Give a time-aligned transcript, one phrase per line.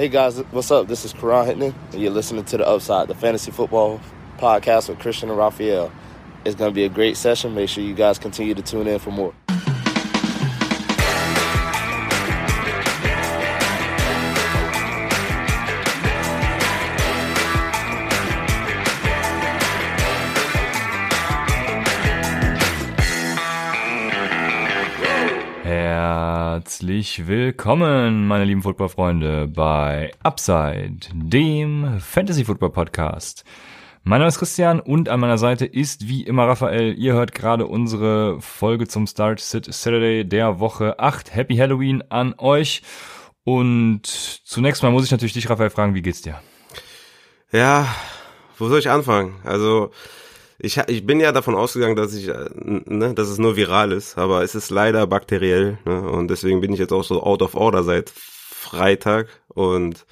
[0.00, 0.88] Hey guys, what's up?
[0.88, 4.00] This is Karan Hittman, and you're listening to The Upside, the fantasy football
[4.38, 5.92] podcast with Christian and Raphael.
[6.42, 7.54] It's going to be a great session.
[7.54, 9.34] Make sure you guys continue to tune in for more.
[26.90, 33.44] Herzlich willkommen, meine lieben Footballfreunde, bei Upside, dem Fantasy Football Podcast.
[34.02, 36.98] Mein Name ist Christian und an meiner Seite ist wie immer Raphael.
[36.98, 41.32] Ihr hört gerade unsere Folge zum Start Sit Saturday der Woche 8.
[41.32, 42.82] Happy Halloween an euch.
[43.44, 46.42] Und zunächst mal muss ich natürlich dich, Raphael, fragen, wie geht's dir?
[47.52, 47.86] Ja,
[48.58, 49.36] wo soll ich anfangen?
[49.44, 49.92] Also,
[50.62, 54.18] ich, ich bin ja davon ausgegangen, dass ich, äh, ne, dass es nur viral ist,
[54.18, 57.54] aber es ist leider bakteriell, ne, und deswegen bin ich jetzt auch so out of
[57.54, 60.06] order seit Freitag und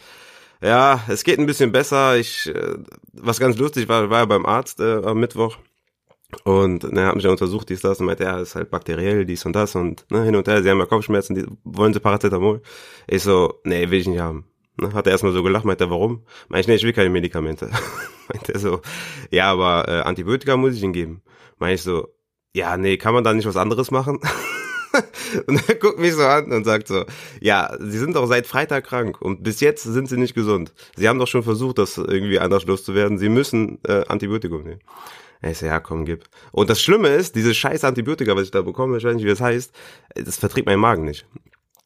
[0.60, 2.16] ja, es geht ein bisschen besser.
[2.16, 2.76] Ich, äh,
[3.12, 5.58] was ganz lustig war, war ja beim Arzt äh, am Mittwoch
[6.44, 9.44] und ne, hat mich ja untersucht, dies, das, und meinte, ja, ist halt bakteriell, dies
[9.44, 12.62] und das und ne, hin und her, sie haben ja Kopfschmerzen, die, wollen sie Paracetamol?
[13.06, 14.46] Ich so, nee, will ich nicht haben.
[14.80, 16.24] Ne, hat er erstmal so gelacht, meinte er, warum?
[16.48, 17.68] Meinte ich, nee, ich will keine Medikamente.
[18.32, 18.80] meinte er so,
[19.30, 21.22] ja, aber äh, Antibiotika muss ich ihm geben.
[21.58, 22.08] Meinte ich so,
[22.54, 24.20] ja, nee, kann man da nicht was anderes machen?
[25.46, 27.04] und er guckt mich so an und sagt so,
[27.40, 30.72] ja, Sie sind doch seit Freitag krank und bis jetzt sind Sie nicht gesund.
[30.96, 33.18] Sie haben doch schon versucht, das irgendwie anders loszuwerden.
[33.18, 34.80] Sie müssen äh, Antibiotikum nehmen.
[35.42, 36.24] Ich so, ja, komm, gib.
[36.52, 39.30] Und das Schlimme ist, diese scheiß Antibiotika, was ich da bekomme, ich weiß nicht, wie
[39.30, 39.72] das heißt,
[40.14, 41.26] das verträgt mein Magen nicht.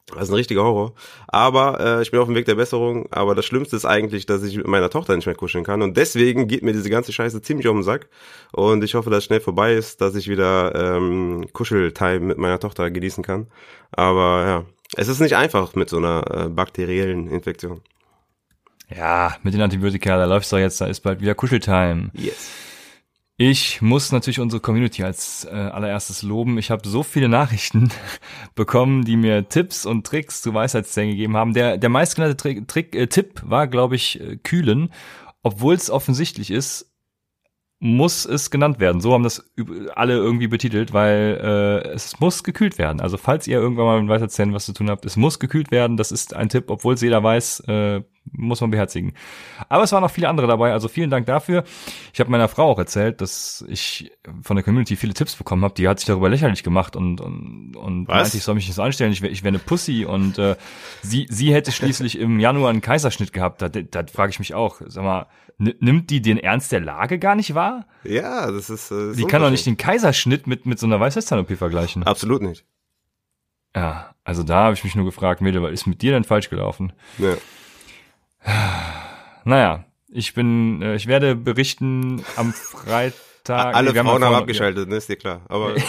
[0.07, 0.93] Das ist ein richtiger Horror.
[1.27, 3.07] Aber äh, ich bin auf dem Weg der Besserung.
[3.11, 5.81] Aber das Schlimmste ist eigentlich, dass ich mit meiner Tochter nicht mehr kuscheln kann.
[5.81, 8.09] Und deswegen geht mir diese ganze Scheiße ziemlich um den Sack.
[8.51, 12.59] Und ich hoffe, dass es schnell vorbei ist, dass ich wieder ähm, Kuscheltime mit meiner
[12.59, 13.47] Tochter genießen kann.
[13.91, 14.65] Aber ja,
[14.95, 17.81] es ist nicht einfach mit so einer äh, bakteriellen Infektion.
[18.95, 22.11] Ja, mit den Antibiotika, da läuft's doch jetzt, da ist bald wieder Kuscheltime.
[22.13, 22.49] Yes.
[23.45, 26.57] Ich muss natürlich unsere Community als äh, allererstes loben.
[26.57, 27.91] Ich habe so viele Nachrichten
[28.55, 31.53] bekommen, die mir Tipps und Tricks zu Weisheitszähnen gegeben haben.
[31.53, 34.93] Der, der meistgenannte Trick, Trick, äh, Tipp war, glaube ich, äh, kühlen.
[35.41, 36.89] Obwohl es offensichtlich ist,
[37.81, 39.01] muss es genannt werden.
[39.01, 39.43] So haben das
[39.93, 43.01] alle irgendwie betitelt, weil äh, es muss gekühlt werden.
[43.01, 45.97] Also falls ihr irgendwann mal mit Weisheitszähnen was zu tun habt, es muss gekühlt werden.
[45.97, 49.13] Das ist ein Tipp, obwohl es jeder weiß, äh, muss man beherzigen.
[49.69, 51.63] Aber es waren noch viele andere dabei, also vielen Dank dafür.
[52.13, 54.11] Ich habe meiner Frau auch erzählt, dass ich
[54.41, 55.73] von der Community viele Tipps bekommen habe.
[55.75, 58.81] Die hat sich darüber lächerlich gemacht und und, und meinte, ich soll mich nicht so
[58.81, 60.55] anstellen, ich wäre ich wär eine Pussy und äh,
[61.01, 63.61] sie sie hätte schließlich im Januar einen Kaiserschnitt gehabt.
[63.61, 67.35] Da, da frage ich mich auch, sag mal, nimmt die den Ernst der Lage gar
[67.35, 67.85] nicht wahr?
[68.03, 68.91] Ja, das ist.
[68.91, 72.03] Äh, die kann doch nicht den Kaiserschnitt mit mit so einer Weisheitszahn-OP vergleichen.
[72.03, 72.65] Absolut nicht.
[73.75, 76.49] Ja, also da habe ich mich nur gefragt, Mädel, was ist mit dir denn falsch
[76.49, 76.93] gelaufen?
[77.17, 77.35] Ja.
[79.45, 83.75] Naja, ich bin, äh, ich werde berichten am Freitag.
[83.75, 85.41] Alle nee, Frauen haben abgeschaltet, ne, ist dir klar.
[85.49, 85.83] Aber okay.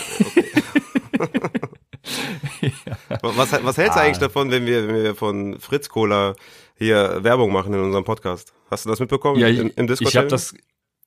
[2.62, 2.96] ja.
[3.22, 4.02] was, was hältst du ah.
[4.02, 6.34] eigentlich davon, wenn wir, wenn wir von Fritz Cola
[6.76, 8.52] hier Werbung machen in unserem Podcast?
[8.70, 9.38] Hast du das mitbekommen?
[9.38, 10.54] Ja, ich, in, im Discord ich habe das,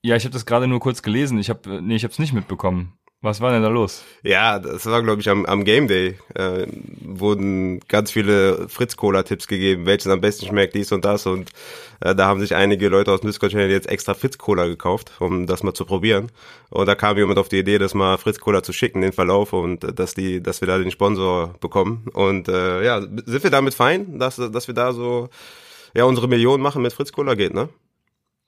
[0.02, 1.38] ja, ich habe das gerade nur kurz gelesen.
[1.38, 2.98] Ich habe, nee, ich habe es nicht mitbekommen.
[3.20, 4.04] Was war denn da los?
[4.22, 6.16] Ja, das war, glaube ich, am, am Game Day.
[6.36, 6.68] Äh,
[7.00, 11.26] wurden ganz viele Fritz-Cola-Tipps gegeben, welches am besten schmeckt, dies und das.
[11.26, 11.50] Und
[11.98, 15.64] äh, da haben sich einige Leute aus dem Discord-Channel jetzt extra Fritz-Cola gekauft, um das
[15.64, 16.30] mal zu probieren.
[16.70, 19.82] Und da kam jemand auf die Idee, das mal Fritz-Cola zu schicken, den Verlauf, und
[19.82, 22.06] äh, dass die, dass wir da den Sponsor bekommen.
[22.12, 25.28] Und äh, ja, sind wir damit fein, dass, dass wir da so
[25.92, 27.68] ja unsere Millionen machen mit Fritz-Cola geht, ne?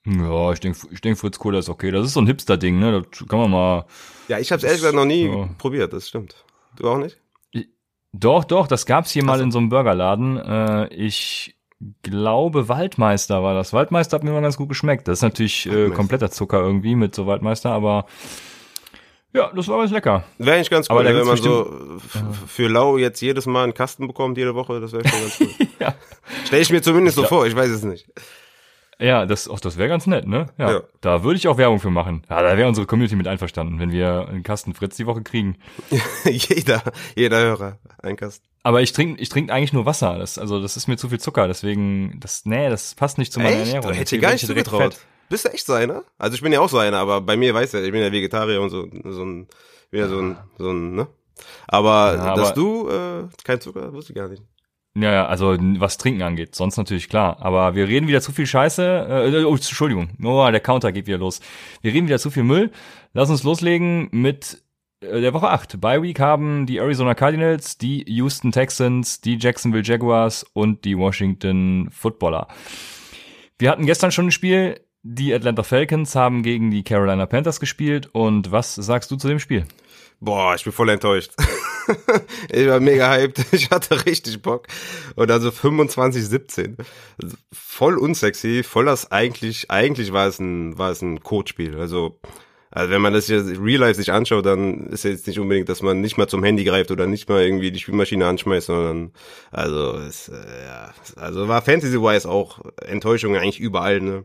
[0.05, 1.91] Ja, ich denke, ich denk, Fritz Cola ist okay.
[1.91, 3.03] Das ist so ein Hipster-Ding, ne?
[3.03, 3.85] Das kann man mal.
[4.27, 5.49] Ja, ich habe es ehrlich gesagt noch nie ja.
[5.57, 6.43] probiert, das stimmt.
[6.75, 7.19] Du auch nicht?
[7.51, 7.67] Ich,
[8.11, 10.37] doch, doch, das gab's hier Ach mal in so einem Burgerladen.
[10.37, 11.55] Äh, ich
[12.01, 13.73] glaube, Waldmeister war das.
[13.73, 15.07] Waldmeister hat mir mal ganz gut geschmeckt.
[15.07, 18.05] Das ist natürlich äh, kompletter Zucker irgendwie mit so Waldmeister, aber
[19.33, 20.25] ja, das war ganz lecker.
[20.39, 21.99] Wäre eigentlich ganz cool, aber wenn man so
[22.47, 25.67] für lau jetzt jedes Mal einen Kasten bekommt, jede Woche, das wäre schon ganz cool.
[25.79, 25.95] ja.
[26.45, 28.07] Stell ich mir zumindest so vor, ich weiß es nicht.
[29.01, 30.45] Ja, das, auch das wäre ganz nett, ne?
[30.59, 30.81] Ja, ja.
[31.01, 32.21] Da würde ich auch Werbung für machen.
[32.29, 35.57] Ja, da wäre unsere Community mit einverstanden, wenn wir einen Kasten Fritz die Woche kriegen.
[36.23, 36.83] jeder,
[37.15, 38.45] jeder Hörer, ein Kasten.
[38.61, 40.19] Aber ich trinke ich trink eigentlich nur Wasser.
[40.19, 43.39] Das, also das ist mir zu viel Zucker, deswegen, das, nee, das passt nicht zu
[43.39, 43.73] meiner echt?
[43.73, 43.93] Ernährung.
[43.93, 44.99] Hätte ich gar nicht zugetraut.
[45.29, 46.03] Bist du echt so einer?
[46.19, 48.11] Also ich bin ja auch so einer, aber bei mir weißt du, ich bin ja
[48.11, 49.47] Vegetarier und so, so ein,
[49.89, 51.07] wieder so ein, so ein, ne?
[51.67, 54.43] Aber, ja, dass aber du äh, kein Zucker, wusste ich gar nicht.
[54.93, 57.37] Ja, ja, also was Trinken angeht, sonst natürlich klar.
[57.39, 59.31] Aber wir reden wieder zu viel Scheiße.
[59.33, 61.39] Äh, oh, Entschuldigung, oh, der Counter geht wieder los.
[61.81, 62.71] Wir reden wieder zu viel Müll.
[63.13, 64.61] Lass uns loslegen mit
[65.01, 65.79] äh, der Woche 8.
[65.79, 71.89] Bye Week haben die Arizona Cardinals, die Houston Texans, die Jacksonville Jaguars und die Washington
[71.91, 72.47] Footballer.
[73.59, 74.81] Wir hatten gestern schon ein Spiel.
[75.03, 78.09] Die Atlanta Falcons haben gegen die Carolina Panthers gespielt.
[78.11, 79.65] Und was sagst du zu dem Spiel?
[80.19, 81.31] Boah, ich bin voll enttäuscht.
[82.49, 83.45] ich war mega hyped.
[83.51, 84.67] Ich hatte richtig Bock.
[85.15, 86.77] Und also 25, 17.
[87.51, 88.63] Voll unsexy.
[88.63, 91.79] Voll das eigentlich, eigentlich war es ein, war es ein Codespiel.
[91.79, 92.19] Also,
[92.71, 95.81] also wenn man das jetzt real life sich anschaut, dann ist jetzt nicht unbedingt, dass
[95.81, 99.11] man nicht mal zum Handy greift oder nicht mal irgendwie die Spielmaschine anschmeißt, sondern
[99.51, 104.23] also es, äh, ja, also war Fantasy-wise auch Enttäuschung eigentlich überall, ne?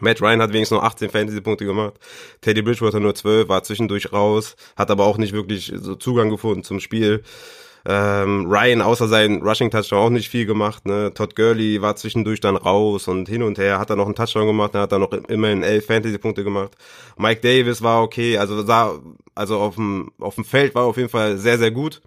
[0.00, 1.94] Matt Ryan hat wenigstens nur 18 Fantasy-Punkte gemacht.
[2.40, 6.62] Teddy Bridgewater nur 12, war zwischendurch raus, hat aber auch nicht wirklich so Zugang gefunden
[6.62, 7.22] zum Spiel.
[7.86, 10.84] Ähm, Ryan außer seinen Rushing Touchdown auch nicht viel gemacht.
[10.84, 11.12] Ne?
[11.14, 14.46] Todd Gurley war zwischendurch dann raus und hin und her hat er noch einen Touchdown
[14.46, 16.72] gemacht, dann hat er noch immerhin elf Fantasy-Punkte gemacht.
[17.16, 18.98] Mike Davis war okay, also sah,
[19.34, 22.02] also auf dem auf dem Feld war auf jeden Fall sehr sehr gut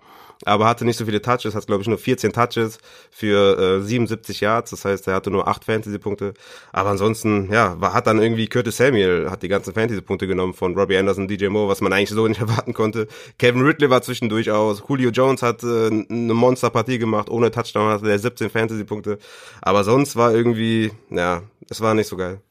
[0.46, 2.80] aber hatte nicht so viele Touches, hat glaube ich nur 14 Touches
[3.10, 6.34] für äh, 77 Yards, das heißt, er hatte nur 8 Fantasy-Punkte,
[6.72, 10.78] aber ansonsten, ja, war, hat dann irgendwie Curtis Samuel, hat die ganzen Fantasy-Punkte genommen von
[10.78, 13.08] Robbie Anderson, DJ Moore, was man eigentlich so nicht erwarten konnte.
[13.38, 18.10] Kevin Ridley war zwischendurch aus, Julio Jones hat äh, eine Monster-Partie gemacht, ohne Touchdown hatte
[18.10, 19.18] er 17 Fantasy-Punkte,
[19.62, 22.42] aber sonst war irgendwie, ja, es war nicht so geil.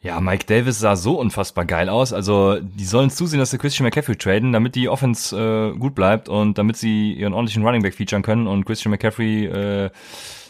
[0.00, 2.12] Ja, Mike Davis sah so unfassbar geil aus.
[2.12, 6.28] Also die sollen zusehen, dass sie Christian McCaffrey traden, damit die Offense äh, gut bleibt
[6.28, 9.90] und damit sie ihren ordentlichen Running Back featuren können und Christian McCaffrey äh,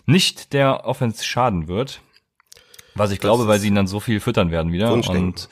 [0.04, 2.02] nicht der Offense schaden wird.
[2.94, 4.92] Was ich das glaube, weil sie ihn dann so viel füttern werden wieder.
[4.92, 5.48] Und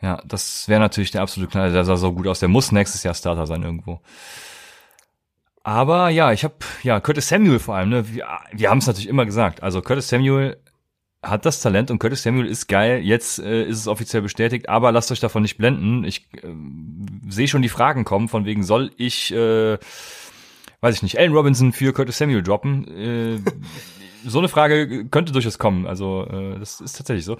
[0.00, 1.72] ja, das wäre natürlich der absolute Knall.
[1.72, 2.40] Der sah so gut aus.
[2.40, 4.00] Der muss nächstes Jahr Starter sein irgendwo.
[5.62, 7.88] Aber ja, ich habe ja Curtis Samuel vor allem.
[7.88, 8.14] Ne?
[8.14, 9.62] Wir, wir haben es natürlich immer gesagt.
[9.62, 10.58] Also Curtis Samuel
[11.24, 13.00] hat das Talent und Curtis Samuel ist geil.
[13.02, 16.04] Jetzt äh, ist es offiziell bestätigt, aber lasst euch davon nicht blenden.
[16.04, 16.54] Ich äh,
[17.28, 19.78] sehe schon die Fragen kommen, von wegen soll ich, äh,
[20.80, 22.88] weiß ich nicht, Allen Robinson für Curtis Samuel droppen?
[22.88, 23.38] Äh,
[24.24, 25.86] so eine Frage könnte durchaus kommen.
[25.86, 27.36] Also äh, das ist tatsächlich so.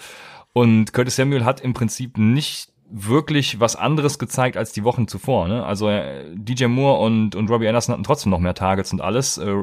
[0.52, 5.48] Und Curtis Samuel hat im Prinzip nicht wirklich was anderes gezeigt als die Wochen zuvor.
[5.48, 5.64] Ne?
[5.64, 9.38] Also äh, DJ Moore und, und Robbie Anderson hatten trotzdem noch mehr Targets und alles.
[9.38, 9.54] Äh,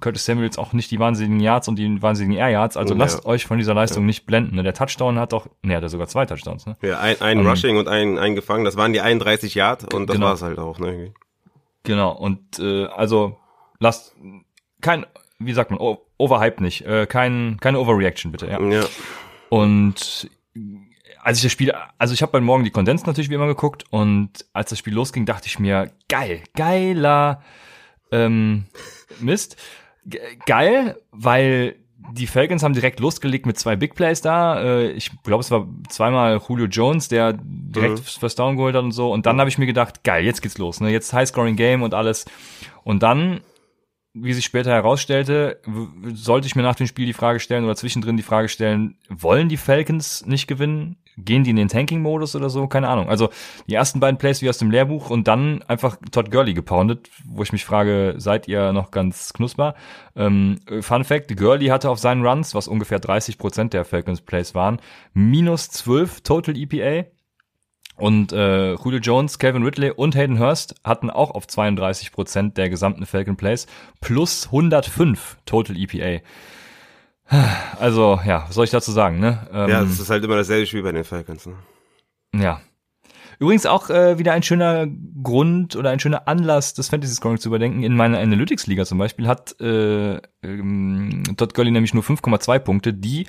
[0.00, 2.76] Curtis Samuels auch nicht die wahnsinnigen Yards und die wahnsinnigen Air Yards.
[2.76, 3.00] Also ja.
[3.00, 4.06] lasst euch von dieser Leistung ja.
[4.06, 4.56] nicht blenden.
[4.56, 4.62] Ne?
[4.62, 6.66] Der Touchdown hat doch, ne, hat er sogar zwei Touchdowns.
[6.66, 6.76] Ne?
[6.82, 8.64] Ja, ein, ein um, ähm, Rushing und ein, ein gefangen.
[8.64, 10.26] Das waren die 31 Yards und das genau.
[10.28, 10.78] war's halt auch.
[10.78, 11.12] Ne?
[11.82, 12.12] Genau.
[12.12, 13.36] Und äh, also
[13.78, 14.16] lasst
[14.80, 15.06] kein,
[15.38, 15.78] wie sagt man,
[16.16, 16.86] overhype nicht.
[16.86, 18.48] Äh, kein, keine Overreaction bitte.
[18.48, 18.60] Ja.
[18.60, 18.84] ja.
[19.50, 20.30] Und
[21.22, 23.84] als ich das Spiel, also ich habe beim Morgen die Kondens natürlich wie immer geguckt
[23.90, 27.42] und als das Spiel losging, dachte ich mir, geil, geiler
[28.10, 28.64] ähm,
[29.20, 29.56] Mist.
[30.46, 31.76] geil, weil
[32.12, 34.60] die Falcons haben direkt losgelegt mit zwei Big Plays da.
[34.62, 38.02] Äh, ich glaube, es war zweimal Julio Jones, der direkt mhm.
[38.02, 39.12] First Down geholt hat und so.
[39.12, 40.80] Und dann habe ich mir gedacht, geil, jetzt geht's los.
[40.80, 40.90] Ne?
[40.90, 42.24] Jetzt High-Scoring Game und alles.
[42.82, 43.42] Und dann
[44.12, 45.60] wie sich später herausstellte,
[46.14, 49.48] sollte ich mir nach dem Spiel die Frage stellen oder zwischendrin die Frage stellen, wollen
[49.48, 50.96] die Falcons nicht gewinnen?
[51.16, 52.66] Gehen die in den Tanking-Modus oder so?
[52.66, 53.08] Keine Ahnung.
[53.08, 53.30] Also
[53.68, 57.42] die ersten beiden Plays wie aus dem Lehrbuch und dann einfach Todd Gurley gepoundet, wo
[57.42, 59.74] ich mich frage, seid ihr noch ganz knusper?
[60.16, 64.80] Ähm, Fun Fact, Gurley hatte auf seinen Runs, was ungefähr 30 Prozent der Falcons-Plays waren,
[65.12, 67.06] minus 12 Total EPA
[68.00, 72.70] und äh, Julio Jones, Calvin Ridley und Hayden Hurst hatten auch auf 32 Prozent der
[72.70, 73.66] gesamten Falcon Plays
[74.00, 76.24] plus 105 Total EPA.
[77.78, 79.46] Also, ja, was soll ich dazu sagen, ne?
[79.52, 81.54] Ähm, ja, das ist halt immer dasselbe Spiel bei den Falcons, ne?
[82.34, 82.60] Ja.
[83.38, 84.86] Übrigens auch äh, wieder ein schöner
[85.22, 87.82] Grund oder ein schöner Anlass, das Fantasy Scoring zu überdenken.
[87.82, 92.92] In meiner Analytics Liga zum Beispiel hat äh, ähm, Todd Gurley nämlich nur 5,2 Punkte,
[92.92, 93.26] die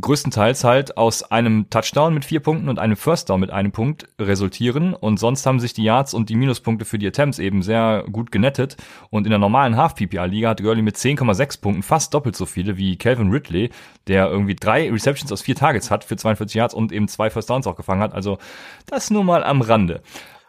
[0.00, 4.08] größtenteils halt aus einem Touchdown mit vier Punkten und einem First Down mit einem Punkt
[4.20, 4.94] resultieren.
[4.94, 8.32] Und sonst haben sich die Yards und die Minuspunkte für die Attempts eben sehr gut
[8.32, 8.76] genettet.
[9.10, 12.96] Und in der normalen Half-PPA-Liga hat Gurley mit 10,6 Punkten fast doppelt so viele wie
[12.96, 13.70] Calvin Ridley,
[14.08, 17.48] der irgendwie drei Receptions aus vier Targets hat für 42 Yards und eben zwei First
[17.48, 18.38] Downs auch gefangen hat, also
[18.86, 20.02] das nur mal am Rande.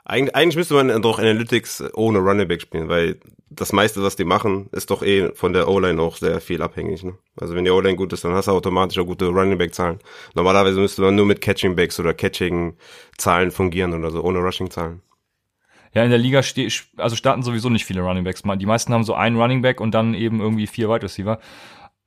[0.10, 4.24] Eigentlich, eigentlich müsste man doch Analytics ohne Running Back spielen, weil das meiste, was die
[4.24, 7.04] machen, ist doch eh von der O-Line auch sehr viel abhängig.
[7.04, 7.18] Ne?
[7.42, 10.00] Also wenn die O-Line gut ist, dann hast du automatisch auch gute Running Back Zahlen.
[10.34, 12.78] Normalerweise müsste man nur mit Catching Backs oder Catching
[13.18, 15.02] Zahlen fungieren oder so, ohne Rushing Zahlen.
[15.94, 18.44] Ja, in der Liga ste also starten sowieso nicht viele Running Backs.
[18.44, 21.40] Die meisten haben so einen Running Back und dann eben irgendwie vier Wide Receiver.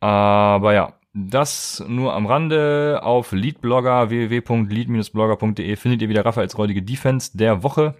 [0.00, 3.00] Aber ja, das nur am Rande.
[3.02, 7.94] Auf Leadblogger www.lead-blogger.de findet ihr wieder Raphaels räudige Defense der Woche.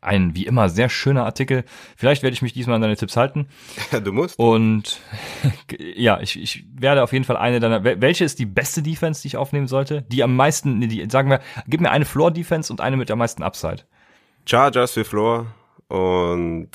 [0.00, 1.64] Ein wie immer sehr schöner Artikel.
[1.96, 3.48] Vielleicht werde ich mich diesmal an deine Tipps halten.
[3.92, 4.38] Ja, du musst.
[4.38, 5.00] Und
[5.78, 7.84] ja, ich, ich werde auf jeden Fall eine deiner.
[7.84, 10.02] Welche ist die beste Defense, die ich aufnehmen sollte?
[10.02, 13.18] Die am meisten, die, sagen wir, gib mir eine Floor Defense und eine mit am
[13.18, 13.82] meisten Upside.
[14.46, 15.46] Chargers für Floor
[15.88, 16.70] und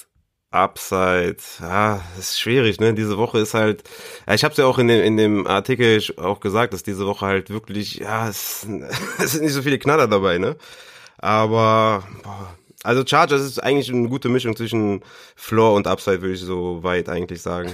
[0.56, 2.94] Upside, ja, das ist schwierig, ne?
[2.94, 3.84] Diese Woche ist halt,
[4.28, 7.06] ja, ich habe es ja auch in dem, in dem Artikel auch gesagt, dass diese
[7.06, 8.66] Woche halt wirklich, ja, es,
[9.20, 10.56] es sind nicht so viele Knaller dabei, ne?
[11.18, 15.02] Aber, boah, also Chargers ist eigentlich eine gute Mischung zwischen
[15.36, 17.72] Floor und Upside, würde ich so weit eigentlich sagen.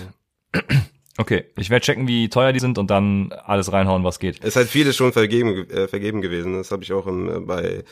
[1.17, 4.39] Okay, ich werde checken, wie teuer die sind und dann alles reinhauen, was geht.
[4.39, 6.53] Es ist halt vieles schon vergeben, äh, vergeben gewesen.
[6.53, 7.83] Das habe ich auch im, äh, bei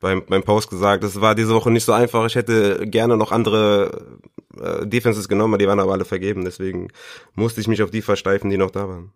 [0.00, 1.02] beim, beim Post gesagt.
[1.02, 2.26] Das war diese Woche nicht so einfach.
[2.26, 4.18] Ich hätte gerne noch andere
[4.60, 6.44] äh, Defenses genommen, die waren aber alle vergeben.
[6.44, 6.88] Deswegen
[7.34, 9.12] musste ich mich auf die versteifen, die noch da waren.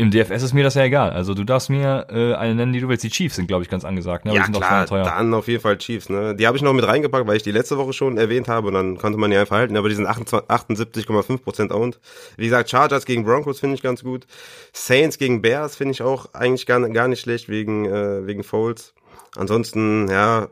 [0.00, 1.10] Im DFS ist mir das ja egal.
[1.10, 3.02] Also du darfst mir äh, eine nennen, die du willst.
[3.02, 4.26] Die Chiefs sind, glaube ich, ganz angesagt.
[4.26, 4.32] Ne?
[4.32, 6.08] ja, klar, dann auf jeden Fall Chiefs.
[6.08, 6.36] Ne?
[6.36, 8.74] Die habe ich noch mit reingepackt, weil ich die letzte Woche schon erwähnt habe und
[8.74, 9.76] dann konnte man die einfach halten.
[9.76, 11.98] Aber die sind 78,5% owned.
[12.36, 14.28] Wie gesagt, Chargers gegen Broncos finde ich ganz gut.
[14.72, 18.94] Saints gegen Bears finde ich auch eigentlich gar, gar nicht schlecht wegen, äh, wegen Folds.
[19.38, 20.48] Ansonsten, ja,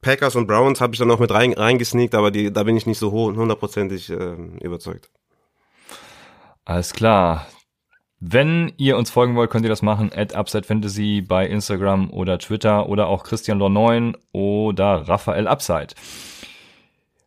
[0.00, 2.86] Packers und Browns habe ich dann noch mit rein, reingesneakt, aber die, da bin ich
[2.86, 5.10] nicht so hundertprozentig äh, überzeugt.
[6.64, 7.46] Alles klar.
[8.20, 12.38] Wenn ihr uns folgen wollt, könnt ihr das machen at Upside Fantasy bei Instagram oder
[12.38, 15.94] Twitter oder auch Christian Lor9 oder Raphael Upside.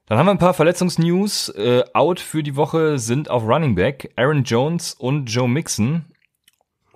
[0.07, 1.49] Dann haben wir ein paar Verletzungsnews.
[1.49, 6.05] Äh, out für die Woche sind auf Running Back Aaron Jones und Joe Mixon.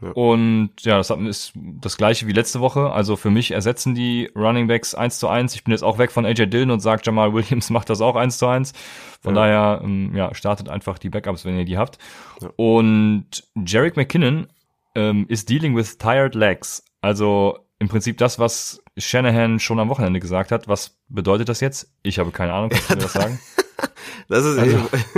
[0.01, 0.12] Ja.
[0.12, 2.91] Und ja, das ist das gleiche wie letzte Woche.
[2.91, 5.53] Also für mich ersetzen die Running Backs eins zu eins.
[5.53, 8.15] Ich bin jetzt auch weg von AJ Dillon und sage, Jamal Williams macht das auch
[8.15, 8.74] eins zu eins.
[9.22, 9.41] Von ja.
[9.41, 12.00] daher, ähm, ja, startet einfach die Backups, wenn ihr die habt.
[12.41, 12.50] Ja.
[12.55, 14.48] Und Jarek McKinnon
[14.96, 16.84] ähm, ist dealing with tired legs.
[17.01, 20.67] Also im Prinzip das, was Shanahan schon am Wochenende gesagt hat.
[20.67, 21.91] Was bedeutet das jetzt?
[22.03, 23.39] Ich habe keine Ahnung, kannst du mir das sagen?
[24.31, 24.77] Das ist, also.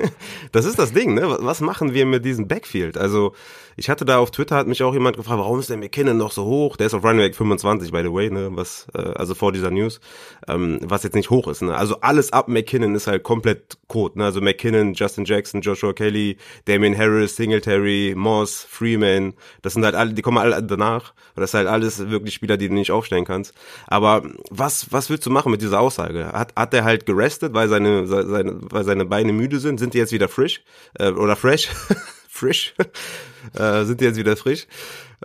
[0.51, 1.37] das ist das Ding, ne?
[1.39, 2.97] Was machen wir mit diesem Backfield?
[2.97, 3.33] Also,
[3.75, 6.31] ich hatte da auf Twitter hat mich auch jemand gefragt, warum ist der McKinnon noch
[6.31, 6.77] so hoch?
[6.77, 8.49] Der ist auf Running Back 25, by the way, ne?
[8.53, 9.99] Was, äh, also vor dieser News,
[10.47, 11.75] ähm, was jetzt nicht hoch ist, ne?
[11.75, 14.25] Also alles ab McKinnon ist halt komplett Code, ne?
[14.25, 20.13] Also McKinnon, Justin Jackson, Joshua Kelly, Damien Harris, Singletary, Moss, Freeman, das sind halt alle,
[20.13, 21.13] die kommen alle danach.
[21.35, 23.53] Das ist halt alles wirklich Spieler, die du nicht aufstellen kannst.
[23.87, 26.27] Aber was, was willst du machen mit dieser Aussage?
[26.31, 29.79] Hat, hat der halt gerestet, weil seine, seine, weil seine Beine müde sind?
[29.79, 30.63] Sind die jetzt wieder frisch?
[30.97, 31.69] Äh, oder fresh?
[32.29, 32.73] frisch?
[33.53, 34.67] äh, sind die jetzt wieder frisch.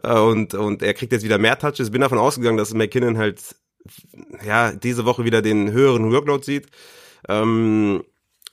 [0.02, 1.90] Äh, und, und er kriegt jetzt wieder mehr Touches.
[1.90, 3.40] Bin davon ausgegangen, dass McKinnon halt
[4.44, 6.66] ja diese Woche wieder den höheren Workload sieht.
[7.28, 8.04] Ähm,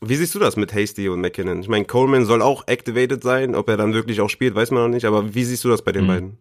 [0.01, 1.61] wie siehst du das mit Hasty und McKinnon?
[1.61, 3.55] Ich meine, Coleman soll auch activated sein.
[3.55, 5.05] Ob er dann wirklich auch spielt, weiß man noch nicht.
[5.05, 6.07] Aber wie siehst du das bei den mhm.
[6.07, 6.37] beiden?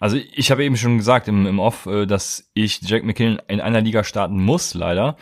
[0.00, 3.60] Also ich habe eben schon gesagt im, im Off, äh, dass ich Jack McKinnon in
[3.60, 5.16] einer Liga starten muss, leider.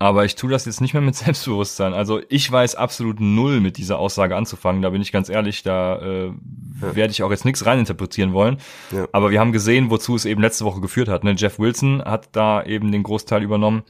[0.00, 1.92] Aber ich tue das jetzt nicht mehr mit Selbstbewusstsein.
[1.92, 4.82] Also ich weiß absolut null mit dieser Aussage anzufangen.
[4.82, 6.34] Da bin ich ganz ehrlich, da äh, ja.
[6.94, 8.58] werde ich auch jetzt nichts reininterpretieren wollen.
[8.92, 9.08] Ja.
[9.12, 11.24] Aber wir haben gesehen, wozu es eben letzte Woche geführt hat.
[11.24, 11.34] Ne?
[11.36, 13.82] Jeff Wilson hat da eben den Großteil übernommen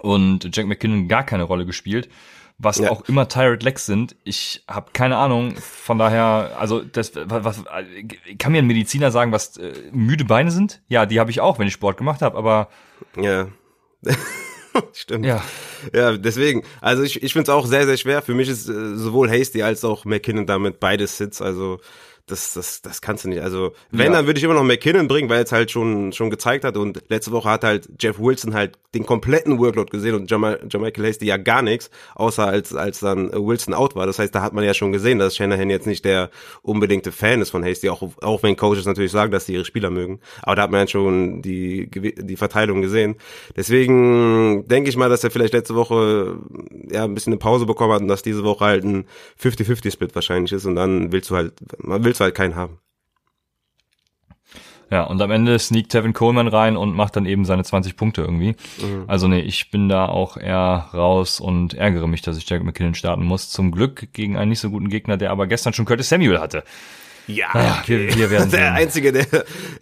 [0.00, 2.08] und Jack McKinnon gar keine Rolle gespielt.
[2.58, 2.90] Was ja.
[2.90, 5.56] auch immer Tired Legs sind, ich habe keine Ahnung.
[5.56, 7.64] Von daher, also das, was, was
[8.38, 10.80] kann mir ein Mediziner sagen, was äh, müde Beine sind?
[10.88, 12.38] Ja, die habe ich auch, wenn ich Sport gemacht habe.
[12.38, 12.68] Aber
[13.20, 13.48] ja.
[14.92, 15.24] Stimmt.
[15.24, 15.42] Ja.
[15.92, 16.62] Ja, deswegen.
[16.80, 18.22] Also ich, ich finde es auch sehr, sehr schwer.
[18.22, 21.40] Für mich ist äh, sowohl Hasty als auch McKinnon damit beides Sits.
[21.42, 21.80] Also
[22.26, 23.40] das, das, das kannst du nicht.
[23.40, 24.18] Also, wenn, ja.
[24.18, 26.76] dann würde ich immer noch McKinnon bringen, weil es halt schon, schon gezeigt hat.
[26.76, 31.26] Und letzte Woche hat halt Jeff Wilson halt den kompletten Workload gesehen und Jamaica Hasty
[31.26, 34.06] ja gar nichts, außer als, als dann Wilson out war.
[34.06, 36.30] Das heißt, da hat man ja schon gesehen, dass Shanahan jetzt nicht der
[36.62, 39.90] unbedingte Fan ist von Hasty, auch, auch wenn Coaches natürlich sagen, dass sie ihre Spieler
[39.90, 40.20] mögen.
[40.42, 43.16] Aber da hat man ja schon die, die Verteilung gesehen.
[43.54, 46.38] Deswegen denke ich mal, dass er vielleicht letzte Woche
[46.90, 49.04] ja ein bisschen eine Pause bekommen hat und dass diese Woche halt ein
[49.40, 50.64] 50-50-Split wahrscheinlich ist.
[50.64, 52.78] Und dann willst du halt, man willst du halt keinen haben.
[54.88, 58.22] Ja, und am Ende sneakt Tevin Coleman rein und macht dann eben seine 20 Punkte
[58.22, 58.54] irgendwie.
[58.80, 59.04] Mhm.
[59.08, 62.94] Also nee, ich bin da auch eher raus und ärgere mich, dass ich Jack McKinnon
[62.94, 63.50] starten muss.
[63.50, 66.62] Zum Glück gegen einen nicht so guten Gegner, der aber gestern schon Curtis Samuel hatte.
[67.26, 68.08] Ja, naja, okay.
[68.08, 68.60] wir, wir werden sehen.
[68.60, 69.26] Der Einzige, der,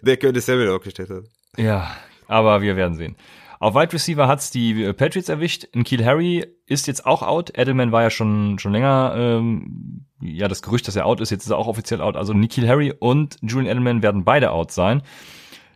[0.01, 1.23] der Curtis Samuel aufgestellt hat.
[1.55, 1.95] Ja,
[2.27, 3.15] aber wir werden sehen.
[3.59, 5.67] Auf Wide Receiver hat's die äh, Patriots erwischt.
[5.83, 7.57] Kiel Harry ist jetzt auch out.
[7.57, 11.29] Edelman war ja schon schon länger ähm, ja das Gerücht, dass er out ist.
[11.29, 12.15] Jetzt ist er auch offiziell out.
[12.15, 15.01] Also Nikhil Harry und Julian Edelman werden beide out sein.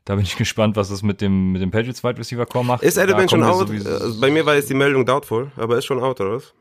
[0.06, 2.84] Da bin ich gespannt, was das mit dem mit dem Patriots Wide Receiver Core macht.
[2.84, 3.70] Ist Edelman schon out?
[3.70, 3.84] Äh,
[4.20, 6.54] bei mir war jetzt die Meldung doubtful, aber ist schon out oder was?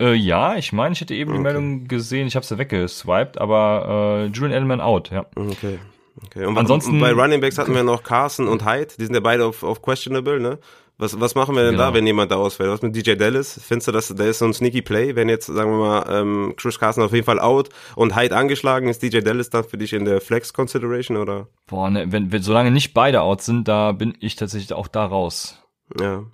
[0.00, 1.38] Äh, ja, ich meine, ich hätte eben okay.
[1.38, 2.26] die Meldung gesehen.
[2.26, 5.10] Ich habe sie weggeswiped, aber äh, Julian Edelman out.
[5.10, 5.26] Ja.
[5.36, 5.78] Okay.
[6.26, 6.44] Okay.
[6.44, 9.46] Und ansonsten bei Running Backs hatten wir noch Carson und Hyde, die sind ja beide
[9.46, 10.58] auf, auf questionable, ne?
[10.98, 11.88] Was, was machen wir denn genau.
[11.88, 12.70] da, wenn jemand da ausfällt?
[12.70, 13.58] Was mit DJ Dallas?
[13.60, 16.54] Findest du, dass der ist so ein sneaky Play, wenn jetzt, sagen wir mal, ähm,
[16.56, 19.94] Chris Carson auf jeden Fall out und Hyde angeschlagen ist, DJ Dallas dann für dich
[19.94, 21.48] in der Flex Consideration oder?
[21.66, 25.06] Boah, ne, wenn, wenn solange nicht beide out sind, da bin ich tatsächlich auch da
[25.06, 25.58] raus.
[25.98, 26.24] Ja.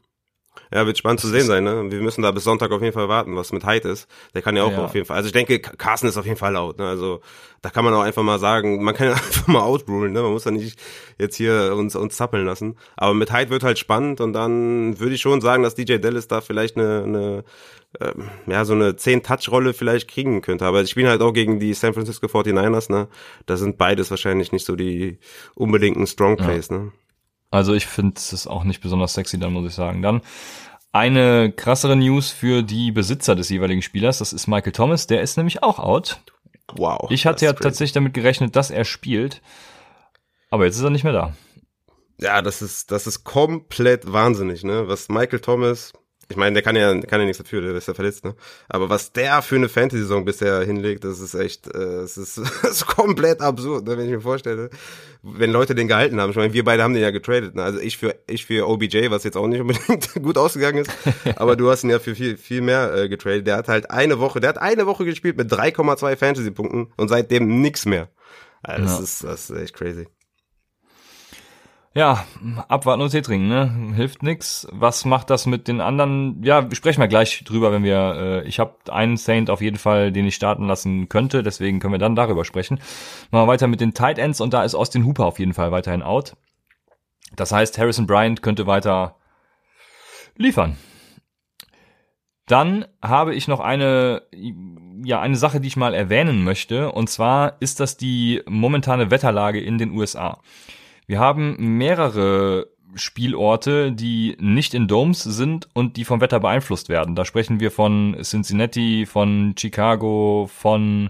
[0.73, 1.91] Ja, wird spannend zu sehen sein, ne?
[1.91, 4.07] Wir müssen da bis Sonntag auf jeden Fall warten, was mit Hyde ist.
[4.35, 4.85] Der kann ja auch ja.
[4.85, 5.17] auf jeden Fall.
[5.17, 6.87] Also ich denke, Carsten ist auf jeden Fall laut, ne?
[6.87, 7.21] Also
[7.63, 10.23] da kann man auch einfach mal sagen, man kann ja einfach mal outrulen, ne?
[10.23, 10.79] Man muss ja nicht
[11.19, 12.77] jetzt hier uns, uns zappeln lassen.
[12.97, 16.29] Aber mit Hyde wird halt spannend und dann würde ich schon sagen, dass DJ Dallas
[16.29, 17.45] da vielleicht eine, eine
[18.01, 20.67] ähm, ja, so eine 10-Touch-Rolle vielleicht kriegen könnte.
[20.67, 23.09] Aber sie spielen halt auch gegen die San Francisco 49ers, ne?
[23.47, 25.19] Da sind beides wahrscheinlich nicht so die
[25.55, 26.79] unbedingten Strong Plays, ja.
[26.79, 26.93] ne?
[27.51, 30.03] Also ich finde es auch nicht besonders sexy, dann muss ich sagen.
[30.03, 30.23] Dann
[30.93, 35.37] eine krassere News für die Besitzer des jeweiligen Spielers, das ist Michael Thomas, der ist
[35.37, 36.21] nämlich auch out.
[36.75, 37.11] Wow.
[37.11, 37.63] Ich hatte ja crazy.
[37.63, 39.41] tatsächlich damit gerechnet, dass er spielt,
[40.51, 41.35] aber jetzt ist er nicht mehr da.
[42.21, 44.89] Ja, das ist, das ist komplett wahnsinnig, ne?
[44.89, 45.93] Was Michael Thomas
[46.31, 48.35] ich meine, der kann ja, kann ja nichts dafür, der ist ja verletzt, ne?
[48.69, 52.71] Aber was der für eine Fantasy-Saison bisher hinlegt, das ist echt, äh, es ist, das
[52.71, 53.97] ist komplett absurd, ne?
[53.97, 54.69] wenn ich mir vorstelle,
[55.23, 56.31] wenn Leute den gehalten haben.
[56.31, 57.63] Ich meine, wir beide haben den ja getradet, ne?
[57.63, 60.91] Also ich für, ich für OBJ, was jetzt auch nicht unbedingt gut ausgegangen ist,
[61.37, 63.47] aber du hast ihn ja für viel, viel mehr äh, getradet.
[63.47, 67.63] Der hat halt eine Woche, der hat eine Woche gespielt mit 3,2 Fantasy-Punkten und seitdem
[67.63, 68.11] nix mehr.
[68.63, 69.05] Also das ja.
[69.05, 70.07] ist, das ist echt crazy.
[71.95, 72.27] Ja,
[72.69, 73.95] abwarten und Tee trinken, ne?
[73.97, 74.69] Hilft nix.
[74.71, 76.43] Was macht das mit den anderen?
[76.43, 78.43] Ja, sprechen wir gleich drüber, wenn wir.
[78.45, 81.95] Äh, ich habe einen Saint auf jeden Fall, den ich starten lassen könnte, deswegen können
[81.95, 82.79] wir dann darüber sprechen.
[83.31, 85.73] Machen wir weiter mit den Tight Ends und da ist Austin Hooper auf jeden Fall
[85.73, 86.37] weiterhin out.
[87.37, 89.17] Das heißt, Harrison Bryant könnte weiter
[90.37, 90.77] liefern.
[92.47, 94.23] Dann habe ich noch eine,
[95.05, 96.93] ja, eine Sache, die ich mal erwähnen möchte.
[96.93, 100.41] Und zwar ist das die momentane Wetterlage in den USA.
[101.09, 107.15] Wir haben mehrere Spielorte, die nicht in Domes sind und die vom Wetter beeinflusst werden.
[107.15, 111.09] Da sprechen wir von Cincinnati, von Chicago, von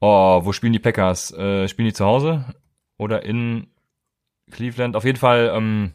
[0.00, 1.32] oh, wo spielen die Packers?
[1.32, 2.44] Äh, spielen die zu Hause
[2.96, 3.66] oder in
[4.52, 4.94] Cleveland?
[4.94, 5.94] Auf jeden Fall ähm,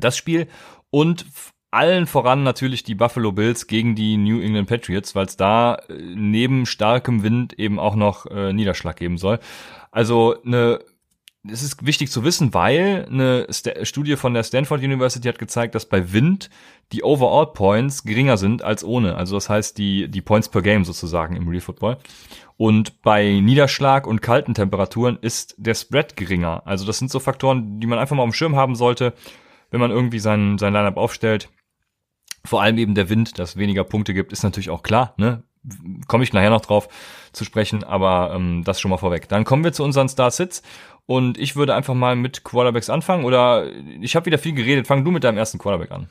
[0.00, 0.48] das Spiel
[0.90, 1.24] und
[1.70, 5.94] allen voran natürlich die Buffalo Bills gegen die New England Patriots, weil es da äh,
[5.94, 9.38] neben starkem Wind eben auch noch äh, Niederschlag geben soll.
[9.92, 10.80] Also eine
[11.50, 15.74] es ist wichtig zu wissen, weil eine St Studie von der Stanford University hat gezeigt,
[15.74, 16.50] dass bei Wind
[16.92, 19.16] die Overall Points geringer sind als ohne.
[19.16, 21.98] Also das heißt die, die Points per Game sozusagen im Real Football.
[22.56, 26.62] Und bei Niederschlag und kalten Temperaturen ist der Spread geringer.
[26.64, 29.12] Also das sind so Faktoren, die man einfach mal auf dem Schirm haben sollte,
[29.70, 31.48] wenn man irgendwie sein, sein Lineup aufstellt.
[32.44, 35.14] Vor allem eben der Wind, dass weniger Punkte gibt, ist natürlich auch klar.
[35.16, 35.42] Ne?
[36.06, 36.88] Komme ich nachher noch drauf
[37.32, 39.28] zu sprechen, aber ähm, das schon mal vorweg.
[39.28, 40.62] Dann kommen wir zu unseren Star-Sits
[41.06, 44.86] und ich würde einfach mal mit Quarterbacks anfangen oder ich habe wieder viel geredet.
[44.86, 46.08] Fang du mit deinem ersten Quarterback an.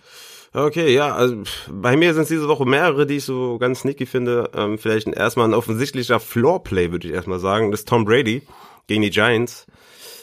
[0.53, 4.05] Okay, ja, also bei mir sind es diese Woche mehrere, die ich so ganz sneaky
[4.05, 4.51] finde.
[4.53, 7.71] Ähm, vielleicht erstmal ein offensichtlicher Floorplay, würde ich erstmal sagen.
[7.71, 8.41] Das ist Tom Brady
[8.87, 9.65] gegen die Giants.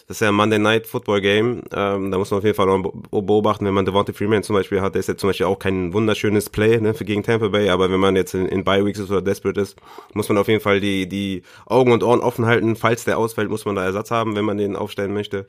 [0.09, 1.62] Das ist ja ein Monday Night Football Game.
[1.71, 4.81] Ähm, da muss man auf jeden Fall auch beobachten, wenn man Devonta Freeman zum Beispiel
[4.81, 4.94] hat.
[4.94, 7.90] Der ist jetzt zum Beispiel auch kein wunderschönes Play ne, für gegen Tampa Bay, aber
[7.90, 9.77] wenn man jetzt in, in Bye Weeks ist oder desperate ist,
[10.14, 12.75] muss man auf jeden Fall die, die Augen und Ohren offen halten.
[12.75, 15.47] Falls der ausfällt, muss man da Ersatz haben, wenn man den aufstellen möchte.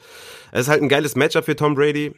[0.52, 2.13] Es ist halt ein geiles Matchup für Tom Brady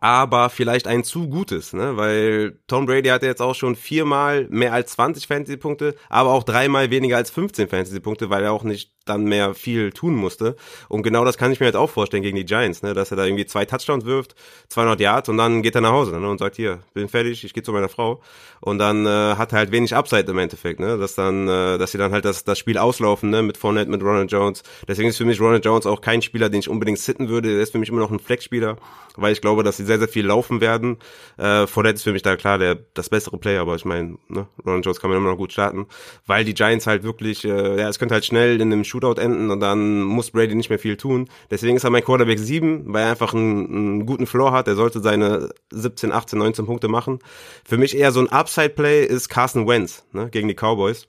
[0.00, 1.96] aber vielleicht ein zu gutes, ne?
[1.96, 6.90] Weil Tom Brady hatte jetzt auch schon viermal mehr als 20 Fantasy-Punkte, aber auch dreimal
[6.90, 10.56] weniger als 15 Fantasy-Punkte, weil er auch nicht dann mehr viel tun musste.
[10.88, 12.94] Und genau das kann ich mir jetzt auch vorstellen gegen die Giants, ne?
[12.94, 14.34] dass er da irgendwie zwei Touchdowns wirft,
[14.68, 16.28] 200 Yards und dann geht er nach Hause ne?
[16.28, 18.22] und sagt, hier, bin fertig, ich gehe zu meiner Frau.
[18.60, 20.98] Und dann äh, hat er halt wenig Upside im Endeffekt, ne?
[20.98, 23.42] dass dann, äh, dass sie dann halt das, das Spiel auslaufen ne?
[23.42, 24.62] mit Fournette, mit Ronald Jones.
[24.86, 27.48] Deswegen ist für mich Ronald Jones auch kein Spieler, den ich unbedingt sitten würde.
[27.48, 28.76] Der ist für mich immer noch ein Flexspieler,
[29.16, 30.98] weil ich glaube, dass sie sehr, sehr viel laufen werden.
[31.36, 34.46] Äh, Fournette ist für mich da klar der das bessere Player, aber ich meine, ne?
[34.64, 35.86] Ronald Jones kann man immer noch gut starten,
[36.26, 39.20] weil die Giants halt wirklich, äh, ja, es könnte halt schnell in einem Shootout Shootout
[39.20, 41.28] enden und dann muss Brady nicht mehr viel tun.
[41.50, 44.68] Deswegen ist er mein Quarterback 7, weil er einfach einen, einen guten Floor hat.
[44.68, 47.18] Er sollte seine 17, 18, 19 Punkte machen.
[47.64, 51.06] Für mich eher so ein Upside-Play ist Carson Wentz ne, gegen die Cowboys.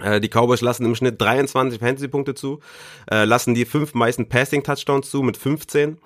[0.00, 2.60] Äh, die Cowboys lassen im Schnitt 23 Fantasy-Punkte zu,
[3.10, 5.98] äh, lassen die fünf meisten Passing-Touchdowns zu mit 15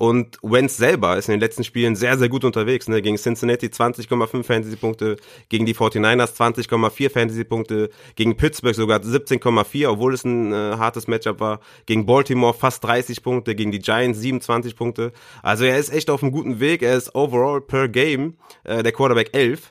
[0.00, 2.88] und Wentz selber ist in den letzten Spielen sehr, sehr gut unterwegs.
[2.88, 3.02] Ne?
[3.02, 5.16] Gegen Cincinnati 20,5 Fantasy-Punkte,
[5.50, 11.40] gegen die 49ers 20,4 Fantasy-Punkte, gegen Pittsburgh sogar 17,4, obwohl es ein äh, hartes Matchup
[11.40, 11.60] war.
[11.84, 15.12] Gegen Baltimore fast 30 Punkte, gegen die Giants 27 Punkte.
[15.42, 16.80] Also er ist echt auf einem guten Weg.
[16.80, 19.70] Er ist overall per Game äh, der Quarterback 11.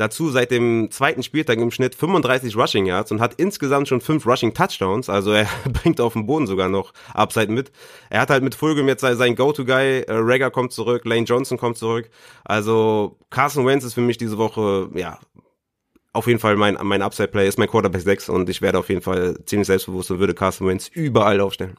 [0.00, 4.26] Dazu seit dem zweiten Spieltag im Schnitt 35 Rushing Yards und hat insgesamt schon fünf
[4.26, 5.10] Rushing Touchdowns.
[5.10, 7.70] Also er bringt auf dem Boden sogar noch Upside mit.
[8.08, 10.04] Er hat halt mit Fulgham jetzt sein Go-To-Guy.
[10.04, 12.08] Äh, Rager kommt zurück, Lane Johnson kommt zurück.
[12.46, 15.18] Also Carson Wentz ist für mich diese Woche, ja,
[16.14, 19.02] auf jeden Fall mein, mein Upside-Play ist mein Quarterback 6 und ich werde auf jeden
[19.02, 21.76] Fall ziemlich selbstbewusst und würde Carson Wentz überall aufstellen.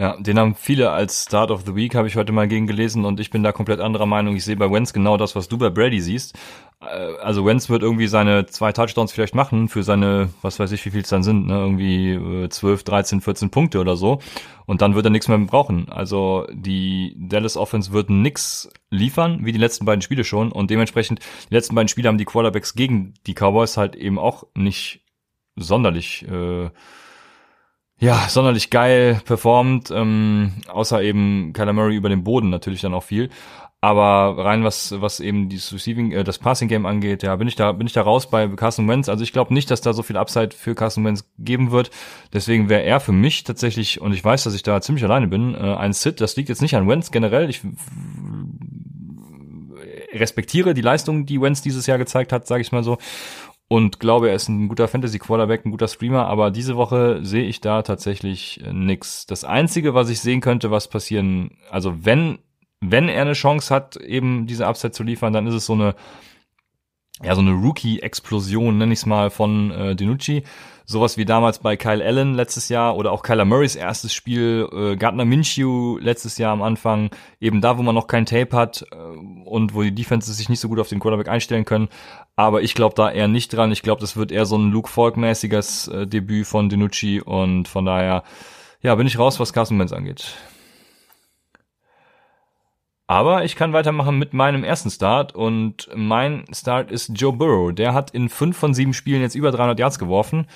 [0.00, 3.04] Ja, den haben viele als Start of the Week, habe ich heute mal gegen gelesen
[3.04, 4.34] und ich bin da komplett anderer Meinung.
[4.34, 6.38] Ich sehe bei Wentz genau das, was du bei Brady siehst.
[6.80, 6.86] Äh,
[7.20, 10.90] also Wentz wird irgendwie seine zwei Touchdowns vielleicht machen für seine, was weiß ich, wie
[10.90, 11.52] viel es dann sind, ne?
[11.52, 14.20] irgendwie 12, 13, 14 Punkte oder so.
[14.64, 15.90] Und dann wird er nichts mehr brauchen.
[15.90, 20.50] Also die Dallas Offense wird nix liefern, wie die letzten beiden Spiele schon.
[20.50, 24.44] Und dementsprechend, die letzten beiden Spiele haben die Quarterbacks gegen die Cowboys halt eben auch
[24.54, 25.02] nicht
[25.56, 26.70] sonderlich äh,
[28.00, 33.02] ja, sonderlich geil performt, ähm, außer eben Kyler Murray über den Boden natürlich dann auch
[33.02, 33.28] viel.
[33.82, 37.56] Aber rein was was eben dieses Receiving, äh, das Passing Game angeht, ja, bin ich
[37.56, 39.08] da bin ich da raus bei Carson Wentz.
[39.08, 41.90] Also ich glaube nicht, dass da so viel Upside für Carson Wentz geben wird.
[42.32, 45.54] Deswegen wäre er für mich tatsächlich und ich weiß, dass ich da ziemlich alleine bin,
[45.54, 46.20] äh, ein Sit.
[46.20, 47.48] Das liegt jetzt nicht an Wentz generell.
[47.48, 47.62] Ich
[50.12, 52.98] respektiere die Leistung, die Wentz dieses Jahr gezeigt hat, sage ich mal so
[53.72, 57.60] und glaube, er ist ein guter Fantasy-Quarterback, ein guter Streamer, aber diese Woche sehe ich
[57.60, 59.26] da tatsächlich äh, nix.
[59.26, 62.40] Das Einzige, was ich sehen könnte, was passieren, also wenn,
[62.80, 65.94] wenn er eine Chance hat, eben diese Upside zu liefern, dann ist es so eine,
[67.22, 70.42] ja, so eine Rookie-Explosion, nenne ich es mal, von äh, Dinucci.
[70.90, 74.96] Sowas wie damals bei Kyle Allen letztes Jahr oder auch Kyler Murrays erstes Spiel, äh,
[74.96, 78.96] Gardner Minshew letztes Jahr am Anfang, eben da, wo man noch kein Tape hat äh,
[78.96, 81.90] und wo die Defenses sich nicht so gut auf den Quarterback einstellen können.
[82.34, 83.70] Aber ich glaube da eher nicht dran.
[83.70, 87.84] Ich glaube, das wird eher so ein Luke Falk-mäßiges äh, Debüt von Dinucci und von
[87.84, 88.24] daher,
[88.82, 90.34] ja, bin ich raus, was Carson Wentz angeht.
[93.10, 97.74] Aber ich kann weitermachen mit meinem ersten Start und mein Start ist Joe Burrow.
[97.74, 100.46] Der hat in fünf von sieben Spielen jetzt über 300 Yards geworfen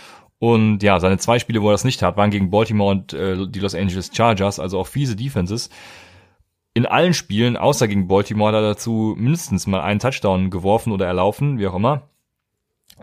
[0.44, 3.48] und ja, seine zwei Spiele, wo er das nicht hat, waren gegen Baltimore und äh,
[3.48, 5.70] die Los Angeles Chargers, also auch fiese Defenses.
[6.74, 11.07] In allen Spielen, außer gegen Baltimore, hat er dazu mindestens mal einen Touchdown geworfen oder
[11.07, 12.11] erlaufen, wie auch immer.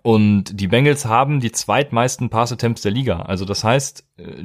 [0.03, 3.21] Und die Bengals haben die zweitmeisten Pass-Attempts der Liga.
[3.21, 4.43] Also das heißt, äh,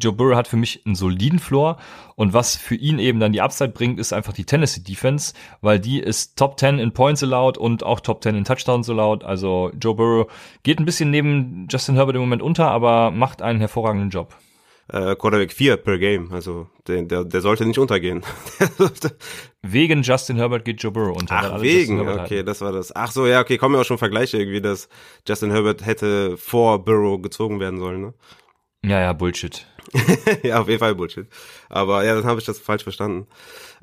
[0.00, 1.76] Joe Burrow hat für mich einen soliden Floor.
[2.16, 5.78] Und was für ihn eben dann die Upside bringt, ist einfach die Tennessee Defense, weil
[5.78, 9.24] die ist Top 10 in Points allowed und auch Top 10 in Touchdowns allowed.
[9.24, 10.30] Also Joe Burrow
[10.62, 14.34] geht ein bisschen neben Justin Herbert im Moment unter, aber macht einen hervorragenden Job
[14.88, 16.32] äh, Quarterback 4 per Game.
[16.32, 18.22] Also der, der, der sollte nicht untergehen.
[19.62, 21.34] wegen Justin Herbert geht Joe Burrow unter.
[21.36, 22.46] Ach, wegen, okay, hatten.
[22.46, 22.94] das war das.
[22.94, 24.88] Ach so, ja, okay, kommen ja auch schon Vergleiche irgendwie, dass
[25.26, 28.14] Justin Herbert hätte vor Burrow gezogen werden sollen, ne?
[28.86, 29.66] Ja, ja, Bullshit.
[30.42, 31.26] ja, auf jeden Fall Bullshit.
[31.68, 33.26] Aber ja, dann habe ich das falsch verstanden.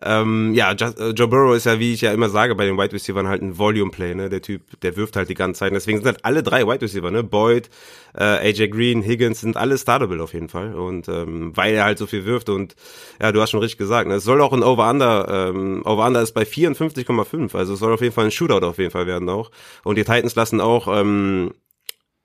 [0.03, 2.77] Ähm, ja, Just, äh, Joe Burrow ist ja, wie ich ja immer sage, bei den
[2.77, 4.29] Wide Receivers halt ein Volume Play, ne?
[4.29, 5.73] Der Typ, der wirft halt die ganze Zeit.
[5.73, 7.23] Deswegen sind halt alle drei Wide Receiver, ne?
[7.23, 7.69] Boyd,
[8.15, 10.75] äh, AJ Green, Higgins sind alle startable auf jeden Fall.
[10.75, 12.75] Und ähm, weil er halt so viel wirft und
[13.21, 14.15] ja, du hast schon richtig gesagt, ne?
[14.15, 17.55] Es soll auch ein Over-Under, ähm, Over-Under ist bei 54,5.
[17.55, 19.51] Also es soll auf jeden Fall ein Shootout auf jeden Fall werden auch.
[19.83, 21.53] Und die Titans lassen auch ähm,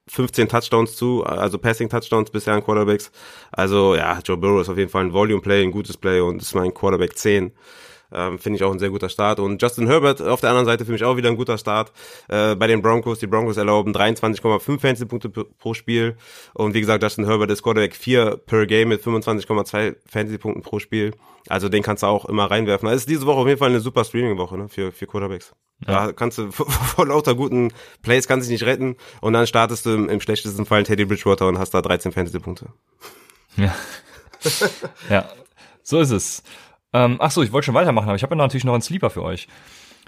[0.08, 3.10] 15 Touchdowns zu, also Passing Touchdowns bisher an Quarterbacks.
[3.50, 6.40] Also ja, Joe Burrow ist auf jeden Fall ein Volume Play, ein gutes Play und
[6.40, 7.52] ist mein Quarterback 10.
[8.12, 9.40] Ähm, Finde ich auch ein sehr guter Start.
[9.40, 11.92] Und Justin Herbert auf der anderen Seite für mich auch wieder ein guter Start.
[12.28, 16.16] Äh, bei den Broncos, die Broncos erlauben 23,5 Fantasy-Punkte pro Spiel.
[16.54, 21.12] Und wie gesagt, Justin Herbert ist Quarterback 4 per Game mit 25,2 Fantasy-Punkten pro Spiel.
[21.48, 22.88] Also den kannst du auch immer reinwerfen.
[22.88, 25.52] Also ist diese Woche auf jeden Fall eine super Streaming-Woche ne, für, für Quarterbacks.
[25.86, 26.06] Ja.
[26.06, 29.86] Da kannst du vor lauter guten Plays kannst du dich nicht retten und dann startest
[29.86, 32.66] du im, im schlechtesten Fall Teddy Bridgewater und hast da 13 Fantasy-Punkte.
[33.56, 33.74] Ja.
[35.10, 35.28] ja,
[35.82, 36.42] so ist es.
[36.96, 39.10] Ähm, ach so, ich wollte schon weitermachen, aber ich habe ja natürlich noch einen Sleeper
[39.10, 39.48] für euch.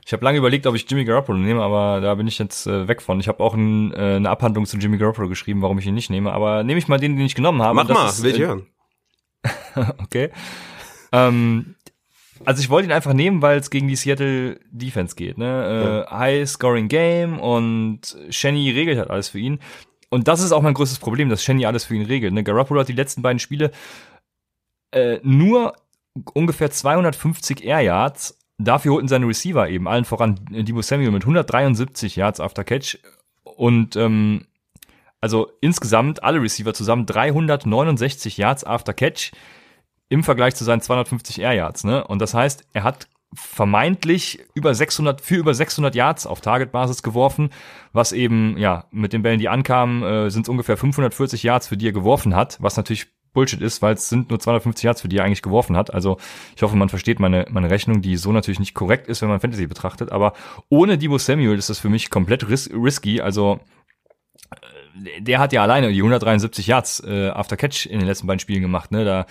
[0.07, 2.89] Ich habe lange überlegt, ob ich Jimmy Garoppolo nehme, aber da bin ich jetzt äh,
[2.89, 3.21] weg von.
[3.21, 6.09] Ich habe auch ein, äh, eine Abhandlung zu Jimmy Garoppolo geschrieben, warum ich ihn nicht
[6.09, 6.33] nehme.
[6.33, 7.75] Aber nehme ich mal den, den ich genommen habe.
[7.75, 8.67] Mach mal, ist, will ich äh, hören.
[9.99, 10.31] okay.
[11.13, 11.75] Ähm,
[12.47, 15.37] also ich wollte ihn einfach nehmen, weil es gegen die Seattle Defense geht.
[15.37, 16.07] Ne?
[16.09, 19.59] Äh, High Scoring Game und Shenny regelt halt alles für ihn.
[20.09, 22.33] Und das ist auch mein größtes Problem, dass Shenny alles für ihn regelt.
[22.33, 22.45] Ne?
[22.45, 23.73] Garoppolo hat die letzten beiden Spiele
[24.93, 25.75] äh, nur
[26.35, 28.39] ungefähr 250 Air Yards.
[28.59, 32.99] Dafür holten seine Receiver eben allen voran Debo Samuel mit 173 Yards after Catch
[33.45, 34.47] und ähm,
[35.21, 39.33] also insgesamt alle Receiver zusammen 369 Yards after Catch
[40.09, 42.07] im Vergleich zu seinen 250 Air Yards, ne?
[42.07, 47.51] Und das heißt, er hat vermeintlich über 600 für über 600 Yards auf Targetbasis geworfen,
[47.93, 51.77] was eben ja mit den Bällen, die ankamen, äh, sind es ungefähr 540 Yards, für
[51.77, 55.09] die er geworfen hat, was natürlich Bullshit ist, weil es sind nur 250 Yards, für
[55.09, 55.93] die er eigentlich geworfen hat.
[55.93, 56.19] Also
[56.57, 59.41] ich hoffe, man versteht meine, meine Rechnung, die so natürlich nicht korrekt ist, wenn man
[59.41, 60.13] Fantasy betrachtet.
[60.13, 60.33] Aber
[60.69, 63.21] ohne Debo Samuel ist das für mich komplett ris risky.
[63.21, 63.61] Also
[65.19, 68.63] der hat ja alleine die 173 Yards äh, After Catch in den letzten beiden Spielen
[68.63, 68.91] gemacht.
[68.91, 69.05] Ne?
[69.05, 69.27] Da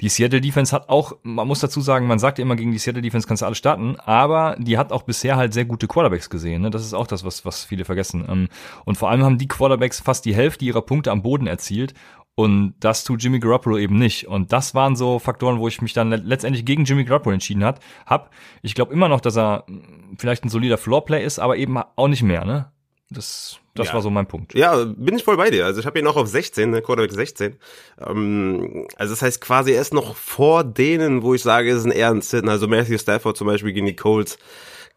[0.00, 2.78] die Seattle Defense hat auch, man muss dazu sagen, man sagt ja immer gegen die
[2.78, 6.30] Seattle Defense kannst du alles starten, aber die hat auch bisher halt sehr gute Quarterbacks
[6.30, 6.62] gesehen.
[6.62, 6.70] Ne?
[6.70, 8.24] Das ist auch das, was was viele vergessen.
[8.28, 8.48] Ähm,
[8.84, 11.94] und vor allem haben die Quarterbacks fast die Hälfte ihrer Punkte am Boden erzielt
[12.34, 14.26] Und das tut Jimmy Garoppolo eben nicht.
[14.26, 17.80] Und das waren so Faktoren, wo ich mich dann letztendlich gegen Jimmy Garoppolo entschieden hat,
[18.06, 18.30] hab.
[18.62, 22.08] Ich glaube immer noch, dass er hm, vielleicht ein solider Floorplay ist, aber eben auch
[22.08, 22.70] nicht mehr, ne?
[23.10, 23.94] Das, das ja.
[23.94, 24.54] war so mein Punkt.
[24.54, 25.66] Ja, bin ich voll bei dir.
[25.66, 27.56] Also ich habe ihn auch auf 16, ne, Quarterback 16.
[28.00, 31.92] Ähm, also das heißt quasi erst noch vor denen, wo ich sage, es ist ein
[31.92, 32.48] eher ein Sit.
[32.48, 34.38] Also Matthew Stafford zum Beispiel gegen die Colts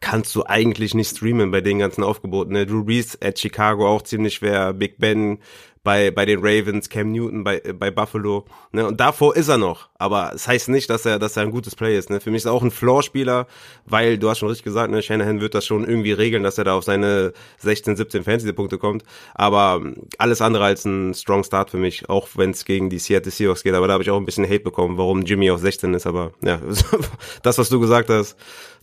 [0.00, 2.52] kannst du eigentlich nicht streamen bei den ganzen Aufgeboten.
[2.52, 2.66] Ne?
[2.66, 5.38] Drew Brees at Chicago auch ziemlich schwer, Big Ben
[5.86, 8.44] bei, bei den Ravens, Cam Newton bei, bei Buffalo.
[8.72, 8.84] Ne?
[8.84, 9.88] Und davor ist er noch.
[9.94, 12.10] Aber es das heißt nicht, dass er, dass er ein gutes Play ist.
[12.10, 12.18] Ne?
[12.18, 13.46] Für mich ist er auch ein Floor-Spieler,
[13.84, 16.64] weil du hast schon richtig gesagt, ne, Shanahan wird das schon irgendwie regeln, dass er
[16.64, 19.04] da auf seine 16, 17 Fantasy-Punkte kommt.
[19.32, 19.80] Aber
[20.18, 23.62] alles andere als ein Strong Start für mich, auch wenn es gegen die Seattle Seahawks
[23.62, 23.74] geht.
[23.74, 26.08] Aber da habe ich auch ein bisschen Hate bekommen, warum Jimmy auf 16 ist.
[26.08, 26.60] Aber ja,
[27.44, 28.36] das, was du gesagt hast,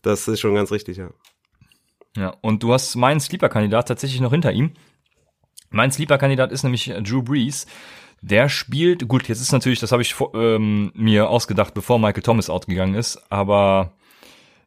[0.03, 1.09] das ist schon ganz richtig, ja.
[2.15, 4.71] Ja, und du hast meinen Sleeper-Kandidat tatsächlich noch hinter ihm.
[5.73, 7.65] Mein Sleeper-Kandidat ist nämlich äh, Drew Brees.
[8.21, 12.49] Der spielt, gut, jetzt ist natürlich, das habe ich ähm, mir ausgedacht, bevor Michael Thomas
[12.49, 13.91] outgegangen ist, aber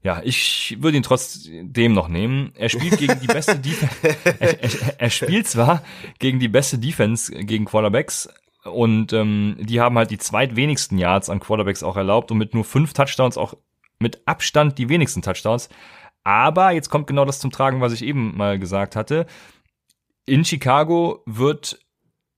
[0.03, 2.53] ja, ich würde ihn trotzdem noch nehmen.
[2.55, 4.17] Er spielt gegen die beste Defense.
[4.39, 5.83] er, er, er, spielt zwar
[6.19, 8.29] gegen die beste Defense gegen Quarterbacks
[8.65, 12.65] und ähm, die haben halt die zweitwenigsten Yards an Quarterbacks auch erlaubt und mit nur
[12.65, 13.55] fünf Touchdowns auch
[14.01, 15.71] mit Abstand die wenigsten Touchdowns.
[16.25, 19.27] Aber jetzt kommt genau das zum Tragen, was ich eben mal gesagt hatte
[20.27, 21.79] in Chicago wird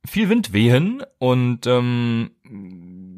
[0.06, 2.30] viel Wind wehen und ähm,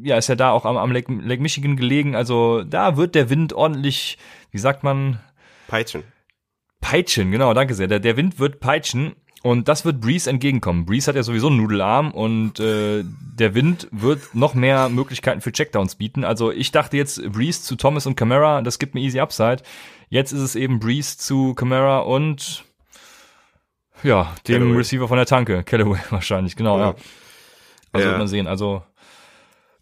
[0.03, 2.17] ja, ist ja da auch am, am Lake, Lake Michigan gelegen.
[2.17, 4.19] Also da wird der Wind ordentlich,
[4.51, 5.21] wie sagt man?
[5.69, 6.05] Peitschen.
[6.81, 7.87] Peitschen, genau, danke sehr.
[7.87, 10.87] Der, der Wind wird peitschen und das wird Breeze entgegenkommen.
[10.87, 15.53] Breeze hat ja sowieso einen Nudelarm und äh, der Wind wird noch mehr Möglichkeiten für
[15.53, 16.25] Checkdowns bieten.
[16.25, 19.63] Also ich dachte jetzt Breeze zu Thomas und Camara, das gibt mir easy Upside.
[20.09, 22.65] Jetzt ist es eben Breeze zu Camara und
[24.03, 24.79] ja, dem Callaway.
[24.79, 26.87] Receiver von der Tanke, Callaway wahrscheinlich, genau, ja.
[26.87, 26.95] ja.
[27.93, 28.11] Also ja.
[28.13, 28.83] wird man sehen, also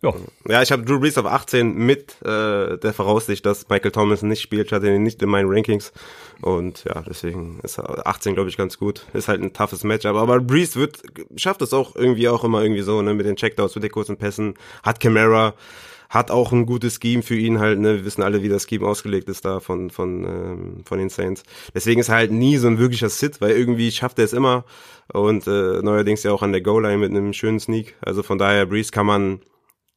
[0.01, 0.15] ja.
[0.47, 4.41] Ja, ich habe Drew Brees auf 18 mit äh, der Voraussicht, dass Michael Thomas nicht
[4.41, 4.69] spielt.
[4.69, 5.93] Ich hatte ihn nicht in meinen Rankings.
[6.41, 9.07] Und ja, deswegen ist 18, glaube ich, ganz gut.
[9.13, 10.15] Ist halt ein toughes Matchup.
[10.15, 11.03] Aber Brees wird,
[11.37, 14.17] schafft es auch irgendwie auch immer irgendwie so, ne, mit den Checkdowns, mit den kurzen
[14.17, 14.55] Pässen.
[14.85, 15.55] Hat Camara,
[16.09, 17.97] hat auch ein gutes Scheme für ihn halt, ne?
[17.97, 21.43] Wir wissen alle, wie das Scheme ausgelegt ist da von, von, ähm, von den Saints.
[21.75, 24.65] Deswegen ist er halt nie so ein wirklicher Sit, weil irgendwie schafft er es immer.
[25.13, 27.97] Und äh, neuerdings ja auch an der Goal-Line mit einem schönen Sneak.
[28.01, 29.41] Also von daher, Breeze kann man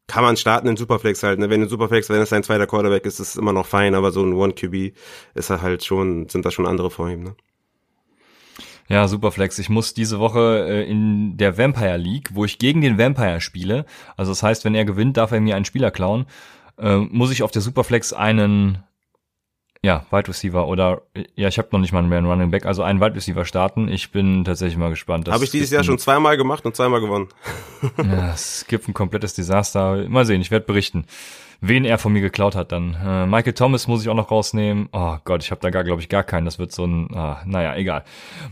[0.07, 1.39] kann man starten in Superflex halt.
[1.39, 1.49] Ne?
[1.49, 4.11] Wenn in Superflex, wenn es sein zweiter Quarterback ist, ist es immer noch fein, aber
[4.11, 4.93] so ein One QB
[5.35, 7.23] ist er halt schon, sind da schon andere vor ihm.
[7.23, 7.35] Ne?
[8.91, 9.57] Ja, Superflex.
[9.59, 13.85] Ich muss diese Woche äh, in der Vampire League, wo ich gegen den Vampire spiele,
[14.17, 16.25] also das heißt, wenn er gewinnt, darf er mir einen Spieler klauen,
[16.77, 18.83] äh, muss ich auf der Superflex einen
[19.83, 21.01] ja, Wide Receiver oder
[21.35, 23.87] ja, ich habe noch nicht mal mehr einen Running Back, also einen Wide Receiver starten.
[23.87, 25.27] Ich bin tatsächlich mal gespannt.
[25.27, 27.29] Habe ich dieses Jahr schon zweimal gemacht und zweimal gewonnen.
[27.97, 30.07] ja, es gibt ein komplettes Desaster.
[30.07, 31.05] Mal sehen, ich werde berichten
[31.61, 32.95] wen er von mir geklaut hat dann.
[32.95, 34.89] Äh, Michael Thomas muss ich auch noch rausnehmen.
[34.91, 36.45] Oh Gott, ich habe da gar, glaube ich, gar keinen.
[36.45, 38.03] Das wird so ein, ah, naja, egal.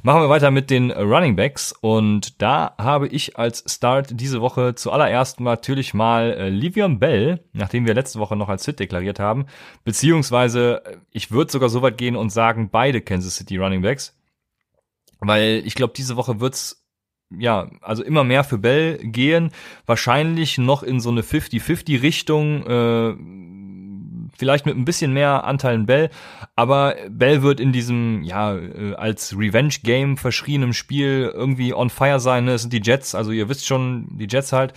[0.03, 4.75] Machen wir weiter mit den Running Backs und da habe ich als Start diese Woche
[4.75, 9.47] zuallererst natürlich mal äh, Livion Bell, nachdem wir letzte Woche noch als Hit deklariert haben,
[9.83, 14.15] beziehungsweise äh, ich würde sogar so weit gehen und sagen, beide Kansas City Running Backs.
[15.19, 16.78] Weil ich glaube, diese Woche wird's
[17.37, 19.51] ja, also immer mehr für Bell gehen,
[19.85, 23.15] wahrscheinlich noch in so eine 50-50 Richtung, äh,
[24.37, 26.09] vielleicht mit ein bisschen mehr Anteilen Bell,
[26.55, 32.45] aber Bell wird in diesem, ja, äh, als Revenge-Game verschriebenem Spiel irgendwie on fire sein,
[32.45, 32.53] ne?
[32.53, 34.73] Es sind die Jets, also ihr wisst schon, die Jets halt.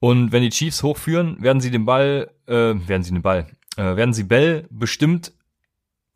[0.00, 3.96] Und wenn die Chiefs hochführen, werden sie den Ball, äh, werden sie den Ball, äh,
[3.96, 5.32] werden sie Bell bestimmt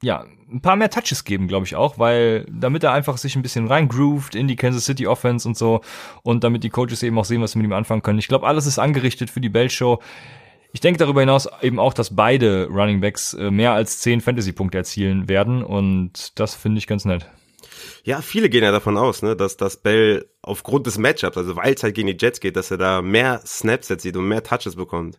[0.03, 3.43] ja, ein paar mehr Touches geben, glaube ich auch, weil damit er einfach sich ein
[3.43, 5.81] bisschen reingroovt in die Kansas City Offense und so
[6.23, 8.19] und damit die Coaches eben auch sehen, was sie mit ihm anfangen können.
[8.19, 10.01] Ich glaube, alles ist angerichtet für die Bell Show.
[10.75, 14.79] Ich denke darüber hinaus eben auch, dass beide Running Backs äh, mehr als zehn Fantasy-Punkte
[14.79, 17.27] erzielen werden und das finde ich ganz nett.
[18.05, 21.75] Ja, viele gehen ja davon aus, ne, dass das Bell aufgrund des Matchups, also weil
[21.75, 24.43] es halt gegen die Jets geht, dass er da mehr Snaps jetzt sieht und mehr
[24.43, 25.19] Touches bekommt.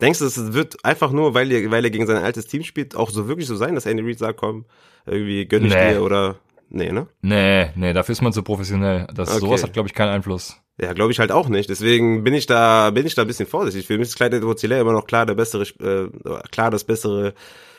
[0.00, 2.94] Denkst du, es wird einfach nur, weil er, weil er gegen sein altes Team spielt,
[2.94, 4.64] auch so wirklich so sein, dass Andy Reid sagt, komm,
[5.06, 5.94] irgendwie gönn ich nee.
[5.94, 6.36] dir oder
[6.70, 7.08] nee, ne?
[7.20, 9.06] Nee, nee, dafür ist man zu professionell.
[9.12, 9.40] Das okay.
[9.40, 10.60] sowas hat glaube ich keinen Einfluss.
[10.80, 11.68] Ja, glaube ich halt auch nicht.
[11.68, 13.86] Deswegen bin ich da bin ich da ein bisschen vorsichtig.
[13.86, 16.08] Für mich ist Clyde edwards immer noch klar der bessere äh,
[16.52, 17.34] klar das bessere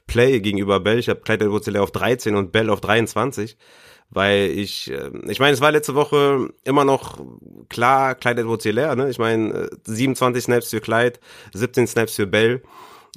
[0.05, 0.99] Play gegenüber Bell.
[0.99, 3.57] Ich habe Clyde edwards auf 13 und Bell auf 23
[4.09, 7.23] weil ich, äh, ich meine, es war letzte Woche immer noch
[7.69, 9.09] klar, Clyde Edwards leer, ne?
[9.09, 11.19] Ich meine, 27 Snaps für Clyde,
[11.53, 12.61] 17 Snaps für Bell.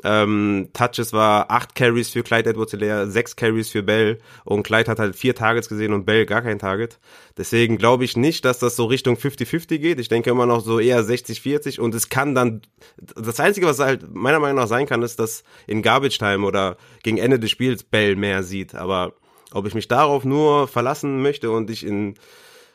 [0.04, 4.90] Ähm, Touches war acht Carries für Clyde edwards hilaire sechs Carries für Bell und Clyde
[4.90, 6.98] hat halt vier Targets gesehen und Bell gar kein Target.
[7.36, 10.00] Deswegen glaube ich nicht, dass das so Richtung 50-50 geht.
[10.00, 12.62] Ich denke immer noch so eher 60-40 und es kann dann,
[12.96, 16.78] das Einzige, was halt meiner Meinung nach sein kann, ist, dass in Garbage Time oder
[17.02, 18.74] gegen Ende des Spiels Bell mehr sieht.
[18.74, 19.12] Aber
[19.54, 22.14] ob ich mich darauf nur verlassen möchte und ich in,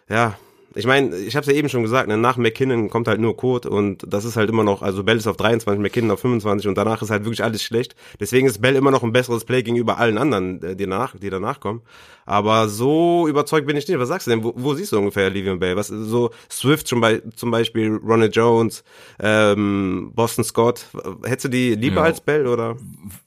[0.10, 0.36] ja,
[0.78, 3.36] ich meine, ich habe es ja eben schon gesagt, ne, nach McKinnon kommt halt nur
[3.36, 6.68] Code und das ist halt immer noch, also Bell ist auf 23, McKinnon auf 25
[6.68, 7.96] und danach ist halt wirklich alles schlecht.
[8.20, 11.30] Deswegen ist Bell immer noch ein besseres Play gegenüber allen anderen, äh, die danach, die
[11.30, 11.82] danach kommen.
[12.26, 13.98] Aber so überzeugt bin ich nicht.
[13.98, 14.44] Was sagst du denn?
[14.44, 15.78] Wo, wo siehst du ungefähr Livian Bell?
[15.78, 18.84] Was so Swift zum, Be zum Beispiel, Ronald Jones,
[19.20, 20.86] ähm, Boston Scott.
[21.24, 22.04] Hättest du die lieber ja.
[22.04, 22.76] als Bell oder?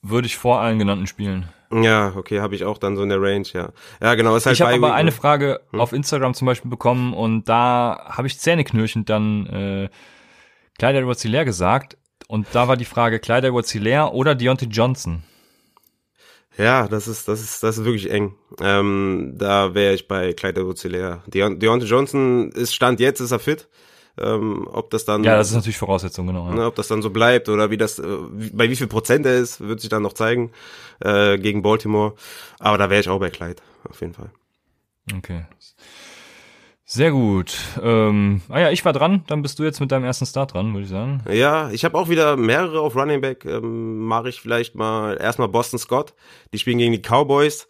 [0.03, 1.49] Würde ich vor allen genannten spielen.
[1.73, 3.71] Ja, okay, habe ich auch dann so in der Range, ja.
[4.03, 4.35] Ja, genau.
[4.35, 5.81] Ist halt ich habe aber eine Frage hm?
[5.81, 9.89] auf Instagram zum Beispiel bekommen und da habe ich zähneknirschend dann äh,
[10.79, 15.23] Kleider Edwards leer gesagt und da war die Frage Kleider Edwards leer oder Deontay Johnson.
[16.59, 18.35] Ja, das ist, das ist, das ist wirklich eng.
[18.61, 21.23] Ähm, da wäre ich bei Kleider Edwards leer.
[21.29, 23.69] Deontay Johnson ist Stand jetzt, ist er fit.
[24.18, 25.25] Ähm, ob das dann.
[25.25, 26.49] Ja, das ist natürlich Voraussetzung, genau.
[26.49, 26.55] Ja.
[26.55, 29.27] Ne, ob das dann so bleibt oder wie das, äh, wie, bei wie viel Prozent
[29.27, 30.51] er ist, wird sich dann noch zeigen
[31.01, 32.14] äh, gegen Baltimore.
[32.59, 34.31] Aber da wäre ich auch bei Clyde, auf jeden Fall.
[35.16, 35.44] Okay.
[36.92, 37.57] Sehr gut.
[37.81, 39.23] Ähm, ah ja, ich war dran.
[39.29, 41.23] Dann bist du jetzt mit deinem ersten Start dran, würde ich sagen.
[41.31, 43.44] Ja, ich habe auch wieder mehrere auf Running Back.
[43.44, 46.14] Ähm, Mache ich vielleicht mal erstmal Boston Scott.
[46.53, 47.68] Die spielen gegen die Cowboys.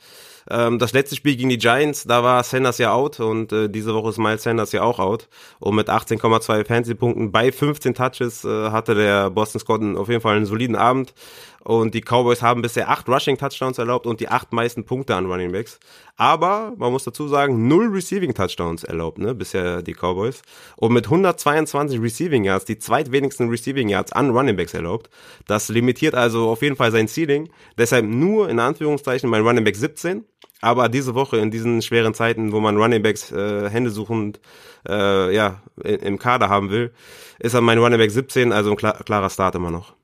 [0.48, 3.94] Ähm, das letzte Spiel gegen die Giants, da war Sanders ja out und äh, diese
[3.94, 5.28] Woche ist Miles Sanders ja auch out.
[5.58, 10.36] Und mit 18,2 Fantasy-Punkten bei 15 Touches äh, hatte der Boston Scott auf jeden Fall
[10.36, 11.14] einen soliden Abend.
[11.62, 15.26] Und die Cowboys haben bisher acht Rushing Touchdowns erlaubt und die acht meisten Punkte an
[15.26, 15.78] Running Backs.
[16.16, 20.42] Aber man muss dazu sagen, null Receiving Touchdowns erlaubt, ne, bisher die Cowboys.
[20.76, 25.10] Und mit 122 Receiving Yards, die zweitwenigsten Receiving Yards an Running Backs erlaubt.
[25.46, 27.50] Das limitiert also auf jeden Fall sein Ceiling.
[27.76, 30.24] Deshalb nur in Anführungszeichen mein Running Back 17.
[30.62, 34.40] Aber diese Woche in diesen schweren Zeiten, wo man Running Backs äh, Hände suchend
[34.88, 36.92] äh, ja, im Kader haben will,
[37.38, 39.94] ist er mein Running Back 17, also ein klar, klarer Start immer noch.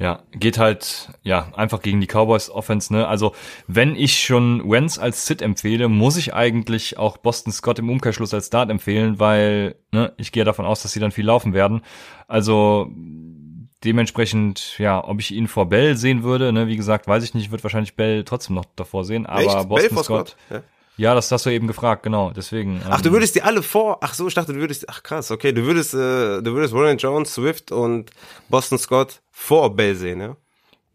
[0.00, 3.06] Ja, geht halt, ja, einfach gegen die Cowboys Offense, ne?
[3.06, 3.34] Also,
[3.66, 8.32] wenn ich schon Wentz als Sit empfehle, muss ich eigentlich auch Boston Scott im Umkehrschluss
[8.32, 11.82] als Start empfehlen, weil, ne, ich gehe davon aus, dass sie dann viel laufen werden.
[12.28, 12.90] Also,
[13.84, 17.44] dementsprechend, ja, ob ich ihn vor Bell sehen würde, ne, wie gesagt, weiß ich nicht,
[17.44, 19.68] ich würde wahrscheinlich Bell trotzdem noch davor sehen, aber Echt?
[19.68, 20.36] Boston Scott, Scott?
[20.48, 20.62] Ja.
[21.00, 22.30] Ja, das hast du eben gefragt, genau.
[22.30, 22.82] Deswegen.
[22.86, 24.00] Ach, du ähm, würdest die alle vor.
[24.02, 24.86] Ach so, ich dachte, du würdest.
[24.86, 28.10] Ach krass, okay, du würdest, äh, du würdest Roland Jones, Swift und
[28.50, 30.36] Boston Scott vor Bell sehen, ja?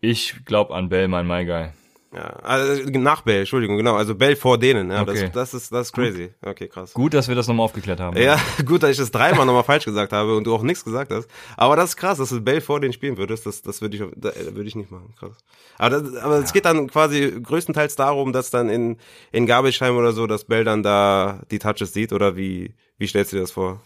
[0.01, 1.69] Ich glaube an Bell, mein My Guy.
[2.15, 3.95] Ja, also nach Bell, Entschuldigung, genau.
[3.95, 5.01] Also Bell vor denen, ja.
[5.01, 5.23] Okay.
[5.23, 6.33] Das, das ist das ist crazy.
[6.41, 6.93] Okay, krass.
[6.93, 8.15] Gut, dass wir das nochmal aufgeklärt haben.
[8.17, 11.11] Ja, gut, dass ich das dreimal nochmal falsch gesagt habe und du auch nichts gesagt
[11.11, 11.29] hast.
[11.57, 13.45] Aber das ist krass, dass du Bell vor denen spielen würdest.
[13.45, 15.13] Das, das würde ich, da, würde ich nicht machen.
[15.19, 15.35] Krass.
[15.77, 16.41] Aber, das, aber ja.
[16.41, 18.97] es geht dann quasi größtenteils darum, dass dann in,
[19.33, 23.33] in Gabelsheim oder so, dass Bell dann da die Touches sieht oder wie, wie stellst
[23.33, 23.81] du dir das vor?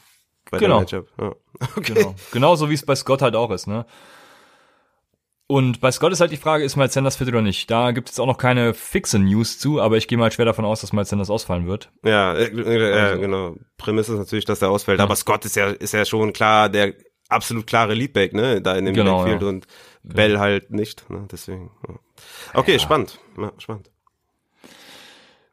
[0.52, 0.84] Bei genau.
[0.84, 1.02] Ja.
[1.76, 1.94] Okay.
[1.94, 2.16] Genau.
[2.32, 3.86] Genauso wie es bei Scott halt auch ist, ne?
[5.52, 7.72] Und bei Scott ist halt die Frage, ist Miles Sanders fit oder nicht?
[7.72, 10.64] Da gibt es auch noch keine fixe News zu, aber ich gehe mal schwer davon
[10.64, 11.90] aus, dass Miles Sanders ausfallen wird.
[12.04, 13.20] Ja, äh, äh, also.
[13.20, 13.56] genau.
[13.78, 15.00] Prämisse ist natürlich, dass er ausfällt.
[15.00, 15.06] Ja.
[15.06, 16.94] Aber Scott ist ja, ist ja schon klar, der
[17.30, 19.48] absolut klare Leadback, ne, da in dem genau, Backfield ja.
[19.48, 19.66] und
[20.04, 21.72] Bell halt nicht, ne, deswegen.
[21.88, 21.96] Ja.
[22.54, 23.20] Okay, spannend.
[23.58, 23.90] Spannend.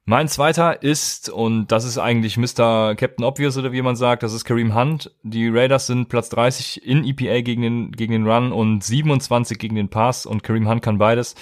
[0.09, 2.95] Mein zweiter ist, und das ist eigentlich Mr.
[2.95, 5.11] Captain Obvious oder wie man sagt, das ist Kareem Hunt.
[5.25, 9.75] Die Raiders sind Platz 30 in EPA gegen den, gegen den Run und 27 gegen
[9.75, 11.35] den Pass und Kareem Hunt kann beides.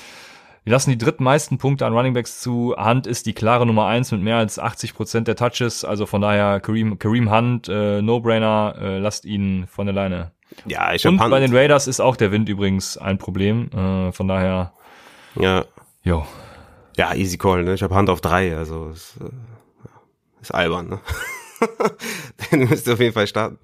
[0.65, 2.75] Wir lassen die drittmeisten Punkte an Runningbacks zu.
[2.79, 5.85] Hunt ist die klare Nummer eins mit mehr als 80 Prozent der Touches.
[5.85, 10.31] Also von daher Kareem, Kareem Hunt, äh, No-Brainer, äh, lasst ihn von der Leine.
[10.65, 11.31] Ja, ich Und Hunt.
[11.31, 13.69] bei den Raiders ist auch der Wind übrigens ein Problem.
[13.73, 14.73] Äh, von daher.
[15.39, 15.67] Ja.
[16.03, 16.25] Jo.
[16.97, 17.75] Ja, easy call, ne?
[17.75, 19.31] Ich habe Hand auf drei, also ist, äh,
[20.41, 21.01] ist albern, ne?
[22.51, 23.59] Den müsst ihr auf jeden Fall starten.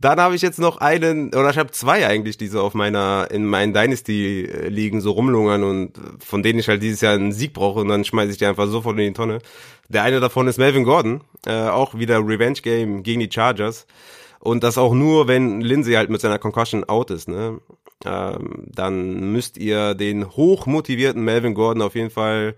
[0.00, 3.28] Dann habe ich jetzt noch einen, oder ich habe zwei eigentlich, die so auf meiner,
[3.30, 7.32] in meinen Dynasty äh, liegen, so rumlungern und von denen ich halt dieses Jahr einen
[7.32, 9.38] Sieg brauche und dann schmeiße ich die einfach sofort in die Tonne.
[9.88, 13.86] Der eine davon ist Melvin Gordon, äh, auch wieder Revenge Game gegen die Chargers.
[14.40, 17.60] Und das auch nur, wenn Lindsay halt mit seiner Concussion out ist, ne?
[18.04, 22.54] Ähm, dann müsst ihr den hochmotivierten Melvin Gordon auf jeden Fall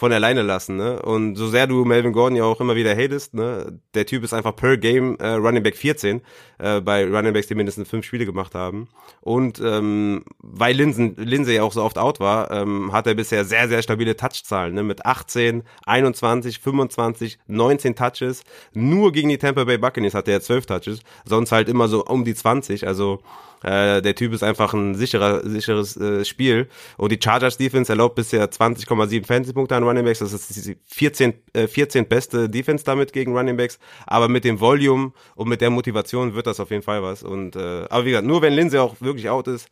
[0.00, 1.02] von alleine lassen, ne?
[1.02, 3.78] Und so sehr du Melvin Gordon ja auch immer wieder hatest, ne?
[3.92, 6.22] Der Typ ist einfach per Game äh, Running Back 14
[6.56, 8.88] äh, bei Running Backs, die mindestens fünf Spiele gemacht haben.
[9.20, 13.44] Und ähm, weil Linsen, Lindsay ja auch so oft out war, ähm, hat er bisher
[13.44, 14.82] sehr, sehr stabile Touchzahlen, ne?
[14.82, 18.44] Mit 18, 21, 25, 19 Touches.
[18.72, 22.24] Nur gegen die Tampa Bay Buccaneers hat er 12 Touches, sonst halt immer so um
[22.24, 22.86] die 20.
[22.86, 23.20] Also
[23.62, 26.68] Äh, der Typ ist einfach ein sicherer, sicheres äh, Spiel.
[26.96, 30.20] Und die Chargers Defense erlaubt bisher 20,7 Fantasy-Punkte an Running Backs.
[30.20, 33.78] Das ist die 14, äh, 14 beste Defense damit gegen Running Backs.
[34.06, 37.22] Aber mit dem Volume und mit der Motivation wird das auf jeden Fall was.
[37.22, 39.68] Und äh, aber wie gesagt, nur wenn Lindsay auch wirklich out ist,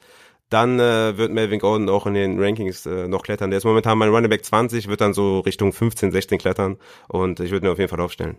[0.51, 3.51] dann äh, wird Melvin Gordon auch in den Rankings äh, noch klettern.
[3.51, 6.79] Der ist momentan mein Running Back 20, wird dann so Richtung 15, 16 klettern
[7.09, 8.39] und ich würde ihn auf jeden Fall aufstellen.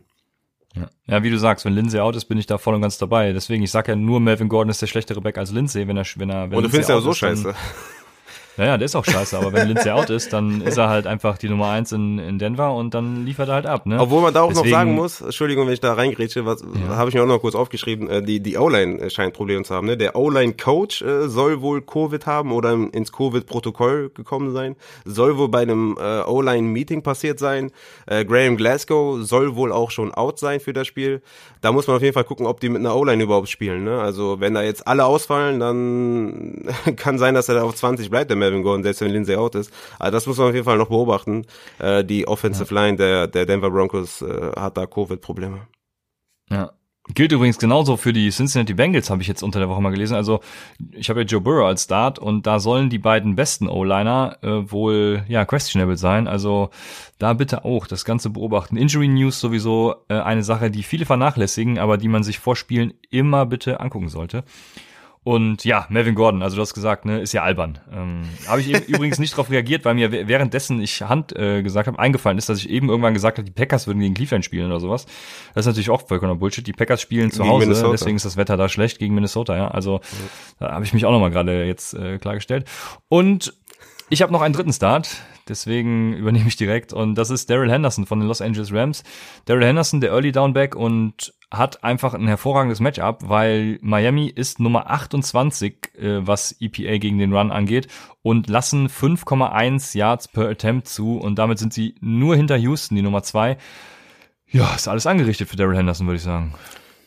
[0.76, 0.88] Ja.
[1.08, 3.34] ja, wie du sagst, wenn Lindsay out ist, bin ich da voll und ganz dabei.
[3.34, 6.06] Deswegen, ich sag ja nur, Melvin Gordon ist der schlechtere Back als Lindsay, wenn er,
[6.16, 7.56] wenn er, wenn Und du findest ja auch so scheiße.
[8.60, 11.38] Naja, der ist auch scheiße, aber wenn Lindsay out ist, dann ist er halt einfach
[11.38, 13.86] die Nummer eins in, in Denver und dann liefert er halt ab.
[13.86, 13.98] Ne?
[13.98, 16.98] Obwohl man da auch Deswegen, noch sagen muss, Entschuldigung, wenn ich da reingrätsche, was ja.
[16.98, 19.74] habe ich mir auch noch kurz aufgeschrieben, äh, die, die O-Line äh, scheint Probleme zu
[19.74, 19.88] haben.
[19.88, 19.96] Ne?
[19.96, 25.62] Der O-Line-Coach äh, soll wohl Covid haben oder ins Covid-Protokoll gekommen sein, soll wohl bei
[25.62, 27.72] einem äh, O-Line-Meeting passiert sein.
[28.08, 31.22] Äh, Graham Glasgow soll wohl auch schon out sein für das Spiel.
[31.62, 33.86] Da muss man auf jeden Fall gucken, ob die mit einer O-Line überhaupt spielen.
[33.86, 34.02] Ne?
[34.02, 38.30] Also wenn da jetzt alle ausfallen, dann kann sein, dass er da auf 20 bleibt,
[38.30, 39.72] der Melvin Gordon, selbst wenn Lindsay out ist.
[39.98, 41.46] Also das muss man auf jeden Fall noch beobachten.
[41.78, 42.82] Äh, die Offensive ja.
[42.82, 45.68] Line der, der Denver Broncos äh, hat da Covid-Probleme.
[46.50, 46.72] Ja.
[47.16, 50.14] Gilt übrigens genauso für die Cincinnati Bengals, habe ich jetzt unter der Woche mal gelesen.
[50.14, 50.42] Also
[50.92, 54.72] ich habe ja Joe Burrow als Start und da sollen die beiden besten O-Liner äh,
[54.72, 56.28] wohl ja questionable sein.
[56.28, 56.70] Also
[57.18, 58.78] da bitte auch das Ganze beobachten.
[58.78, 62.94] Injury News sowieso äh, eine Sache, die viele vernachlässigen, aber die man sich vor Spielen
[63.10, 64.44] immer bitte angucken sollte.
[65.30, 67.78] Und ja, Melvin Gordon, also du hast gesagt, ne, ist ja albern.
[67.94, 71.86] Ähm, habe ich eben übrigens nicht darauf reagiert, weil mir währenddessen ich Hand äh, gesagt
[71.86, 74.66] habe, eingefallen ist, dass ich eben irgendwann gesagt habe, die Packers würden gegen Cleveland spielen
[74.66, 75.06] oder sowas.
[75.54, 76.66] Das ist natürlich auch vollkommener Bullshit.
[76.66, 77.92] Die Packers spielen zu gegen Hause, Minnesota.
[77.92, 79.68] deswegen ist das Wetter da schlecht gegen Minnesota, ja.
[79.68, 80.02] Also
[80.58, 82.68] da habe ich mich auch nochmal gerade jetzt äh, klargestellt.
[83.08, 83.54] Und
[84.10, 85.18] ich habe noch einen dritten Start,
[85.50, 86.94] deswegen übernehme ich direkt.
[86.94, 89.04] Und das ist Daryl Henderson von den Los Angeles Rams.
[89.46, 94.90] Daryl Henderson, der Early Downback und hat einfach ein hervorragendes Matchup, weil Miami ist Nummer
[94.90, 97.88] 28, äh, was EPA gegen den Run angeht
[98.22, 103.02] und lassen 5,1 Yards per Attempt zu und damit sind sie nur hinter Houston, die
[103.02, 103.58] Nummer 2.
[104.48, 106.54] Ja, ist alles angerichtet für Daryl Henderson, würde ich sagen.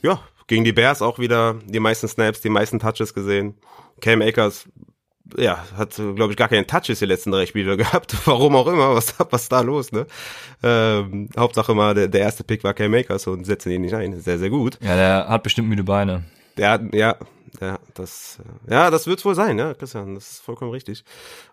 [0.03, 3.55] Ja, gegen die Bears auch wieder die meisten Snaps, die meisten Touches gesehen.
[4.01, 4.69] Cam Akers
[5.37, 8.17] ja, hat, glaube ich, gar keinen Touches die letzten drei Spiele gehabt.
[8.27, 10.07] Warum auch immer, was, was da los, ne?
[10.63, 14.21] Ähm, Hauptsache mal, der, der erste Pick war Cam Makers und setzen ihn nicht ein.
[14.21, 14.79] Sehr, sehr gut.
[14.83, 16.25] Ja, der hat bestimmt müde Beine.
[16.57, 17.17] Der hat, ja,
[17.61, 21.05] ja, das, ja, das wird's wohl sein, ja, Christian, das ist vollkommen richtig.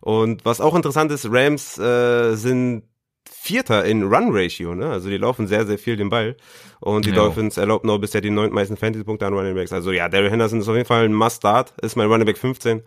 [0.01, 2.83] Und was auch interessant ist, Rams äh, sind
[3.29, 4.89] Vierter in Run Ratio, ne?
[4.89, 6.35] Also die laufen sehr, sehr viel den Ball.
[6.79, 7.15] Und die ja.
[7.15, 9.71] Dolphins erlauben noch bisher die neuntmeisten Fantasy-Punkte an Running Backs.
[9.71, 12.81] Also ja, Daryl Henderson ist auf jeden Fall ein Must-Start, ist mein Running Back 15.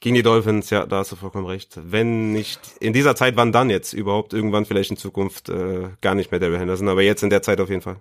[0.00, 1.78] Gegen die Dolphins, ja, da hast du vollkommen recht.
[1.82, 6.14] Wenn nicht in dieser Zeit, wann dann jetzt überhaupt irgendwann vielleicht in Zukunft äh, gar
[6.14, 8.00] nicht mehr Daryl Henderson, aber jetzt in der Zeit auf jeden Fall.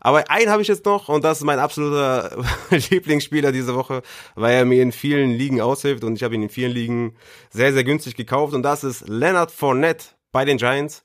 [0.00, 2.36] Aber einen habe ich jetzt noch und das ist mein absoluter
[2.90, 4.02] Lieblingsspieler diese Woche,
[4.34, 7.16] weil er mir in vielen Ligen aushilft und ich habe ihn in vielen Ligen
[7.50, 11.02] sehr, sehr günstig gekauft und das ist Leonard Fournette bei den Giants.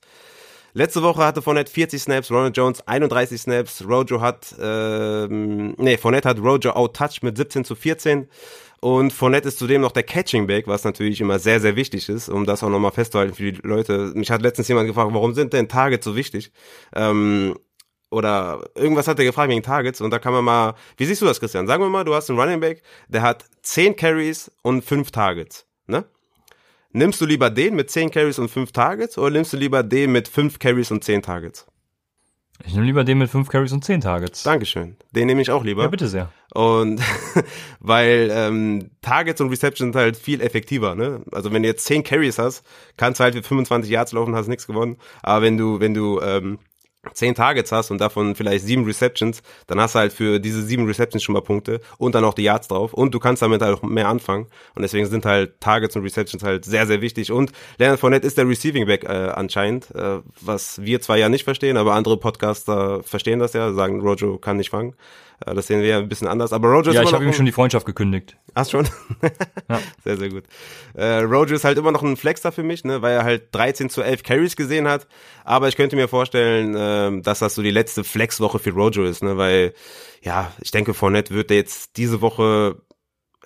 [0.74, 6.28] Letzte Woche hatte Fournette 40 Snaps, Ronald Jones 31 Snaps, Rojo hat, ähm, nee, Fournette
[6.28, 8.28] hat Rojo outtouched mit 17 zu 14.
[8.80, 12.28] Und Fournette ist zudem noch der Catching Back, was natürlich immer sehr, sehr wichtig ist,
[12.28, 14.12] um das auch nochmal festzuhalten für die Leute.
[14.14, 16.52] Mich hat letztens jemand gefragt, warum sind denn Targets so wichtig?
[16.94, 17.56] Ähm,
[18.10, 21.26] oder irgendwas hat er gefragt wegen Targets und da kann man mal, wie siehst du
[21.26, 21.66] das, Christian?
[21.66, 25.66] Sagen wir mal, du hast einen Running Back, der hat 10 Carries und 5 Targets,
[25.86, 26.04] ne?
[26.92, 30.12] Nimmst du lieber den mit 10 Carries und 5 Targets oder nimmst du lieber den
[30.12, 31.66] mit 5 Carries und 10 Targets?
[32.64, 34.42] Ich nehme lieber den mit 5 Carries und 10 Targets.
[34.42, 34.96] Dankeschön.
[35.12, 35.82] Den nehme ich auch lieber.
[35.82, 36.32] Ja, bitte sehr.
[36.52, 37.00] Und
[37.80, 41.22] weil ähm, Targets und Receptions sind halt viel effektiver, ne?
[41.30, 42.64] Also wenn du jetzt 10 Carries hast,
[42.96, 44.96] kannst du halt für 25 Yards laufen, hast nichts gewonnen.
[45.22, 46.58] Aber wenn du, wenn du ähm,
[47.12, 50.86] zehn Targets hast und davon vielleicht sieben Receptions, dann hast du halt für diese sieben
[50.86, 53.78] Receptions schon mal Punkte und dann auch die Yards drauf und du kannst damit halt
[53.78, 57.52] auch mehr anfangen und deswegen sind halt Targets und Receptions halt sehr, sehr wichtig und
[57.78, 61.76] Leonard Fournette ist der Receiving Back äh, anscheinend, äh, was wir zwar ja nicht verstehen,
[61.76, 64.94] aber andere Podcaster verstehen das ja, sagen Rojo kann nicht fangen.
[65.44, 66.52] Äh, das sehen wir ja ein bisschen anders.
[66.52, 68.36] Aber Roger Ja, ich habe ihm schon die Freundschaft gekündigt.
[68.54, 68.88] Hast schon?
[69.68, 69.78] ja.
[70.04, 70.44] Sehr, sehr gut.
[70.94, 73.90] Äh, Roger ist halt immer noch ein Flexer für mich, ne, weil er halt 13
[73.90, 75.06] zu 11 Carries gesehen hat.
[75.44, 79.22] Aber ich könnte mir vorstellen, äh, dass das so die letzte Flexwoche für Roger ist,
[79.22, 79.74] ne, weil,
[80.22, 82.76] ja, ich denke, Fournette wird er jetzt diese Woche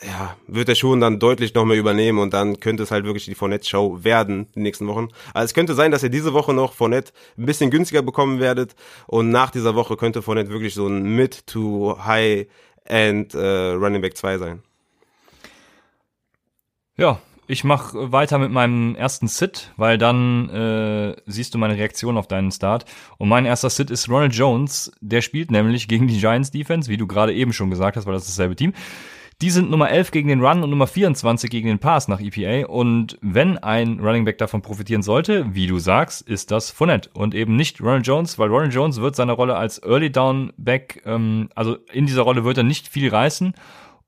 [0.05, 3.25] ja, wird er schon dann deutlich noch mehr übernehmen und dann könnte es halt wirklich
[3.25, 5.09] die Fournette-Show werden die nächsten Wochen.
[5.35, 8.75] Also es könnte sein, dass ihr diese Woche noch Fournette ein bisschen günstiger bekommen werdet
[9.07, 14.17] und nach dieser Woche könnte Fournette wirklich so ein Mid- to High-End äh, Running Back
[14.17, 14.63] 2 sein.
[16.97, 22.17] Ja, ich mache weiter mit meinem ersten Sit, weil dann äh, siehst du meine Reaktion
[22.17, 22.85] auf deinen Start.
[23.19, 24.93] Und mein erster Sit ist Ronald Jones.
[25.01, 28.15] Der spielt nämlich gegen die Giants Defense, wie du gerade eben schon gesagt hast, weil
[28.15, 28.73] das ist dasselbe Team.
[29.43, 32.69] Die sind Nummer 11 gegen den Run und Nummer 24 gegen den Pass nach EPA.
[32.69, 37.35] Und wenn ein Running Back davon profitieren sollte, wie du sagst, ist das Fournette und
[37.35, 41.49] eben nicht Ronald Jones, weil Ronald Jones wird seine Rolle als Early Down Back, ähm,
[41.57, 43.53] also in dieser Rolle wird er nicht viel reißen.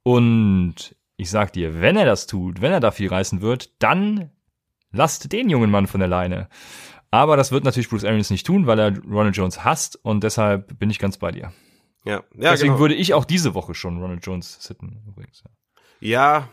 [0.04, 4.30] Und ich sag dir, wenn er das tut, wenn er da viel reißen wird, dann
[4.92, 6.48] lasst den jungen Mann von der Leine.
[7.10, 10.78] Aber das wird natürlich Bruce Arians nicht tun, weil er Ronald Jones hasst und deshalb
[10.78, 11.50] bin ich ganz bei dir.
[12.04, 12.80] Ja, ja Deswegen genau.
[12.80, 15.42] würde ich auch diese Woche schon Ronald Jones sitten übrigens.
[15.44, 15.50] Ja.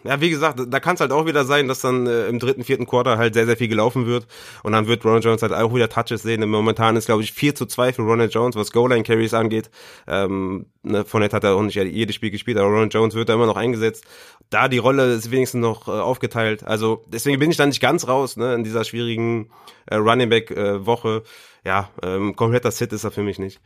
[0.05, 2.63] Ja, wie gesagt, da kann es halt auch wieder sein, dass dann äh, im dritten,
[2.63, 4.25] vierten Quarter halt sehr, sehr viel gelaufen wird
[4.63, 6.47] und dann wird Ronald Jones halt auch wieder Touches sehen.
[6.49, 9.69] Momentan ist, glaube ich, 4 zu 2 für Ronald Jones, was Goal-Line-Carries angeht.
[10.07, 13.33] Ähm, ne, Fournette hat er auch nicht jedes Spiel gespielt, aber Ronald Jones wird da
[13.33, 14.05] immer noch eingesetzt.
[14.49, 16.63] Da die Rolle ist wenigstens noch äh, aufgeteilt.
[16.63, 19.49] Also deswegen bin ich da nicht ganz raus ne, in dieser schwierigen
[19.87, 21.23] äh, Running Back-Woche.
[21.65, 23.59] ja, ähm, kompletter Sit ist er für mich nicht.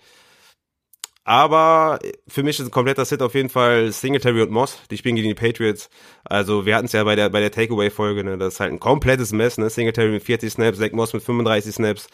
[1.28, 1.97] Aber
[2.28, 4.80] für mich ist ein kompletter Sit auf jeden Fall Singletary und Moss.
[4.91, 5.89] Die spielen gegen die Patriots.
[6.23, 8.38] Also wir hatten es ja bei der bei der Takeaway-Folge, ne?
[8.38, 9.71] Das ist halt ein komplettes Mess, ne?
[9.71, 12.07] Singletary mit 40 Snaps, Zach Moss mit 35 Snaps.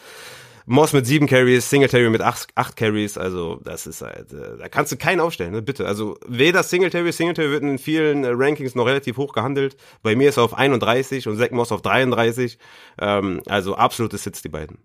[0.64, 4.68] Moss mit 7 Carries, Singletary mit 8, 8 Carries, also das ist halt, äh, da
[4.68, 5.60] kannst du keinen aufstellen, ne?
[5.60, 5.86] bitte.
[5.86, 9.76] Also weder Singletary, Singletary wird in vielen äh, Rankings noch relativ hoch gehandelt.
[10.02, 12.58] Bei mir ist er auf 31 und Zach Moss auf 33.
[13.00, 14.78] Ähm, also absolute Sits, die beiden.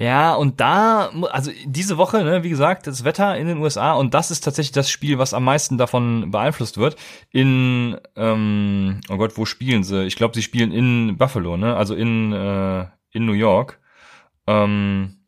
[0.00, 4.14] Ja, und da, also diese Woche, ne, wie gesagt, das Wetter in den USA und
[4.14, 6.96] das ist tatsächlich das Spiel, was am meisten davon beeinflusst wird.
[7.32, 10.06] In, ähm, oh Gott, wo spielen sie?
[10.06, 11.76] Ich glaube, sie spielen in Buffalo, ne?
[11.76, 13.78] Also in, äh, in New York.
[14.46, 15.18] Ähm,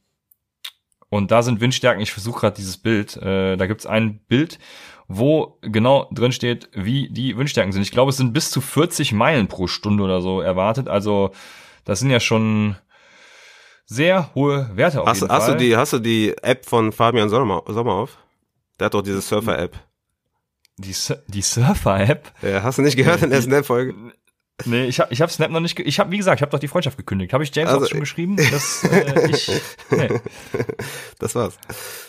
[1.10, 4.58] und da sind Windstärken, ich versuche gerade dieses Bild, äh, da gibt's ein Bild,
[5.06, 7.82] wo genau drin steht, wie die Windstärken sind.
[7.82, 10.88] Ich glaube, es sind bis zu 40 Meilen pro Stunde oder so erwartet.
[10.88, 11.32] Also
[11.84, 12.76] das sind ja schon
[13.84, 15.56] sehr hohe Werte auf hast, jeden hast Fall.
[15.56, 18.18] Du die, hast du die App von Fabian Sommer, Sommer auf?
[18.78, 19.78] Der hat doch diese Surfer-App.
[20.78, 20.94] Die,
[21.28, 22.32] die Surfer-App?
[22.42, 23.94] Ja, hast du nicht gehört in der Snap-Folge?
[24.66, 26.58] Nee, ich habe ich hab Snap noch nicht, ich habe wie gesagt, ich habe doch
[26.58, 27.32] die Freundschaft gekündigt.
[27.32, 29.50] Habe ich James also, auch schon geschrieben, dass äh, ich
[29.90, 30.08] nee.
[31.18, 31.56] Das war's.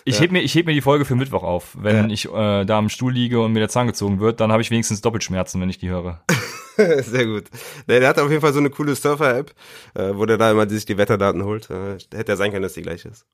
[0.05, 0.21] Ich ja.
[0.21, 2.13] heb mir ich heb mir die Folge für Mittwoch auf, wenn ja.
[2.13, 4.71] ich äh, da am Stuhl liege und mir der Zahn gezogen wird, dann habe ich
[4.71, 6.23] wenigstens Doppelschmerzen, wenn ich die höre.
[6.75, 7.45] Sehr gut.
[7.87, 9.53] Der, der hat auf jeden Fall so eine coole Surfer-App,
[9.93, 11.69] äh, wo der da immer sich die Wetterdaten holt.
[11.69, 13.25] Äh, hätte ja sein können, dass die gleich ist.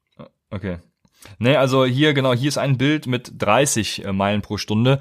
[0.50, 0.78] Okay.
[1.38, 5.00] Nee, also hier, genau, hier ist ein Bild mit 30 äh, Meilen pro Stunde.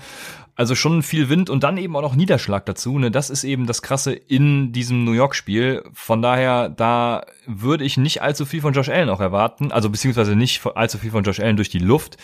[0.58, 2.98] Also schon viel Wind und dann eben auch noch Niederschlag dazu.
[2.98, 3.12] Ne?
[3.12, 5.84] Das ist eben das Krasse in diesem New York-Spiel.
[5.92, 9.70] Von daher, da würde ich nicht allzu viel von Josh Allen auch erwarten.
[9.70, 12.16] Also beziehungsweise nicht allzu viel von Josh Allen durch die Luft.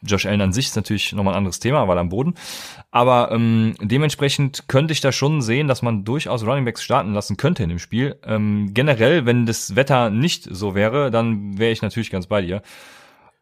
[0.00, 2.36] Josh Allen an sich ist natürlich nochmal ein anderes Thema, weil am Boden.
[2.90, 7.64] Aber ähm, dementsprechend könnte ich da schon sehen, dass man durchaus Runningbacks starten lassen könnte
[7.64, 8.16] in dem Spiel.
[8.24, 12.62] Ähm, generell, wenn das Wetter nicht so wäre, dann wäre ich natürlich ganz bei dir.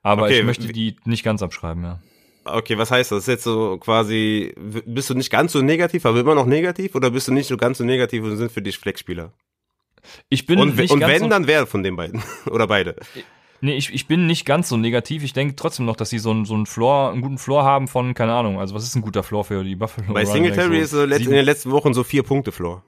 [0.03, 2.01] Aber okay, ich möchte die nicht ganz abschreiben, ja.
[2.45, 3.21] Okay, was heißt das?
[3.21, 7.11] Ist jetzt so quasi, bist du nicht ganz so negativ, aber immer noch negativ oder
[7.11, 9.33] bist du nicht so ganz so negativ und sind für dich Flexspieler?
[10.29, 12.23] Ich bin und, nicht und ganz wenn, so, dann wer von den beiden?
[12.51, 12.97] oder beide?
[13.61, 15.23] Nee, ich, ich bin nicht ganz so negativ.
[15.23, 17.87] Ich denke trotzdem noch, dass sie so einen, so einen Floor, einen guten Floor haben
[17.87, 20.13] von, keine Ahnung, also was ist ein guter Floor für die Buffalo?
[20.13, 22.83] Bei Singletary ist so in den letzten Wochen so vier Punkte Floor.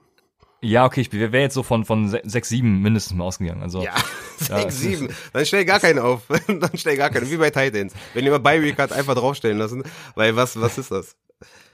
[0.65, 3.61] Ja, okay, ich wäre jetzt so von, von 6, 7 mindestens mal ausgegangen.
[3.61, 3.93] Also, ja,
[4.37, 5.09] 6, 7.
[5.33, 6.23] Dann stell gar keinen auf.
[6.47, 7.29] Dann stell gar keinen.
[7.29, 7.93] Wie bei Titans.
[8.13, 9.83] Wenn ihr mal bei Week hat, einfach draufstellen lassen.
[10.15, 11.15] Weil was, was ist das?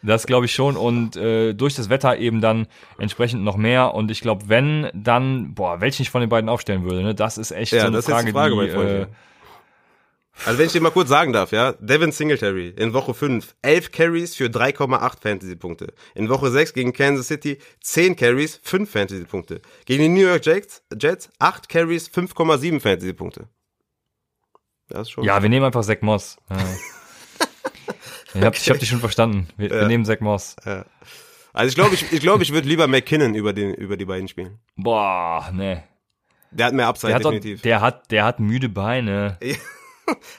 [0.04, 0.76] Das glaube ich schon.
[0.76, 2.68] Und äh, durch das Wetter eben dann
[2.98, 3.94] entsprechend noch mehr.
[3.94, 7.16] Und ich glaube, wenn, dann, boah, welchen ich von den beiden aufstellen würde, ne?
[7.16, 9.08] Das ist echt ja, so eine das Frage, ist die Frage die, bei äh,
[10.46, 13.92] also wenn ich dir mal kurz sagen darf, ja, Devin Singletary in Woche 5, 11
[13.92, 15.94] Carries für 3,8 Fantasy-Punkte.
[16.16, 19.62] In Woche 6 gegen Kansas City 10 Carries, 5 Fantasy-Punkte.
[19.86, 23.48] Gegen die New York Jets, Jets 8 Carries, 5,7 Fantasy-Punkte.
[24.88, 25.24] Das ist schon.
[25.24, 26.38] Ja, wir nehmen einfach Zach Moss.
[26.50, 26.58] Ja.
[28.34, 29.48] ich habe ich hab dich schon verstanden.
[29.58, 29.82] Wir, Ja.
[29.82, 30.56] wir nehmen Zach Moss.
[30.66, 30.86] Ja.
[31.54, 34.28] Also ich glaube, ich, ich, glaube, ich würde lieber McKinnon über, den, über die beiden
[34.28, 34.60] spielen.
[34.78, 35.84] Boah, ne.
[36.52, 37.62] Der hat mehr Upside, Der hat, definitiv.
[37.62, 39.38] der hat, der hat müde Beine.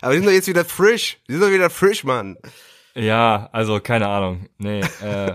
[0.00, 1.18] Aber die sind doch jetzt wieder frisch.
[1.28, 2.36] Die sind doch wieder frisch, Mann.
[2.94, 4.46] Ja, also keine Ahnung.
[4.58, 5.34] Nee, äh,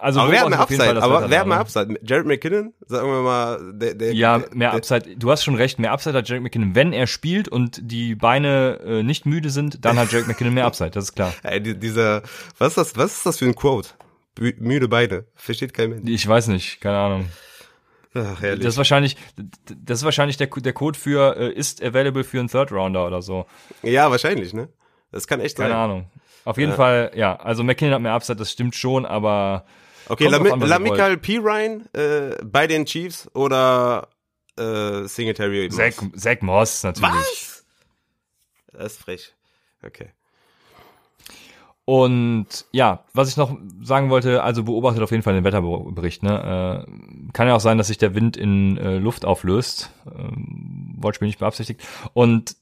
[0.00, 1.02] also Aber wer hat beobachte mehr auf jeden Fall Upside?
[1.04, 1.58] Aber hat mehr?
[1.58, 2.00] Upside?
[2.04, 2.74] Jared McKinnon?
[2.86, 5.16] Sagen wir mal, der, der, Ja, mehr der, Upside.
[5.16, 6.74] Du hast schon recht, mehr Upside hat Jarek McKinnon.
[6.74, 10.66] Wenn er spielt und die Beine äh, nicht müde sind, dann hat Jarek McKinnon mehr
[10.66, 11.32] Upside, das ist klar.
[11.42, 12.22] Ey, die- dieser,
[12.58, 13.88] was ist das, was ist das für ein Quote?
[14.38, 15.24] Mü- Müde Beine.
[15.34, 16.10] Versteht kein Mensch.
[16.10, 17.28] Ich weiß nicht, keine Ahnung.
[18.14, 18.64] Ach, herrlich.
[18.64, 19.16] Das ist wahrscheinlich,
[19.66, 23.22] das ist wahrscheinlich der, der Code für äh, ist available für einen Third Rounder oder
[23.22, 23.46] so.
[23.82, 24.68] ja, wahrscheinlich, ne?
[25.10, 25.78] Das kann echt Keine sein.
[25.78, 26.10] Ahnung.
[26.44, 26.76] Auf jeden Ja.
[26.76, 27.36] Fall, ja.
[27.36, 29.64] Also McKinnon hat mehr Upside, das stimmt schon, aber
[30.08, 31.38] Okay, Lami an, Lamical P.
[31.38, 34.08] Ryan äh, bei den Chiefs oder
[34.58, 35.68] äh, Singletary?
[35.68, 35.76] Moss?
[35.76, 37.10] Zach, Zach Moss natürlich.
[37.12, 37.64] Was?
[38.72, 39.34] Das ist frech.
[39.84, 40.08] Okay.
[41.92, 46.22] Und ja, was ich noch sagen wollte, also beobachtet auf jeden Fall den Wetterbericht.
[46.22, 46.86] Ne?
[46.88, 49.90] Äh, kann ja auch sein, dass sich der Wind in äh, Luft auflöst.
[50.06, 51.82] Ähm, Wortspiel nicht beabsichtigt.
[52.14, 52.56] Und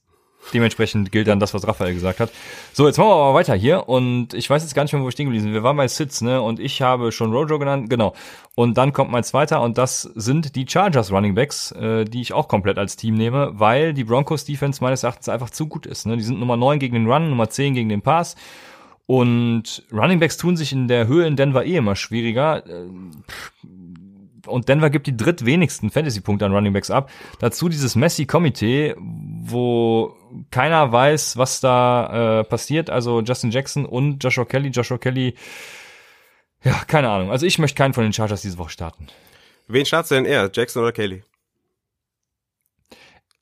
[0.53, 2.29] dementsprechend gilt dann das, was Raphael gesagt hat.
[2.73, 3.87] So, jetzt machen wir aber weiter hier.
[3.87, 5.53] Und ich weiß jetzt gar nicht mehr, wo wir stehen geblieben sind.
[5.53, 6.41] Wir waren bei Sitz, ne?
[6.41, 8.13] Und ich habe schon Rojo genannt, genau.
[8.55, 12.33] Und dann kommt mein zweiter und das sind die Chargers Running Backs, äh, die ich
[12.33, 16.05] auch komplett als Team nehme, weil die Broncos Defense meines Erachtens einfach zu gut ist.
[16.05, 16.17] Ne?
[16.17, 18.35] Die sind Nummer 9 gegen den Run, Nummer 10 gegen den Pass.
[19.05, 22.63] Und Runningbacks tun sich in der Höhe in Denver eh immer schwieriger.
[24.47, 27.11] Und Denver gibt die drittwenigsten Fantasy-Punkte an Runningbacks ab.
[27.39, 30.15] Dazu dieses Messi-Komitee, wo
[30.49, 32.89] keiner weiß, was da äh, passiert.
[32.89, 34.69] Also Justin Jackson und Joshua Kelly.
[34.69, 35.35] Joshua Kelly,
[36.63, 37.31] ja, keine Ahnung.
[37.31, 39.07] Also ich möchte keinen von den Chargers diese Woche starten.
[39.67, 41.23] Wen startest du denn eher, Jackson oder Kelly?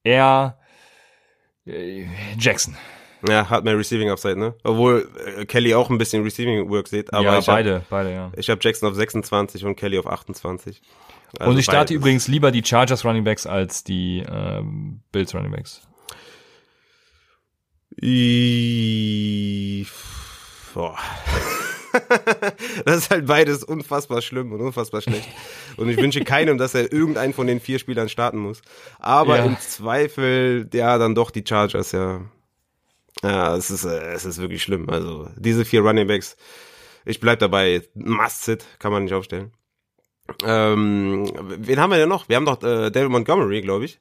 [0.04, 0.58] Er
[1.66, 2.06] äh,
[2.38, 2.76] Jackson.
[3.28, 4.56] Ja, hat mehr Receiving Upside, ne?
[4.64, 7.14] Obwohl äh, Kelly auch ein bisschen Receiving Work sieht.
[7.14, 8.32] Aber ja, beide, hab, beide, ja.
[8.38, 10.82] Ich habe Jackson auf 26 und Kelly auf 28.
[11.38, 11.96] Also und ich starte beides.
[11.96, 15.82] übrigens lieber die Chargers Running Backs als die ähm, Bills Running Backs.
[18.02, 19.86] I
[20.74, 20.98] Boah.
[22.86, 25.28] das ist halt beides unfassbar schlimm und unfassbar schlecht.
[25.76, 28.62] Und ich wünsche keinem, dass er irgendeinen von den vier Spielern starten muss.
[29.00, 29.46] Aber ja.
[29.46, 32.22] im Zweifel, ja, dann doch die Chargers, ja.
[33.24, 34.90] Ja, es ist, äh, es ist wirklich schlimm.
[34.90, 36.38] Also diese vier Running Backs,
[37.06, 39.52] ich bleib dabei, must sit, kann man nicht aufstellen.
[40.44, 42.30] Ähm, wen haben wir denn noch?
[42.30, 44.00] Wir haben doch äh, David Montgomery, glaube ich.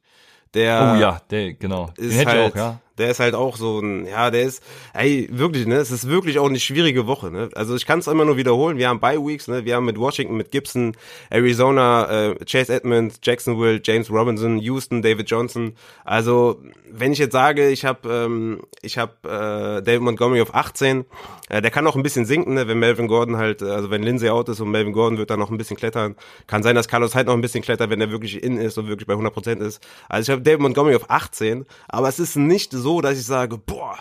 [0.55, 1.91] Der oh ja, der, genau.
[1.99, 4.63] Den hätte halt, ich auch, ja der ist halt auch so ein, ja, der ist,
[4.95, 7.49] ey, wirklich, ne, es ist wirklich auch eine schwierige Woche, ne.
[7.55, 9.99] Also ich kann es immer nur wiederholen, wir haben Bye Weeks, ne, wir haben mit
[9.99, 10.97] Washington, mit Gibson,
[11.31, 15.75] Arizona, äh, Chase Edmonds, Jacksonville, James Robinson, Houston, David Johnson.
[16.05, 21.05] Also wenn ich jetzt sage, ich habe ähm, ich habe äh, David Montgomery auf 18,
[21.49, 24.31] äh, der kann auch ein bisschen sinken, ne, wenn Melvin Gordon halt, also wenn Lindsay
[24.31, 26.17] out ist und Melvin Gordon wird dann noch ein bisschen klettern.
[26.47, 28.89] Kann sein, dass Carlos halt noch ein bisschen klettert, wenn er wirklich in ist und
[28.89, 29.81] wirklich bei 100% ist.
[30.09, 33.27] Also ich habe David Montgomery auf 18, aber es ist nicht so so, dass ich
[33.27, 33.99] sage, boah,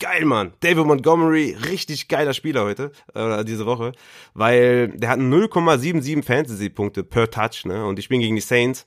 [0.00, 0.54] geil, Mann.
[0.58, 3.92] David Montgomery, richtig geiler Spieler heute, oder diese Woche,
[4.34, 8.86] weil der hat 0,77 Fantasy-Punkte per Touch, ne, und ich bin gegen die Saints.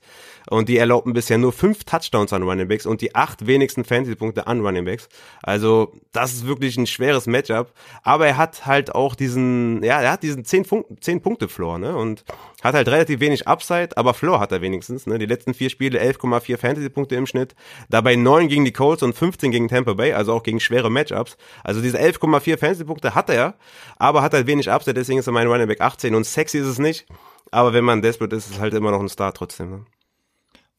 [0.50, 4.46] Und die erlaubten bisher nur fünf Touchdowns an Running Backs und die acht wenigsten Fantasy-Punkte
[4.46, 5.08] an Running Backs.
[5.42, 7.72] Also, das ist wirklich ein schweres Matchup,
[8.02, 11.78] aber er hat halt auch diesen, ja, er hat diesen 10, Fun 10 Punkte Floor,
[11.78, 12.22] ne, und
[12.62, 16.00] hat halt relativ wenig Upside, aber Floor hat er wenigstens, ne, die letzten vier Spiele
[16.00, 17.54] 11,4 Fantasy-Punkte im Schnitt,
[17.88, 21.36] dabei neun gegen die Colts und 15 gegen Tampa Bay, also auch gegen schwere Matchups.
[21.62, 23.54] Also diese 11,4 Fantasy-Punkte hat er,
[23.96, 26.66] aber hat halt wenig Upside, deswegen ist er mein Running Back 18 und sexy ist
[26.66, 27.06] es nicht.
[27.50, 29.70] Aber wenn man desperate ist, ist es halt immer noch ein Star trotzdem.
[29.70, 29.84] Ne?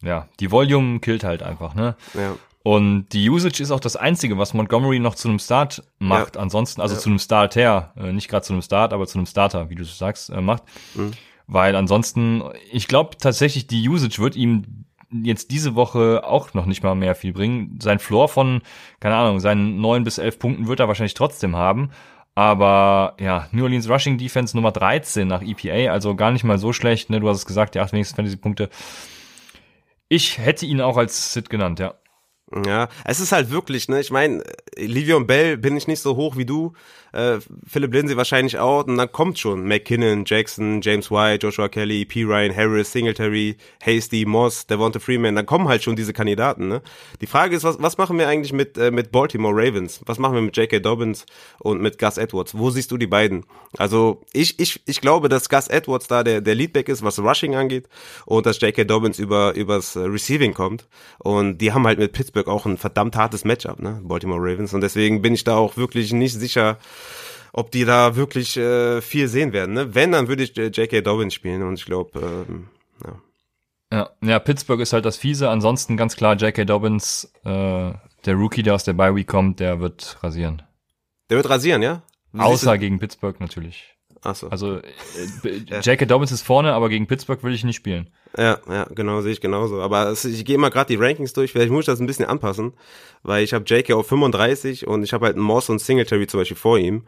[0.03, 1.95] Ja, die Volume killt halt einfach, ne?
[2.13, 2.36] Ja.
[2.61, 6.36] Und die Usage ist auch das Einzige, was Montgomery noch zu einem Start macht.
[6.36, 6.41] Ja.
[6.41, 7.01] Ansonsten, also ja.
[7.01, 9.86] zu einem Starter, äh, nicht gerade zu einem Start, aber zu einem Starter, wie du
[9.86, 10.63] sagst, äh, macht.
[10.93, 11.11] Mhm.
[11.52, 16.84] Weil ansonsten, ich glaube tatsächlich, die Usage wird ihm jetzt diese Woche auch noch nicht
[16.84, 17.80] mal mehr viel bringen.
[17.82, 18.62] Sein Floor von,
[19.00, 21.89] keine Ahnung, seinen neun bis elf Punkten wird er wahrscheinlich trotzdem haben.
[22.36, 26.72] Aber ja, New Orleans Rushing Defense Nummer 13 nach EPA, also gar nicht mal so
[26.72, 27.10] schlecht.
[27.10, 27.20] Ne?
[27.20, 28.70] Du hast es gesagt, die acht wenigsten Fantasy-Punkte.
[30.08, 31.95] Ich hätte ihn auch als Sit genannt, ja.
[32.66, 34.43] Ja, es ist halt wirklich, ne, ich meine,
[34.76, 36.74] Livion Bell bin ich nicht so hoch wie du,
[37.12, 37.38] äh,
[37.68, 42.24] Philip Lindsay wahrscheinlich auch, und dann kommt schon McKinnon, Jackson, James White, Joshua Kelly, P.
[42.24, 46.82] Ryan, Harris, Singletary, Hasty, Moss, Devonta Freeman, dann kommen halt schon diese Kandidaten, ne.
[47.22, 50.02] Die Frage ist, was, was machen wir eigentlich mit, äh, mit Baltimore Ravens?
[50.08, 50.80] Was machen wir mit J.K.
[50.80, 51.28] Dobbins
[51.60, 52.58] und mit Gus Edwards?
[52.58, 53.45] Wo siehst du die beiden?
[53.78, 57.54] Also, ich, ich, ich glaube, dass Gus Edwards da der, der Leadback ist, was Rushing
[57.56, 57.88] angeht,
[58.26, 58.86] und dass J.K.
[58.86, 60.88] Dobbins über, übers Receiving kommt,
[61.20, 64.82] und die haben halt mit Pittsburgh auch ein verdammt hartes Matchup, ne, Baltimore Ravens, und
[64.82, 66.78] deswegen bin ich da auch wirklich nicht sicher,
[67.54, 69.74] ob die da wirklich äh, viel sehen werden.
[69.74, 69.96] Ne?
[69.96, 71.02] Wenn, dann würde ich äh, J.K.
[71.02, 72.68] Dobbins spielen und ich glaube, ähm,
[73.06, 73.22] ja.
[73.92, 75.50] Ja, ja, Pittsburgh ist halt das Fiese.
[75.50, 76.66] Ansonsten ganz klar, J.K.
[76.66, 77.92] Dobbins, äh,
[78.26, 80.62] der Rookie, der aus der Bye Week kommt, der wird rasieren.
[81.32, 82.04] Der wird rasieren, ja?
[82.38, 83.96] Außer gegen Pittsburgh natürlich.
[84.24, 84.49] Ach so.
[84.49, 86.05] Also äh, J.K.
[86.05, 88.09] Dobbins ist vorne, aber gegen Pittsburgh will ich nicht spielen.
[88.38, 89.82] Ja, ja, genau, sehe ich genauso.
[89.82, 92.26] Aber es, ich gehe mal gerade die Rankings durch, vielleicht muss ich das ein bisschen
[92.26, 92.74] anpassen,
[93.24, 93.93] weil ich habe J.K.
[93.93, 97.05] auf 35 und ich habe halt Moss und Singletary zum Beispiel vor ihm.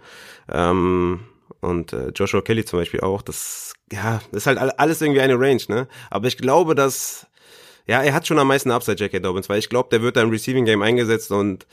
[0.51, 1.21] Ähm,
[1.59, 3.21] und äh, Joshua Kelly zum Beispiel auch.
[3.21, 5.87] Das, ja, das ist halt alles irgendwie eine Range, ne?
[6.09, 7.27] Aber ich glaube, dass,
[7.85, 9.19] ja, er hat schon am meisten Upside, J.K.
[9.19, 11.67] Dobbins, weil ich glaube, der wird da im Receiving Game eingesetzt und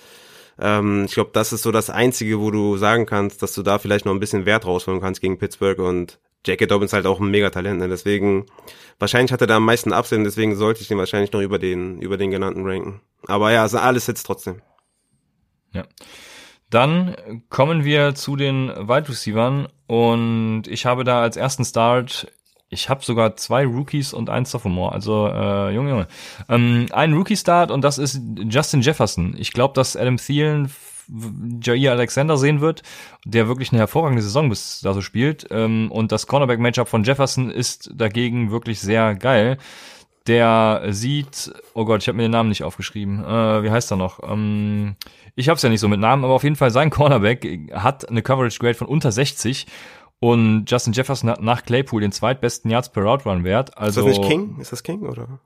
[0.61, 3.79] ähm, ich glaube, das ist so das Einzige, wo du sagen kannst, dass du da
[3.79, 6.67] vielleicht noch ein bisschen Wert rausholen kannst gegen Pittsburgh und J.K.
[6.67, 7.89] Dobbins halt auch ein Megatalent, ne?
[7.89, 8.47] deswegen
[8.99, 12.01] wahrscheinlich hat er da am meisten Absehen, deswegen sollte ich den wahrscheinlich noch über den
[12.01, 13.01] über den genannten ranken.
[13.27, 14.63] Aber ja, also alles jetzt trotzdem.
[15.73, 15.85] Ja.
[16.71, 22.31] Dann kommen wir zu den Wide Receivers und ich habe da als ersten Start
[22.71, 24.93] ich habe sogar zwei Rookies und ein Sophomore.
[24.93, 26.09] Also, äh, Junge, Junge.
[26.49, 29.35] Ähm, ein Rookie-Start und das ist Justin Jefferson.
[29.39, 30.71] Ich glaube, dass Adam Thielen
[31.62, 32.83] Jair Alexander sehen wird,
[33.25, 35.47] der wirklich eine hervorragende Saison bis da so spielt.
[35.51, 39.59] Ähm, und das Cornerback-Matchup von Jefferson ist dagegen wirklich sehr geil.
[40.27, 43.25] Der sieht, oh Gott, ich habe mir den Namen nicht aufgeschrieben.
[43.25, 44.21] Äh, wie heißt er noch?
[44.31, 44.97] Ähm,
[45.35, 48.07] ich habe es ja nicht so mit Namen, aber auf jeden Fall sein Cornerback hat
[48.09, 49.66] eine Coverage Grade von unter 60
[50.21, 53.77] und Justin Jefferson hat nach Claypool den zweitbesten Yards per Route Run Wert.
[53.79, 54.59] Also ist das nicht King?
[54.61, 55.41] Ist das King oder?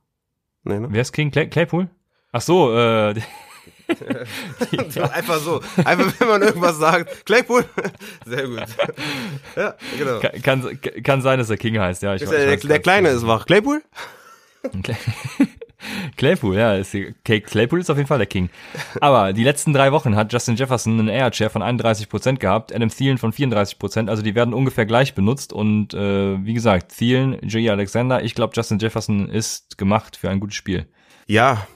[0.64, 0.88] Nee, ne?
[0.90, 1.30] Wer ist King?
[1.30, 1.88] Clay Claypool?
[2.32, 3.14] Ach so, äh,
[5.12, 5.60] Einfach so.
[5.84, 7.26] Einfach, wenn man irgendwas sagt.
[7.26, 7.64] Claypool.
[8.26, 8.64] Sehr gut.
[9.56, 10.20] Ja, genau.
[10.20, 12.14] Kann, kann, kann sein, dass er King heißt, ja.
[12.14, 13.46] Ich, der, der, der Kleine ist wach.
[13.46, 13.82] Claypool?
[16.16, 18.50] Claypool, ja, ist Claypool ist auf jeden Fall der King.
[19.00, 22.88] Aber die letzten drei Wochen hat Justin Jefferson einen Air Share von 31% gehabt, Adam
[22.88, 27.70] Thielen von 34%, also die werden ungefähr gleich benutzt und äh, wie gesagt, Thielen, J.
[27.70, 30.86] Alexander, ich glaube Justin Jefferson ist gemacht für ein gutes Spiel.
[31.26, 31.66] Ja,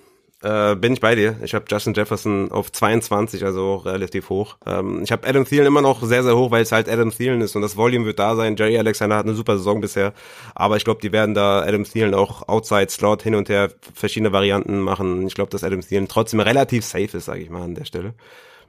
[0.43, 1.37] äh, bin ich bei dir.
[1.43, 4.57] Ich habe Justin Jefferson auf 22, also relativ hoch.
[4.67, 7.41] Ähm, ich habe Adam Thielen immer noch sehr, sehr hoch, weil es halt Adam Thielen
[7.41, 8.57] ist und das Volume wird da sein.
[8.57, 10.13] Jerry Alexander hat eine super Saison bisher,
[10.55, 14.33] aber ich glaube, die werden da Adam Thielen auch Outside Slot hin und her verschiedene
[14.33, 15.27] Varianten machen.
[15.27, 18.15] Ich glaube, dass Adam Thielen trotzdem relativ safe ist, sage ich mal an der Stelle.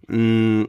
[0.07, 0.65] Mm,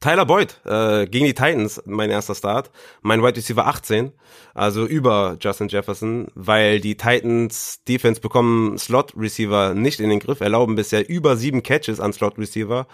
[0.00, 2.70] Tyler Boyd äh, gegen die Titans, mein erster Start.
[3.02, 4.12] Mein Wide Receiver 18,
[4.54, 10.40] also über Justin Jefferson, weil die Titans Defense bekommen Slot Receiver nicht in den Griff,
[10.40, 12.86] erlauben bisher über sieben Catches an Slot Receiver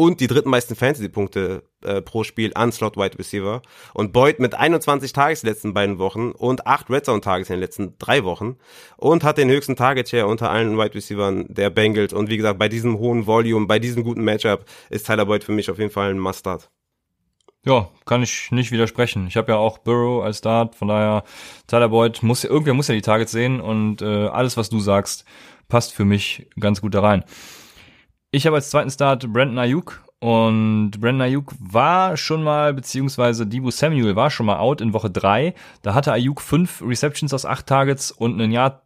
[0.00, 3.60] und die drittmeisten Fantasy-Punkte äh, pro Spiel an Slot Wide Receiver.
[3.92, 7.50] Und Boyd mit 21 Tages in den letzten beiden Wochen und 8 Red Zone Tages
[7.50, 8.56] in den letzten drei Wochen
[8.96, 12.14] und hat den höchsten Target Share unter allen Wide Receivers der Bengals.
[12.14, 15.52] Und wie gesagt, bei diesem hohen Volume, bei diesem guten Matchup ist Tyler Boyd für
[15.52, 16.70] mich auf jeden Fall ein Must-Start.
[17.66, 19.26] Ja, kann ich nicht widersprechen.
[19.26, 21.24] Ich habe ja auch Burrow als Start, von daher
[21.66, 25.26] Tyler Boyd muss irgendwer muss ja die Targets sehen und äh, alles, was du sagst,
[25.68, 27.22] passt für mich ganz gut da rein.
[28.32, 33.72] Ich habe als zweiten Start Brandon Ayuk und Brandon Ayuk war schon mal, beziehungsweise Debo
[33.72, 35.54] Samuel war schon mal out in Woche drei.
[35.82, 38.82] Da hatte Ayuk fünf Receptions aus acht Targets und einen Yard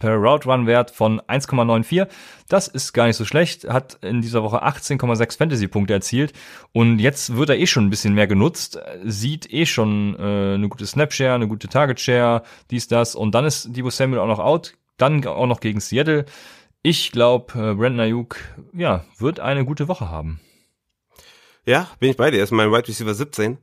[0.00, 2.08] per Route Run Wert von 1,94.
[2.48, 3.68] Das ist gar nicht so schlecht.
[3.68, 6.32] Hat in dieser Woche 18,6 Fantasy Punkte erzielt
[6.72, 8.80] und jetzt wird er eh schon ein bisschen mehr genutzt.
[9.04, 13.36] Sieht eh schon äh, eine gute Snap Share, eine gute Target Share, dies das und
[13.36, 14.74] dann ist Debo Samuel auch noch out.
[14.96, 16.24] Dann auch noch gegen Seattle.
[16.86, 18.36] Ich glaube, äh, Brandon Ayuk,
[18.74, 20.38] ja, wird eine gute Woche haben.
[21.64, 22.36] Ja, bin ich bei dir.
[22.36, 23.56] Er ist mein Wide Receiver 17.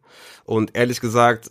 [0.43, 1.47] Und ehrlich gesagt,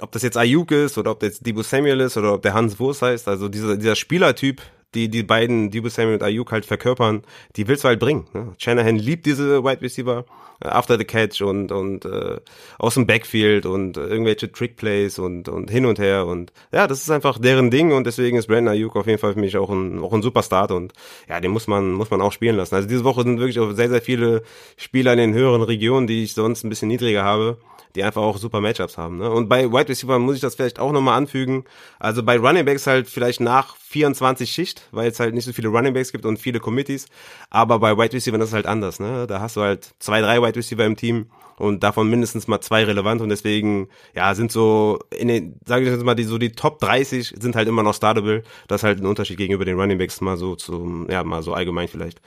[0.00, 2.80] ob das jetzt Ayuk ist oder ob das Debo Samuel ist oder ob der Hans
[2.80, 4.62] Wurst heißt, also dieser, dieser Spielertyp,
[4.94, 7.22] die die beiden Debo Samuel und Ayuk halt verkörpern,
[7.56, 8.26] die willst du halt bringen.
[8.32, 8.52] Ne?
[8.58, 10.24] Shanahan liebt diese Wide Receiver
[10.62, 12.40] äh, after the catch und und äh,
[12.78, 17.02] aus dem Backfield und äh, irgendwelche Trickplays und und hin und her und ja, das
[17.02, 19.70] ist einfach deren Ding und deswegen ist Brandon Ayuk auf jeden Fall für mich auch
[19.70, 20.92] ein auch ein super Start und
[21.28, 22.74] ja, den muss man muss man auch spielen lassen.
[22.74, 24.42] Also diese Woche sind wirklich auch sehr sehr viele
[24.76, 27.58] Spieler in den höheren Regionen, die ich sonst ein bisschen niedriger habe
[27.94, 29.18] die einfach auch super Matchups haben.
[29.18, 29.30] Ne?
[29.30, 31.64] Und bei Wide Receiver muss ich das vielleicht auch nochmal anfügen.
[31.98, 35.68] Also bei Running Backs halt vielleicht nach 24 Schicht, weil es halt nicht so viele
[35.68, 37.06] Running Backs gibt und viele Committees.
[37.50, 38.98] Aber bei Wide Receiver ist halt anders.
[39.00, 39.26] Ne?
[39.26, 41.26] Da hast du halt zwei, drei Wide Receiver im Team
[41.56, 45.92] und davon mindestens mal zwei relevant und deswegen ja sind so in den sage ich
[45.92, 49.00] jetzt mal die so die Top 30 sind halt immer noch startable das ist halt
[49.00, 52.20] ein Unterschied gegenüber den Running Backs mal so zum ja mal so allgemein vielleicht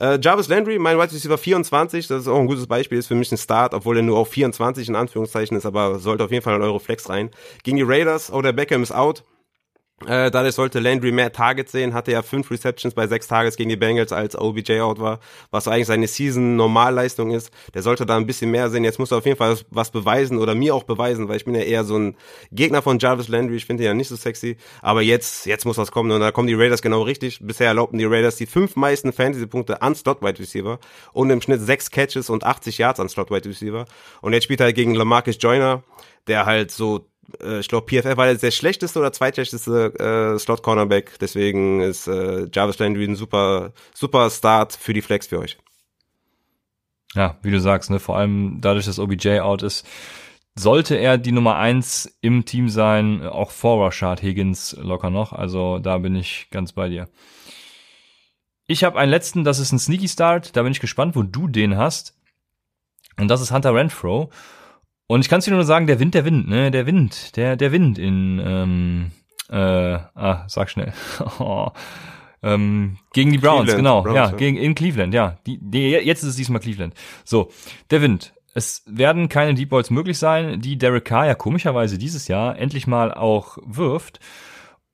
[0.00, 3.14] äh, Jarvis Landry mein Wide Receiver 24 das ist auch ein gutes Beispiel ist für
[3.14, 6.42] mich ein Start obwohl er nur auf 24 in Anführungszeichen ist aber sollte auf jeden
[6.42, 7.30] Fall in eure Flex rein
[7.62, 9.24] gegen die Raiders oder Beckham ist out
[10.06, 13.68] äh, dadurch sollte Landry mehr Targets sehen, hatte ja fünf Receptions bei sechs Tages gegen
[13.68, 15.20] die Bengals, als OBJ out war,
[15.50, 17.50] was eigentlich seine Season-Normalleistung ist.
[17.74, 18.82] Der sollte da ein bisschen mehr sehen.
[18.82, 21.54] Jetzt muss er auf jeden Fall was beweisen oder mir auch beweisen, weil ich bin
[21.54, 22.16] ja eher so ein
[22.50, 23.56] Gegner von Jarvis Landry.
[23.56, 24.56] Ich finde ihn ja nicht so sexy.
[24.80, 27.40] Aber jetzt, jetzt muss was kommen und da kommen die Raiders genau richtig.
[27.42, 30.78] Bisher erlaubten die Raiders die fünf meisten Fantasy-Punkte an Slot-Wide Receiver
[31.12, 33.84] und im Schnitt sechs Catches und 80 Yards an Slot-Wide Receiver.
[34.22, 35.82] Und jetzt spielt er halt gegen Lamarcus Joyner,
[36.26, 37.06] der halt so
[37.42, 41.18] äh, ich glaube, PFF war der schlechteste oder zweitschlechteste äh, Slot-Cornerback.
[41.20, 45.58] Deswegen ist äh, Jarvis Landry ein super, super Start für die Flex für euch.
[47.14, 49.86] Ja, wie du sagst, ne, vor allem dadurch, dass OBJ out ist,
[50.54, 55.32] sollte er die Nummer eins im Team sein, auch vor Rashad Higgins locker noch.
[55.32, 57.08] Also da bin ich ganz bei dir.
[58.66, 60.56] Ich habe einen letzten, das ist ein Sneaky Start.
[60.56, 62.16] Da bin ich gespannt, wo du den hast.
[63.18, 64.30] Und das ist Hunter Renfro.
[65.10, 67.56] Und ich kann es dir nur sagen, der Wind, der Wind, ne, der Wind, der,
[67.56, 69.10] der Wind in, ähm,
[69.48, 70.92] äh, ah, sag schnell.
[71.40, 71.70] oh.
[72.44, 74.02] Ähm, gegen die Browns, Cleveland, genau.
[74.02, 74.36] Browns, ja, ja.
[74.36, 75.36] gegen in Cleveland, ja.
[75.48, 76.94] Die, die, jetzt ist es diesmal Cleveland.
[77.24, 77.50] So,
[77.90, 78.34] der Wind.
[78.54, 82.86] Es werden keine Deep Balls möglich sein, die Derek Carr ja komischerweise dieses Jahr endlich
[82.86, 84.20] mal auch wirft.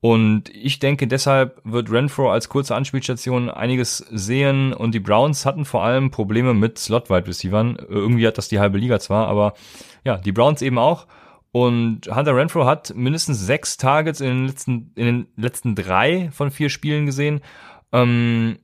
[0.07, 4.73] Und ich denke, deshalb wird Renfro als kurze Anspielstation einiges sehen.
[4.73, 7.77] Und die Browns hatten vor allem Probleme mit Slot-Wide Receivern.
[7.89, 9.55] Irgendwie hat das die halbe Liga zwar, aber
[10.05, 11.09] ja, die Browns eben auch.
[11.51, 16.53] Und Hunter Renfro hat mindestens sechs Targets in den letzten, in den letzten drei von
[16.53, 17.41] vier Spielen gesehen.
[17.91, 18.59] Ähm,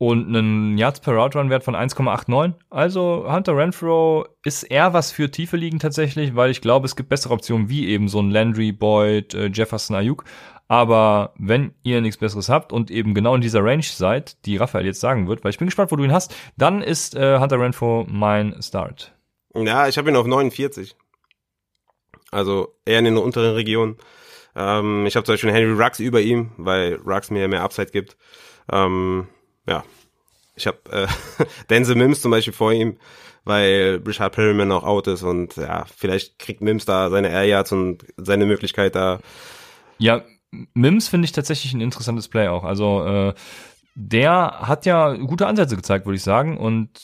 [0.00, 2.54] und einen Yards per Route Run Wert von 1,89.
[2.70, 7.10] Also Hunter Renfro ist eher was für tiefe Ligen tatsächlich, weil ich glaube, es gibt
[7.10, 10.24] bessere Optionen wie eben so ein Landry, Boyd, äh, Jefferson, Ayuk.
[10.70, 14.86] Aber wenn ihr nichts Besseres habt und eben genau in dieser Range seid, die Raphael
[14.86, 17.58] jetzt sagen wird, weil ich bin gespannt, wo du ihn hast, dann ist äh, Hunter
[17.58, 19.12] Renfro mein Start.
[19.52, 20.94] Ja, ich habe ihn auf 49.
[22.30, 23.96] Also eher in den unteren Regionen.
[24.54, 28.16] Ähm, ich habe zum Beispiel Henry Rux über ihm, weil Rux mir mehr Upside gibt.
[28.70, 29.26] Ähm,
[29.66, 29.82] ja,
[30.54, 31.08] ich habe äh,
[31.68, 32.96] Denzel Mims zum Beispiel vor ihm,
[33.42, 37.72] weil Richard Perryman auch out ist und ja, vielleicht kriegt Mims da seine Air Yards
[37.72, 39.18] und seine Möglichkeit da.
[39.98, 40.22] Ja,
[40.74, 42.64] Mims finde ich tatsächlich ein interessantes Play auch.
[42.64, 43.34] Also äh,
[43.94, 46.56] der hat ja gute Ansätze gezeigt, würde ich sagen.
[46.56, 47.02] Und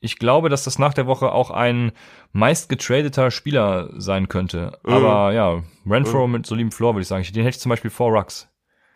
[0.00, 1.92] ich glaube, dass das nach der Woche auch ein
[2.32, 4.78] meist getradeter Spieler sein könnte.
[4.84, 4.92] Mhm.
[4.92, 7.24] Aber ja, Renfro mit solidem Floor, würde ich sagen.
[7.24, 8.47] Den hätte ich zum Beispiel vor Rux.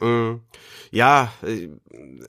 [0.03, 0.41] Mm,
[0.95, 1.71] Ja, ich-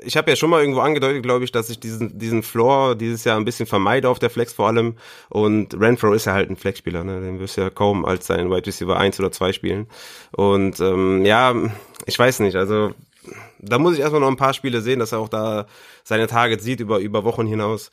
[0.06, 3.26] ich habe ja schon mal irgendwo angedeutet, glaube ich, dass ich diesen diesen Floor dieses
[3.26, 4.96] Jahr ein bisschen vermeide auf der Flex vor allem.
[5.30, 7.20] Und Renfro ist ja halt ein Flexspieler, ne?
[7.20, 9.88] Den wirst du ja kaum als seinen Wide Receiver 1 oder 2 spielen.
[10.32, 11.54] Und ähm, ja,
[12.06, 12.92] ich weiß nicht, also
[13.60, 15.66] da muss ich erstmal noch ein paar Spiele sehen, dass er auch da
[16.06, 17.90] seine Targets sieht über über Wochen hinaus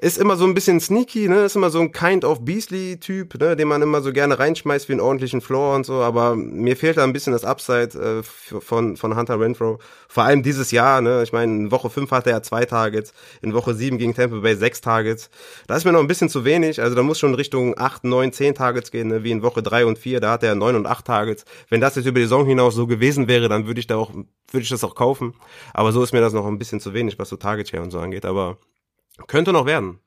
[0.00, 1.44] ist immer so ein bisschen sneaky, ne?
[1.44, 3.56] Ist immer so ein kind of Beasley-Typ, ne?
[3.56, 5.94] Den man immer so gerne reinschmeißt wie einen ordentlichen Floor und so.
[5.94, 9.80] Aber mir fehlt da ein bisschen das Upside äh, von von Hunter Renfro.
[10.06, 11.22] Vor allem dieses Jahr, ne?
[11.24, 14.54] Ich meine, in Woche 5 hatte er zwei Targets, in Woche 7 gegen Tampa Bay
[14.54, 15.30] sechs Targets.
[15.66, 16.80] Da ist mir noch ein bisschen zu wenig.
[16.80, 19.24] Also da muss schon Richtung 8, 9, 10 Targets gehen, ne?
[19.24, 20.20] wie in Woche 3 und 4.
[20.20, 21.44] Da hat er 9 und 8 Targets.
[21.70, 24.12] Wenn das jetzt über die Saison hinaus so gewesen wäre, dann würde ich da auch,
[24.12, 25.34] würde ich das auch kaufen.
[25.74, 27.90] Aber so ist mir das noch ein bisschen zu wenig, was so Target Share und
[27.90, 28.24] so angeht.
[28.24, 28.58] Aber
[29.26, 30.00] könnte noch werden.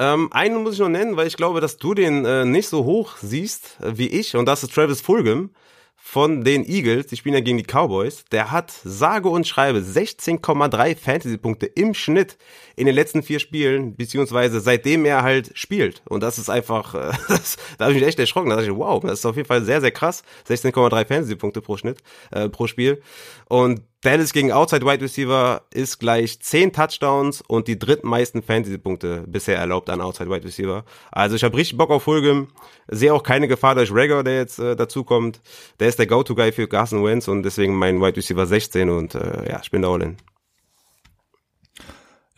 [0.00, 2.84] Ähm, einen muss ich noch nennen, weil ich glaube, dass du den äh, nicht so
[2.84, 4.34] hoch siehst äh, wie ich.
[4.34, 5.50] Und das ist Travis Fulgham
[5.94, 7.08] von den Eagles.
[7.08, 8.24] Die spielen ja gegen die Cowboys.
[8.32, 12.38] Der hat sage und schreibe 16,3 Fantasy-Punkte im Schnitt
[12.76, 16.02] in den letzten vier Spielen, beziehungsweise seitdem er halt spielt.
[16.08, 18.48] Und das ist einfach, äh, das, da habe ich mich echt erschrocken.
[18.48, 20.22] Da dachte ich, wow, das ist auf jeden Fall sehr, sehr krass.
[20.48, 21.98] 16,3 Fantasy-Punkte pro Schnitt,
[22.30, 23.02] äh, pro Spiel.
[23.48, 29.58] Und Dallas gegen Outside Wide Receiver ist gleich 10 Touchdowns und die drittmeisten Fantasy-Punkte bisher
[29.58, 30.86] erlaubt an Outside Wide Receiver.
[31.12, 32.48] Also ich habe richtig Bock auf Fulgham.
[32.88, 35.42] Sehe auch keine Gefahr durch Rager, der jetzt äh, dazukommt.
[35.80, 39.50] Der ist der Go-To-Guy für Carson Wentz und deswegen mein Wide Receiver 16 und äh,
[39.50, 40.16] ja, ich bin da all in.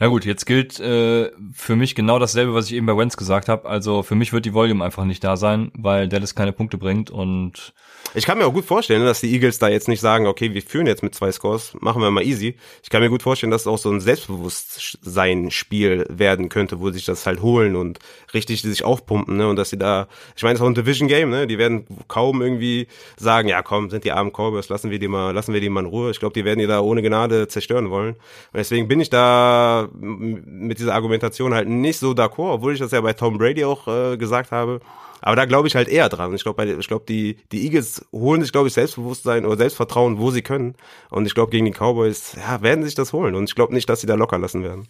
[0.01, 3.49] Ja gut, jetzt gilt äh, für mich genau dasselbe, was ich eben bei Wentz gesagt
[3.49, 3.69] habe.
[3.69, 7.13] Also für mich wird die Volume einfach nicht da sein, weil Dallas keine Punkte bringt
[7.13, 7.73] und
[8.14, 10.61] Ich kann mir auch gut vorstellen, dass die Eagles da jetzt nicht sagen, okay, wir
[10.61, 12.57] führen jetzt mit zwei Scores, machen wir mal easy.
[12.82, 17.07] Ich kann mir gut vorstellen, dass es auch so ein Selbstbewusstsein-Spiel werden könnte, wo sich
[17.07, 18.00] das halt holen und
[18.34, 19.48] richtig sich aufpumpen, ne?
[19.48, 21.46] Und dass sie da, ich meine, es ist auch ein Division-Game, ne?
[21.46, 22.86] Die werden kaum irgendwie
[23.16, 25.80] sagen, ja komm, sind die armen Cowboys, lassen wir die mal, lassen wir die mal
[25.80, 26.11] in Ruhe.
[26.11, 28.14] Ich glaube, die werden die da ohne Gnade zerstören wollen.
[28.14, 32.90] Und deswegen bin ich da mit dieser Argumentation halt nicht so d'accord, obwohl ich das
[32.90, 34.80] ja bei Tom Brady auch äh, gesagt habe.
[35.23, 36.35] Aber da glaube ich halt eher dran.
[36.35, 40.31] Ich glaube, ich glaube, die, die Eagles holen sich, glaube ich, Selbstbewusstsein oder Selbstvertrauen, wo
[40.31, 40.75] sie können.
[41.11, 43.35] Und ich glaube, gegen die Cowboys, ja, werden sich das holen.
[43.37, 44.89] Und ich glaube nicht, dass sie da locker lassen werden.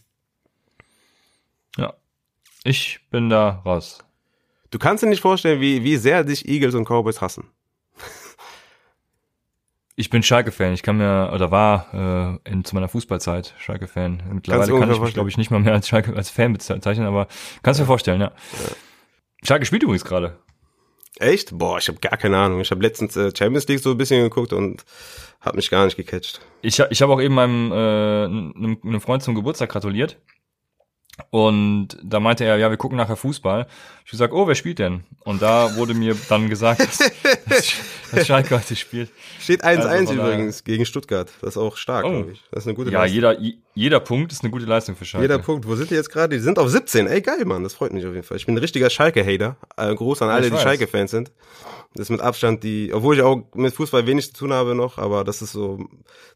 [1.77, 1.95] ja,
[2.65, 3.99] ich bin da raus.
[4.71, 7.45] Du kannst dir nicht vorstellen, wie, wie sehr dich Eagles und Cowboys hassen.
[9.95, 10.73] Ich bin Schalke-Fan.
[10.73, 14.23] Ich kann mir, oder war äh, in, zu meiner Fußballzeit Schalke-Fan.
[14.33, 17.29] Mittlerweile kann ich mich, glaube ich, nicht mal mehr als Schalke als Fan bezeichnen, aber
[17.63, 18.33] kannst du dir vorstellen, ja.
[19.43, 20.39] Schalke spielt übrigens gerade.
[21.19, 21.57] Echt?
[21.57, 22.61] Boah, ich habe gar keine Ahnung.
[22.61, 24.85] Ich habe letztens äh, Champions League so ein bisschen geguckt und
[25.41, 26.41] habe mich gar nicht gecatcht.
[26.63, 30.19] Ich, ich habe auch eben meinem äh, einem, einem Freund zum Geburtstag gratuliert.
[31.31, 33.67] Und da meinte er, ja, wir gucken nachher Fußball.
[34.05, 35.05] Ich gesagt, oh, wer spielt denn?
[35.25, 36.99] Und da wurde mir dann gesagt, dass,
[37.47, 37.73] dass,
[38.11, 39.11] dass Schalke heute spielt.
[39.39, 41.31] Steht 1-1 Also übrigens gegen Stuttgart.
[41.41, 42.11] Das ist auch stark, Oh.
[42.11, 42.43] glaube ich.
[42.51, 43.15] Das ist eine gute Ja, Leistung.
[43.15, 45.25] jeder, je- jeder Punkt ist eine gute Leistung für Schalke.
[45.25, 45.67] Jeder Punkt.
[45.69, 46.35] Wo sind die jetzt gerade?
[46.37, 47.07] Die sind auf 17.
[47.07, 47.63] Ey, geil, Mann.
[47.63, 48.37] Das freut mich auf jeden Fall.
[48.39, 49.57] Ich bin ein richtiger Schalke-Hater.
[49.77, 50.57] Äh, Gruß an alle, die.
[50.59, 51.31] Schalke-Fans sind.
[51.95, 54.97] Das ist mit Abstand die, obwohl ich auch mit Fußball wenig zu tun habe noch,
[54.97, 55.79] aber das ist so,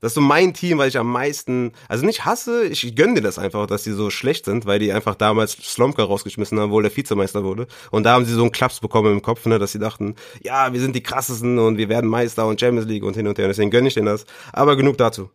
[0.00, 3.22] das ist so mein Team, weil ich am meisten, also nicht hasse, ich gönne dir
[3.22, 6.80] das einfach, dass die so schlecht sind, weil die einfach damals Slomka rausgeschmissen haben, wo
[6.80, 7.66] der Vizemeister wurde.
[7.90, 10.72] Und da haben sie so einen Klaps bekommen im Kopf, ne, dass sie dachten, ja,
[10.74, 13.48] wir sind die krassesten und wir werden Meister und Champions League und hin und her.
[13.48, 14.26] Deswegen gönne ich denen das.
[14.52, 15.30] Aber genug dazu.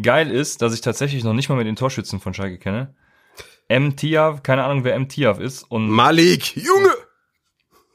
[0.00, 2.94] Geil ist, dass ich tatsächlich noch nicht mal mit den Torschützen von Schalke kenne.
[3.68, 3.96] M.
[3.96, 5.08] Tiav, keine Ahnung, wer M.
[5.08, 5.64] Tiav ist.
[5.64, 6.90] Und Malik, Junge!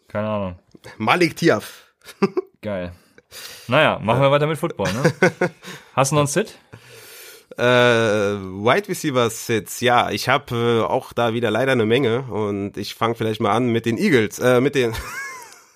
[0.07, 0.59] keine Ahnung.
[0.97, 1.93] Malik Tiaf.
[2.61, 2.93] Geil.
[3.67, 5.13] Naja, machen wir weiter mit Football, ne?
[5.93, 6.57] Hast du noch einen Sit?
[7.57, 12.77] Äh, Wide Receiver Sits, ja, ich habe äh, auch da wieder leider eine Menge und
[12.77, 14.93] ich fange vielleicht mal an mit den Eagles, äh, mit den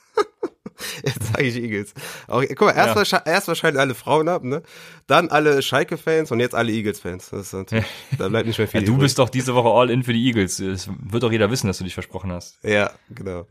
[1.04, 1.94] Jetzt sage ich Eagles.
[2.28, 2.96] Okay, guck mal, erst, Ja.
[2.96, 4.62] wahrscheinlich, erst wahrscheinlich alle Frauen ab, ne?
[5.08, 7.30] Dann alle Schalke-Fans und jetzt alle Eagles-Fans.
[7.32, 7.52] Das
[8.18, 9.06] da bleibt nicht mehr viel Ja, du übrig.
[9.06, 10.60] bist doch diese Woche all in für die Eagles.
[10.60, 12.58] Es wird doch jeder wissen, dass du dich versprochen hast.
[12.64, 13.46] Ja, genau.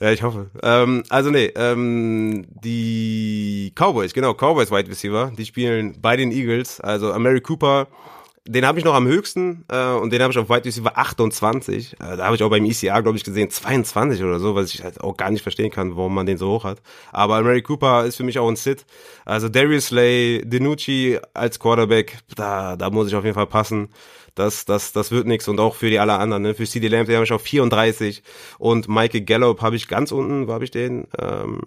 [0.00, 0.50] Ja, ich hoffe.
[0.62, 6.80] Ähm, also nee, ähm, die Cowboys, genau, Cowboys Wide Receiver, die spielen bei den Eagles.
[6.80, 7.88] Also Amari Cooper,
[8.46, 11.94] den habe ich noch am höchsten äh, und den habe ich auf Wide Receiver 28.
[11.94, 14.84] Äh, da habe ich auch beim ECR, glaube ich, gesehen 22 oder so, was ich
[14.84, 16.82] halt auch gar nicht verstehen kann, warum man den so hoch hat.
[17.10, 18.84] Aber Amari Cooper ist für mich auch ein Sit.
[19.24, 23.88] Also Darius Slay, Denucci als Quarterback, da, da muss ich auf jeden Fall passen.
[24.34, 26.42] Das, das, das wird nix und auch für die alle anderen.
[26.42, 26.54] Ne?
[26.54, 28.22] Für CD Lamb, den habe ich auf 34
[28.58, 31.06] und Michael Gallup habe ich ganz unten, wo habe ich den?
[31.18, 31.60] Ähm,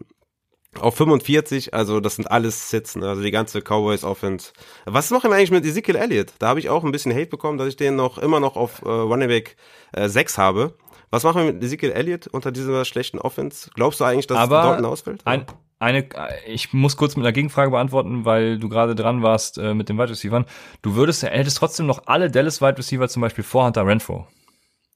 [0.79, 3.07] auf 45, also das sind alles Sits, ne?
[3.07, 4.51] also die ganze Cowboys Offense.
[4.85, 6.33] Was machen wir eigentlich mit Ezekiel Elliott?
[6.39, 8.81] Da habe ich auch ein bisschen Hate bekommen, dass ich den noch immer noch auf
[8.83, 9.55] äh, Running Back
[9.93, 10.75] äh, 6 habe.
[11.09, 13.69] Was machen wir mit Ezekiel Elliott unter dieser schlechten Offense?
[13.75, 15.21] Glaubst du eigentlich, dass Aber Dalton ausfällt?
[15.25, 15.45] Ein,
[15.79, 16.07] eine,
[16.47, 19.97] ich muss kurz mit einer Gegenfrage beantworten, weil du gerade dran warst äh, mit den
[19.97, 20.45] Wide Receivers.
[20.81, 24.27] Du würdest, hättest trotzdem noch alle Dallas Wide Receiver zum Beispiel vor Hunter Renfro.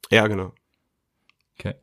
[0.09, 0.51] Ja, genau.
[1.57, 1.75] Okay.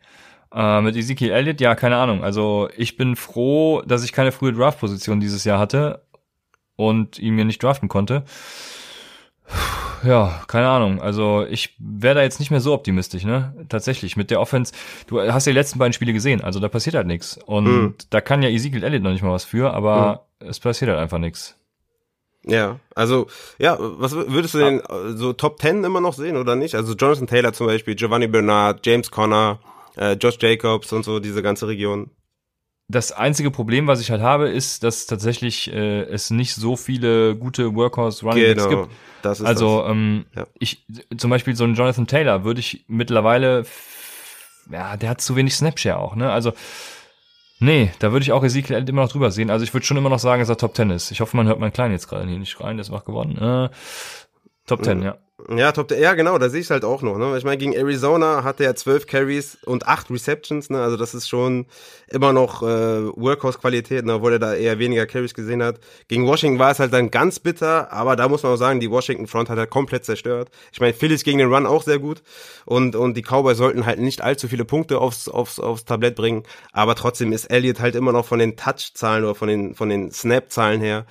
[0.55, 2.25] Äh, mit Ezekiel Elliott, ja, keine Ahnung.
[2.25, 6.03] Also ich bin froh, dass ich keine frühe Draft-Position dieses Jahr hatte
[6.77, 8.25] und ihn mir nicht draften konnte.
[10.05, 11.01] Ja, keine Ahnung.
[11.03, 13.55] Also ich wäre da jetzt nicht mehr so optimistisch, ne?
[13.69, 14.17] Tatsächlich.
[14.17, 14.73] Mit der Offense,
[15.07, 17.39] du hast ja die letzten beiden Spiele gesehen, also da passiert halt nichts.
[17.47, 17.95] Und Mhm.
[18.11, 21.19] da kann ja Ezekiel Elliott noch nicht mal was für, aber es passiert halt einfach
[21.19, 21.57] nichts.
[22.45, 23.27] Ja, also,
[23.59, 26.75] ja, was wür- würdest du denn äh, so Top 10 immer noch sehen oder nicht?
[26.77, 29.59] Also Jonathan Taylor zum Beispiel, Giovanni Bernard, James Conner,
[29.99, 32.11] äh, Josh Jacobs und so, diese ganze Region.
[32.91, 37.37] Das einzige Problem, was ich halt habe, ist, dass tatsächlich äh, es nicht so viele
[37.37, 38.95] gute Workhorse Running Backs Genau, gibt.
[39.21, 40.47] das ist Also ähm, Ja.
[40.59, 40.87] ich
[41.19, 43.67] zum Beispiel so einen Jonathan Taylor würde ich mittlerweile,
[44.73, 46.33] ja, der hat zu wenig Snapshare auch, ne?
[46.33, 46.55] Also
[47.61, 49.51] nee, da würde ich auch Ezekiel immer noch drüber sehen.
[49.51, 51.11] Also ich würde schon immer noch sagen, dass er Top 10 ist.
[51.11, 53.37] Ich hoffe, man hört meinen Kleinen jetzt gerade hier nicht rein, der ist wach geworden.
[53.37, 53.69] Äh,
[54.69, 55.17] Top 10, ja.
[55.49, 57.17] Ja, Top, ja genau, da sehe ich halt auch noch.
[57.17, 57.39] Ne?
[57.39, 60.69] Ich meine, gegen Arizona hatte er zwölf Carries und acht Receptions.
[60.69, 60.83] Ne?
[60.83, 61.67] Also das ist schon
[62.09, 64.15] immer noch äh, Workhorse-Qualität, ne?
[64.15, 65.79] obwohl er da eher weniger Carries gesehen hat.
[66.09, 68.91] Gegen Washington war es halt dann ganz bitter, aber da muss man auch sagen, die
[68.91, 70.51] Washington Front hat er komplett zerstört.
[70.73, 72.23] Ich meine, Phillies gegen den Run auch sehr gut
[72.67, 76.43] und und die Cowboys sollten halt nicht allzu viele Punkte aufs aufs aufs Tablett bringen,
[76.73, 80.11] aber trotzdem ist Elliott halt immer noch von den Touch-Zahlen oder von den von den
[80.11, 81.07] Snap-Zahlen her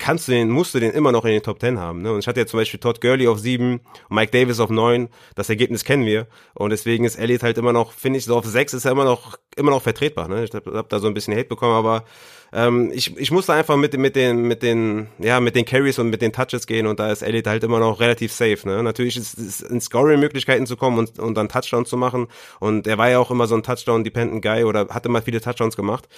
[0.00, 2.02] kannst du den, musst du den immer noch in den Top 10 haben.
[2.02, 2.12] Ne?
[2.12, 5.08] Und ich hatte ja zum Beispiel Todd Gurley auf 7 und Mike Davis auf 9.
[5.36, 6.26] Das Ergebnis kennen wir.
[6.54, 9.04] Und deswegen ist Elliott halt immer noch, finde ich, so auf 6 ist er immer
[9.04, 10.26] noch, immer noch vertretbar.
[10.26, 10.44] Ne?
[10.44, 12.04] Ich hab, hab da so ein bisschen Hate bekommen, aber
[12.52, 16.10] ähm, ich, ich musste einfach mit, mit den, mit den, ja, mit den Carries und
[16.10, 18.58] mit den Touches gehen und da ist Elliott halt immer noch relativ safe.
[18.64, 18.82] Ne?
[18.82, 22.26] Natürlich ist es in Scoring-Möglichkeiten zu kommen und, und dann Touchdowns zu machen.
[22.58, 25.76] Und er war ja auch immer so ein Touchdown-dependent Guy oder hat immer viele Touchdowns
[25.76, 26.08] gemacht.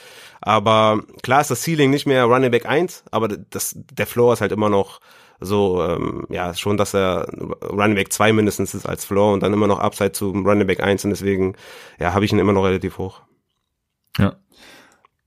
[0.40, 4.40] Aber klar ist das Ceiling nicht mehr Running Back 1, aber das, der Floor ist
[4.40, 5.00] halt immer noch
[5.38, 7.28] so, ähm, ja, schon, dass er
[7.62, 10.80] Running Back 2 mindestens ist als Floor und dann immer noch Upside zu Running Back
[10.80, 11.56] 1 und deswegen,
[11.98, 13.22] ja, habe ich ihn immer noch relativ hoch.
[14.18, 14.36] Ja.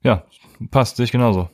[0.01, 0.23] Ja,
[0.71, 1.49] passt, sehe ich genauso.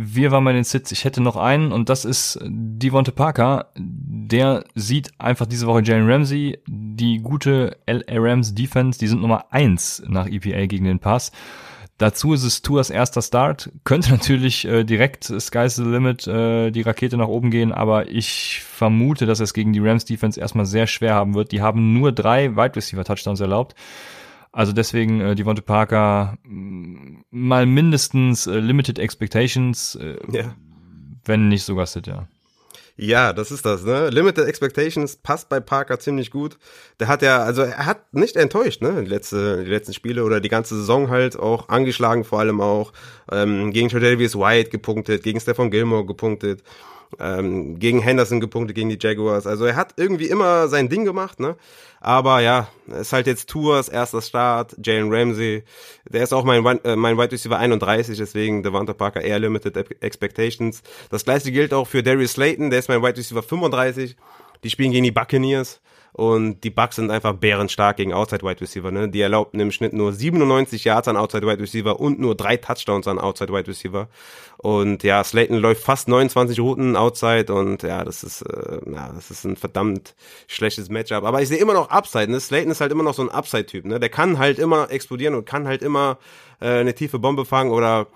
[0.00, 0.92] Wir waren bei den Sits.
[0.92, 3.72] Ich hätte noch einen und das ist Devonte Parker.
[3.76, 9.46] Der sieht einfach diese Woche Jalen Ramsey, die gute LA Rams Defense, die sind Nummer
[9.50, 11.32] eins nach EPA gegen den Pass.
[11.98, 13.72] Dazu ist es Tuas erster Start.
[13.82, 18.62] Könnte natürlich äh, direkt Sky's the Limit äh, die Rakete nach oben gehen, aber ich
[18.62, 21.50] vermute, dass es gegen die Rams Defense erstmal sehr schwer haben wird.
[21.50, 23.74] Die haben nur drei Wide Receiver Touchdowns erlaubt.
[24.52, 30.54] Also deswegen äh, Devonte Parker mh, mal mindestens äh, Limited Expectations, äh, Ja.
[31.24, 32.26] wenn nicht sogar Sit, ja.
[33.00, 34.10] Ja, das ist das, ne?
[34.10, 36.58] Limited Expectations passt bei Parker ziemlich gut.
[36.98, 39.04] Der hat ja, also er hat nicht enttäuscht, ne?
[39.04, 42.92] Die, letzte, die letzten Spiele oder die ganze Saison halt auch angeschlagen, vor allem auch
[43.30, 46.64] ähm, gegen Tredavious White gepunktet, gegen Stefan Gilmore gepunktet,
[47.18, 49.46] ähm, gegen Henderson gepunktet, gegen die Jaguars.
[49.46, 51.56] Also er hat irgendwie immer sein Ding gemacht, ne?
[52.00, 55.64] Aber ja, ist halt jetzt Tours erster Start, Jalen Ramsey,
[56.08, 60.82] der ist auch mein, äh, mein Wide Receiver 31, deswegen Devonta Parker eher Limited Expectations.
[61.10, 64.16] Das gleiche gilt auch für Darius Slayton, der ist mein Wide Receiver 35.
[64.64, 65.80] Die spielen gegen die Buccaneers.
[66.18, 68.90] Und die Bucks sind einfach bärenstark gegen Outside Wide Receiver.
[68.90, 69.08] Ne?
[69.08, 73.06] Die erlaubten im Schnitt nur 97 Yards an Outside Wide Receiver und nur drei Touchdowns
[73.06, 74.08] an Outside Wide Receiver.
[74.56, 79.30] Und ja, Slayton läuft fast 29 Routen Outside und ja, das ist, äh, ja, das
[79.30, 80.16] ist ein verdammt
[80.48, 81.22] schlechtes Matchup.
[81.22, 82.28] Aber ich sehe immer noch Upside.
[82.28, 82.40] Ne?
[82.40, 83.84] Slayton ist halt immer noch so ein Upside-Typ.
[83.84, 84.00] Ne?
[84.00, 86.18] Der kann halt immer explodieren und kann halt immer
[86.60, 88.08] äh, eine tiefe Bombe fangen oder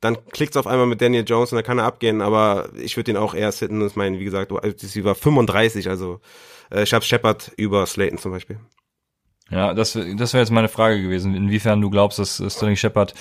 [0.00, 3.12] dann klickt's auf einmal mit Daniel Jones und dann kann er abgehen, aber ich würde
[3.12, 3.80] den auch eher sitten.
[3.80, 6.20] Das meine, wie gesagt, war 35, also
[6.70, 8.58] äh, ich habe Shepard über Slayton zum Beispiel.
[9.50, 13.14] Ja, das, das wäre jetzt meine Frage gewesen, inwiefern du glaubst, dass Sterling Shepard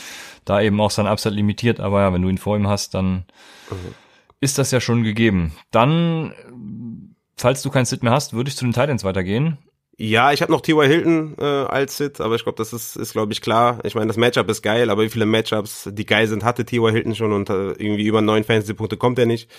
[0.46, 3.26] da eben auch sein Upside limitiert, aber ja, wenn du ihn vor ihm hast, dann
[3.72, 3.96] mhm.
[4.40, 5.54] ist das ja schon gegeben.
[5.72, 6.34] Dann,
[7.36, 9.58] falls du keinen Sit mehr hast, würde ich zu den Titans weitergehen.
[9.98, 10.88] Ja, ich habe noch T.Y.
[10.88, 13.80] Hilton äh, als Sit, aber ich glaube, das ist, ist glaube ich, klar.
[13.84, 16.94] Ich meine, das Matchup ist geil, aber wie viele Matchups, die geil sind, hatte T.Y.
[16.94, 19.52] Hilton schon und äh, irgendwie über neun Fantasy-Punkte kommt er nicht.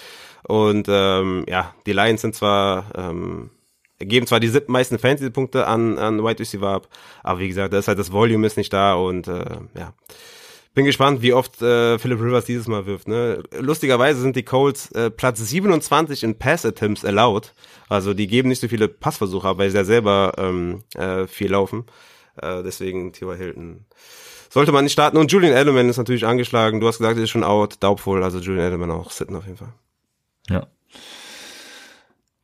[0.45, 3.51] Und ähm, ja, die Lions sind zwar ähm,
[4.01, 6.89] geben zwar die siebten meisten Fantasy-Punkte an, an Wide Receiver ab,
[7.23, 9.95] aber wie gesagt, das ist halt das Volume ist nicht da und äh, ja.
[10.73, 13.09] Bin gespannt, wie oft äh, Philip Rivers dieses Mal wirft.
[13.09, 13.43] Ne?
[13.59, 17.53] Lustigerweise sind die Colts äh, Platz 27 in Pass-Attempts allowed.
[17.89, 21.51] Also die geben nicht so viele Passversuche ab, weil sie ja selber ähm, äh, viel
[21.51, 21.87] laufen.
[22.41, 23.37] Äh, deswegen T.Y.
[23.37, 23.85] Hilton
[24.49, 25.17] sollte man nicht starten.
[25.17, 26.79] Und Julian Edelman ist natürlich angeschlagen.
[26.79, 28.23] Du hast gesagt, er ist schon out, daubvoll.
[28.23, 29.73] Also Julian Edelman auch sitten auf jeden Fall.
[30.49, 30.69] Ja.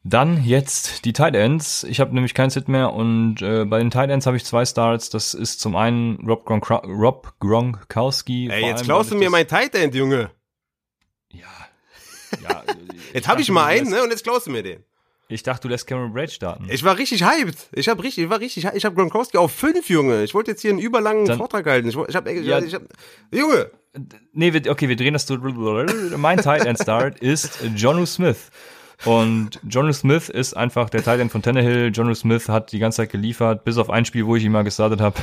[0.09, 1.83] Dann jetzt die Tight Ends.
[1.83, 4.65] Ich habe nämlich kein Sit mehr und äh, bei den Tight Ends habe ich zwei
[4.65, 5.11] Starts.
[5.11, 8.49] Das ist zum einen Rob, Gronk Rob Gronkowski.
[8.49, 10.31] Ey, jetzt klaust du mir mein Tight End, Junge.
[11.33, 11.49] Ja.
[12.41, 12.63] ja
[13.15, 14.01] jetzt habe ich mal einen, ne?
[14.05, 14.85] Und jetzt klaust du mir den.
[15.29, 16.69] Ich dachte, du lässt Cameron Braid starten.
[16.71, 17.57] Ich war richtig hyped.
[17.73, 20.23] Ich habe richtig, ich war richtig, ich habe Gronkowski auf fünf, Junge.
[20.23, 21.89] Ich wollte jetzt hier einen überlangen Dann, Vortrag halten.
[21.89, 22.83] Ich, ich habe, ja, ich hab,
[23.33, 23.73] Junge.
[24.33, 25.29] Nee, okay, wir drehen das.
[26.17, 28.51] Mein Tight End Start ist Jonu Smith.
[29.05, 31.91] Und John Smith ist einfach der Teil von Tannehill.
[31.95, 34.65] John Smith hat die ganze Zeit geliefert, bis auf ein Spiel, wo ich ihn mal
[34.65, 35.17] gestartet habe.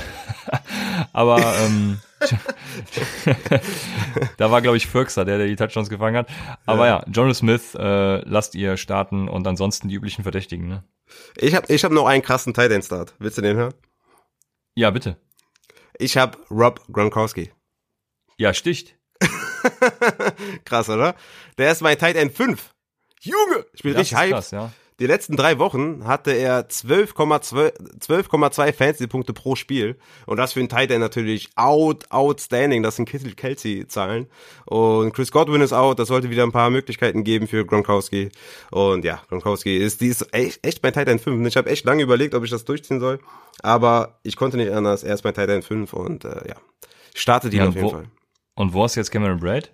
[1.14, 2.00] Aber ähm,
[4.38, 6.30] da war, glaube ich, Firkser, der, der die Touchdowns gefangen hat.
[6.66, 10.68] Aber ja, ja John Smith äh, lasst ihr starten und ansonsten die üblichen Verdächtigen.
[10.68, 10.84] Ne?
[11.36, 13.16] Ich habe ich hab noch einen krassen Tight End Start.
[13.20, 13.74] Willst du den hören?
[14.76, 15.18] Ja, bitte.
[15.98, 17.52] Ich habe Rob Gronkowski.
[18.38, 18.96] Ja, sticht.
[20.66, 21.16] Krass, oder?
[21.58, 22.73] Der ist mein Tight End 5.
[23.24, 24.34] Junge, ich bin das richtig hyped.
[24.34, 24.72] Krass, ja.
[25.00, 29.98] Die letzten drei Wochen hatte er 12,2 12, Fantasy-Punkte pro Spiel.
[30.28, 32.84] Und das für einen Tight End natürlich out, outstanding.
[32.84, 34.28] Das sind Kittel Kelsey-Zahlen.
[34.66, 35.98] Und Chris Godwin ist out.
[35.98, 38.30] Das sollte wieder ein paar Möglichkeiten geben für Gronkowski.
[38.70, 41.48] Und ja, Gronkowski ist, die ist echt, echt mein Tight End 5.
[41.48, 43.20] Ich habe echt lange überlegt, ob ich das durchziehen soll.
[43.62, 45.04] Aber ich konnte nicht anders.
[45.04, 46.56] Er ist mein Tight End 5 und äh, ja,
[47.16, 48.06] startet ihn ja, auf jeden wo, Fall.
[48.56, 49.72] Und wo ist jetzt Cameron Braid?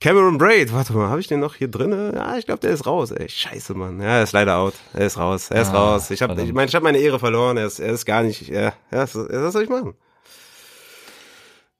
[0.00, 1.92] Cameron Braid, warte mal, habe ich den noch hier drin?
[2.14, 3.10] Ja, ich glaube, der ist raus.
[3.10, 4.00] Ey, scheiße, Mann.
[4.00, 4.72] Ja, er ist leider out.
[4.94, 5.50] Er ist raus.
[5.50, 6.10] Er ist ah, raus.
[6.10, 7.58] Ich habe, ich meine, ich habe meine Ehre verloren.
[7.58, 8.48] Er ist, er ist gar nicht.
[8.48, 9.92] Ja, ja, was, soll ich machen?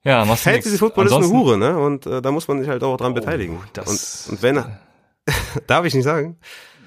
[0.03, 1.75] Ja, machst Fantasy Football ist eine Hure, ne?
[1.79, 3.59] Und äh, da muss man sich halt auch dran oh, beteiligen.
[3.73, 4.63] Das, und, und wenn,
[5.67, 6.37] darf ich nicht sagen?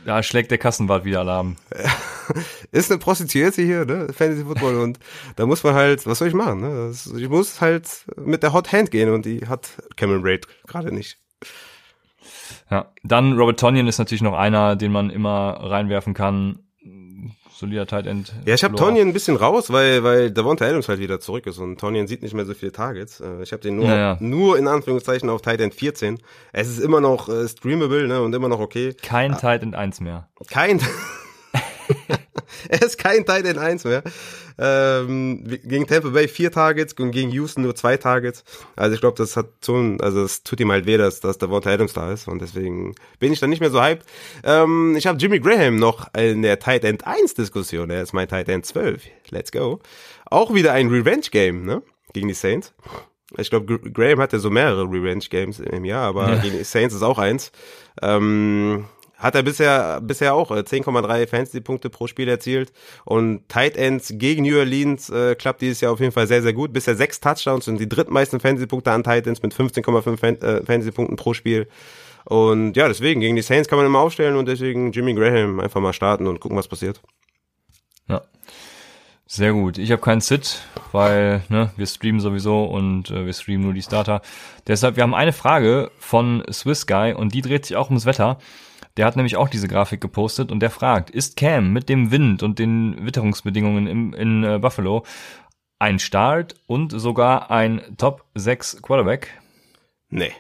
[0.07, 1.57] Da schlägt der Kassenwart wieder Alarm.
[2.71, 4.13] ist eine Prostituierte hier, ne?
[4.13, 5.01] Fantasy Football und
[5.35, 6.61] da muss man halt, was soll ich machen?
[6.61, 6.95] Ne?
[7.17, 11.24] Ich muss halt mit der Hot Hand gehen und die hat Cameron Braid gerade nicht.
[12.71, 16.59] Ja, dann Robert Tonyan ist natürlich noch einer, den man immer reinwerfen kann.
[17.55, 18.35] Solider Tight End.
[18.47, 21.59] Ja, ich habe Tonyan ein bisschen raus, weil weil Davonta Adams halt wieder zurück ist
[21.59, 23.21] und Tonyan sieht nicht mehr so viele Targets.
[23.21, 24.17] Äh, ich habe den nur naja.
[24.19, 26.19] nur in Anführungszeichen auf Tight End 14.
[26.53, 28.95] Es ist immer noch äh, streamable, ne, und immer noch okay.
[29.01, 29.39] Kein ah.
[29.39, 30.29] Tight End 1 mehr.
[30.49, 30.81] Kein
[32.69, 34.03] er ist kein Tight End 1 mehr.
[34.57, 38.45] Ähm, gegen Tampa Bay vier Targets und gegen Houston nur zwei Targets.
[38.77, 41.39] Also ich glaube, das hat so ein, also es tut ihm halt weh, dass, dass
[41.39, 44.07] der Wort Adams da ist und deswegen bin ich dann nicht mehr so hyped.
[44.45, 47.91] Ähm, ich habe Jimmy Graham noch in der Tight End 1 Diskussion.
[47.91, 49.03] Er ist mein Tight End 12.
[49.31, 49.81] Let's go.
[50.27, 51.83] Auch wieder ein Revenge Game, ne?
[52.13, 52.73] Gegen die Saints.
[53.37, 56.37] Ich glaube, Graham hat ja so mehrere Revenge Games im Jahr, aber ja.
[56.37, 57.51] gegen die Saints ist auch eins.
[58.01, 58.85] Ähm,
[59.25, 62.75] hat er bisher, bisher auch 10,3 äh, Fantasy-Punkte pro Spiel erzielt.
[63.07, 66.53] Und Tight Ends gegen New Orleans äh, klappt dieses Jahr auf jeden Fall sehr, sehr
[66.53, 66.75] gut.
[66.75, 71.17] Bisher sechs Touchdowns und die drittmeisten Fantasy-Punkte an Tight Ends mit 15,5 Fan äh, Fantasy-Punkten
[71.17, 71.69] pro Spiel.
[72.27, 75.81] Und ja, deswegen, gegen die Saints kann man immer aufstellen und deswegen Jimmy Graham einfach
[75.81, 77.01] mal starten und gucken, was passiert.
[78.07, 78.21] Ja.
[79.27, 79.79] Sehr gut.
[79.79, 80.61] Ich habe keinen Sit,
[80.93, 84.21] weil ne, wir streamen sowieso und äh, wir streamen nur die Starter.
[84.67, 88.39] Deshalb, wir haben eine Frage von Swiss Guy und die dreht sich auch ums Wetter.
[88.97, 92.43] Der hat nämlich auch diese Grafik gepostet und der fragt, ist Cam mit dem Wind
[92.43, 95.05] und den Witterungsbedingungen im, in äh, Buffalo
[95.79, 99.31] ein Start und sogar ein Top 6 Quarterback?
[100.09, 100.33] Nee.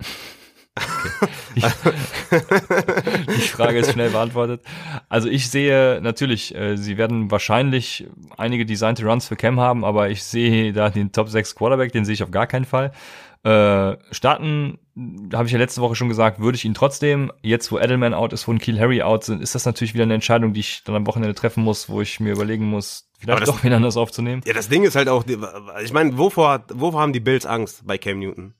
[1.56, 4.62] Die Frage ist schnell beantwortet.
[5.08, 8.06] Also ich sehe natürlich, äh, sie werden wahrscheinlich
[8.36, 12.04] einige designte Runs für Cam haben, aber ich sehe da den Top 6 Quarterback, den
[12.04, 12.92] sehe ich auf gar keinen Fall.
[13.42, 14.78] Äh, starten,
[15.32, 17.32] habe ich ja letzte Woche schon gesagt, würde ich ihn trotzdem.
[17.40, 20.02] Jetzt, wo Edelman out ist, wo ein Kiel Harry out sind, ist das natürlich wieder
[20.04, 23.40] eine Entscheidung, die ich dann am Wochenende treffen muss, wo ich mir überlegen muss, vielleicht
[23.42, 24.42] das- doch wieder anders aufzunehmen.
[24.44, 25.24] Ja, das Ding ist halt auch,
[25.82, 28.54] ich meine, wovor, hat- wovor haben die Bills Angst bei Cam Newton?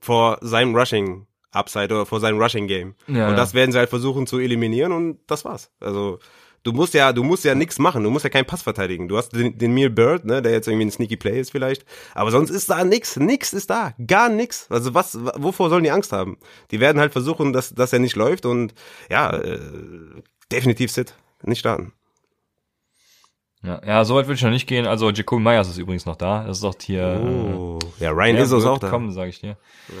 [0.00, 2.96] Vor seinem Rushing Upside oder vor seinem Rushing Game.
[3.06, 3.34] Ja, und ja.
[3.36, 5.70] das werden sie halt versuchen zu eliminieren und das war's.
[5.80, 6.18] Also
[6.66, 9.08] du musst ja, du musst ja nichts machen, du musst ja keinen Pass verteidigen.
[9.08, 11.84] Du hast den, den Neil Bird, ne, der jetzt irgendwie ein Sneaky Play ist vielleicht,
[12.14, 14.66] aber sonst ist da nix, nix ist da, gar nix.
[14.70, 16.38] Also was, wovor sollen die Angst haben?
[16.72, 18.74] Die werden halt versuchen, dass, dass er nicht läuft und
[19.08, 19.60] ja, äh,
[20.50, 21.92] definitiv Sit, nicht starten.
[23.62, 24.86] Ja, ja so weit würde ich noch nicht gehen.
[24.86, 26.44] Also Jacoby Myers ist übrigens noch da.
[26.44, 27.20] Das ist auch hier.
[27.22, 27.78] Oh.
[27.98, 28.90] Ja, äh, Ryan der Izzo ist auch da.
[28.90, 29.56] kommen, sage ich dir.
[29.88, 29.94] Ja.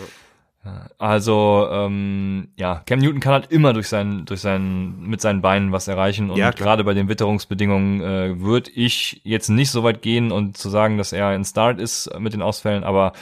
[0.98, 5.72] Also ähm, ja, Cam Newton kann halt immer durch sein, durch sein, mit seinen Beinen
[5.72, 10.02] was erreichen und Ja, gerade bei den Witterungsbedingungen äh, würde ich jetzt nicht so weit
[10.02, 13.12] gehen und zu sagen, dass er ein Start ist mit den Ausfällen, aber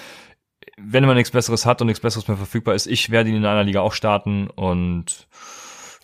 [0.76, 3.46] wenn man nichts Besseres hat und nichts Besseres mehr verfügbar ist, ich werde ihn in
[3.46, 5.28] einer Liga auch starten und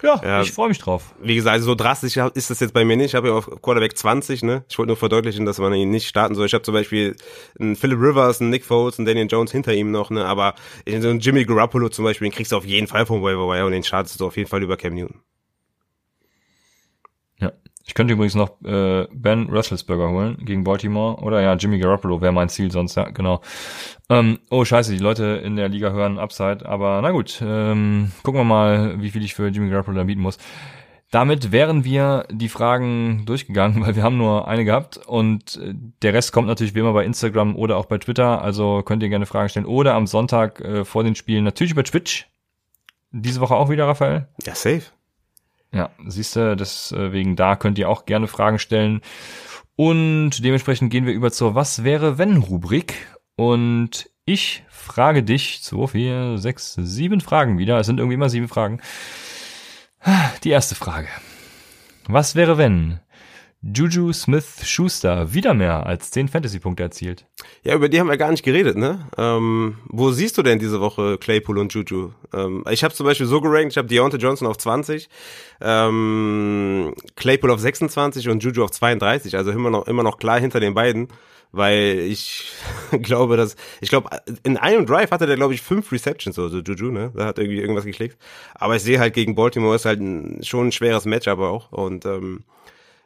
[0.03, 0.43] ja, Ja.
[0.43, 1.15] ich freue mich drauf.
[1.21, 3.07] Wie gesagt, also so drastisch ist das jetzt bei mir nicht.
[3.07, 4.65] Ich habe ja auf Quarterback 20, ne?
[4.69, 6.47] Ich wollte nur verdeutlichen, dass man ihn nicht starten soll.
[6.47, 7.17] Ich habe zum Beispiel
[7.59, 10.25] einen Philip Rivers, einen Nick Foles, einen Daniel Jones hinter ihm noch, ne?
[10.25, 10.55] Aber
[10.87, 13.67] so einen Jimmy Garoppolo zum Beispiel, den kriegst du auf jeden Fall vom Waiver Wire
[13.67, 15.21] und den startest du auf jeden Fall über Cam Newton.
[17.91, 21.21] Ich könnte übrigens noch äh, Ben Roethlisberger holen gegen Baltimore.
[21.25, 23.41] Oder ja, Jimmy Garoppolo wäre mein Ziel sonst, ja, genau.
[24.09, 26.65] Ähm, oh, scheiße, die Leute in der Liga hören Upside.
[26.67, 30.21] Aber na gut, ähm, gucken wir mal, wie viel ich für Jimmy Garoppolo dann bieten
[30.21, 30.39] muss.
[31.11, 36.15] Damit wären wir die Fragen durchgegangen, weil wir haben nur eine gehabt und äh, der
[36.15, 38.41] Rest kommt natürlich wie immer bei Instagram oder auch bei Twitter.
[38.41, 41.83] Also könnt ihr gerne Fragen stellen oder am Sonntag äh, vor den Spielen natürlich über
[41.83, 42.29] Twitch.
[43.11, 44.29] Diese Woche auch wieder, Raphael?
[44.47, 44.83] Ja, safe.
[45.73, 49.01] Ja, siehst du, deswegen da könnt ihr auch gerne Fragen stellen.
[49.77, 52.95] Und dementsprechend gehen wir über zur Was wäre wenn Rubrik.
[53.37, 57.79] Und ich frage dich, zwei, vier, sechs, sieben Fragen wieder.
[57.79, 58.81] Es sind irgendwie immer sieben Fragen.
[60.45, 61.09] Die erste Frage.
[62.07, 63.01] Was wäre wenn
[63.63, 67.27] Juju Smith Schuster wieder mehr als 10 Fantasy-Punkte erzielt?
[67.63, 69.07] Ja, über die haben wir gar nicht geredet, ne?
[69.19, 72.13] Ähm, wo siehst du denn diese Woche Claypool und Juju?
[72.33, 75.11] Ähm, ich habe zum Beispiel so gerankt, ich habe Deontay Johnson auf 20,
[75.61, 80.59] ähm, Claypool auf 26 und Juju auf 32, also immer noch immer noch klar hinter
[80.61, 81.09] den beiden,
[81.53, 82.51] weil ich
[83.03, 84.09] glaube, dass ich glaube
[84.43, 87.13] in einem Drive hatte der glaube ich fünf Receptions oder so Juju, ne?
[87.15, 88.17] Da hat irgendwie irgendwas geklickt,
[88.55, 92.07] aber ich sehe halt gegen Baltimore ist halt ein, schon ein schweres Matchup auch und
[92.07, 92.45] ähm,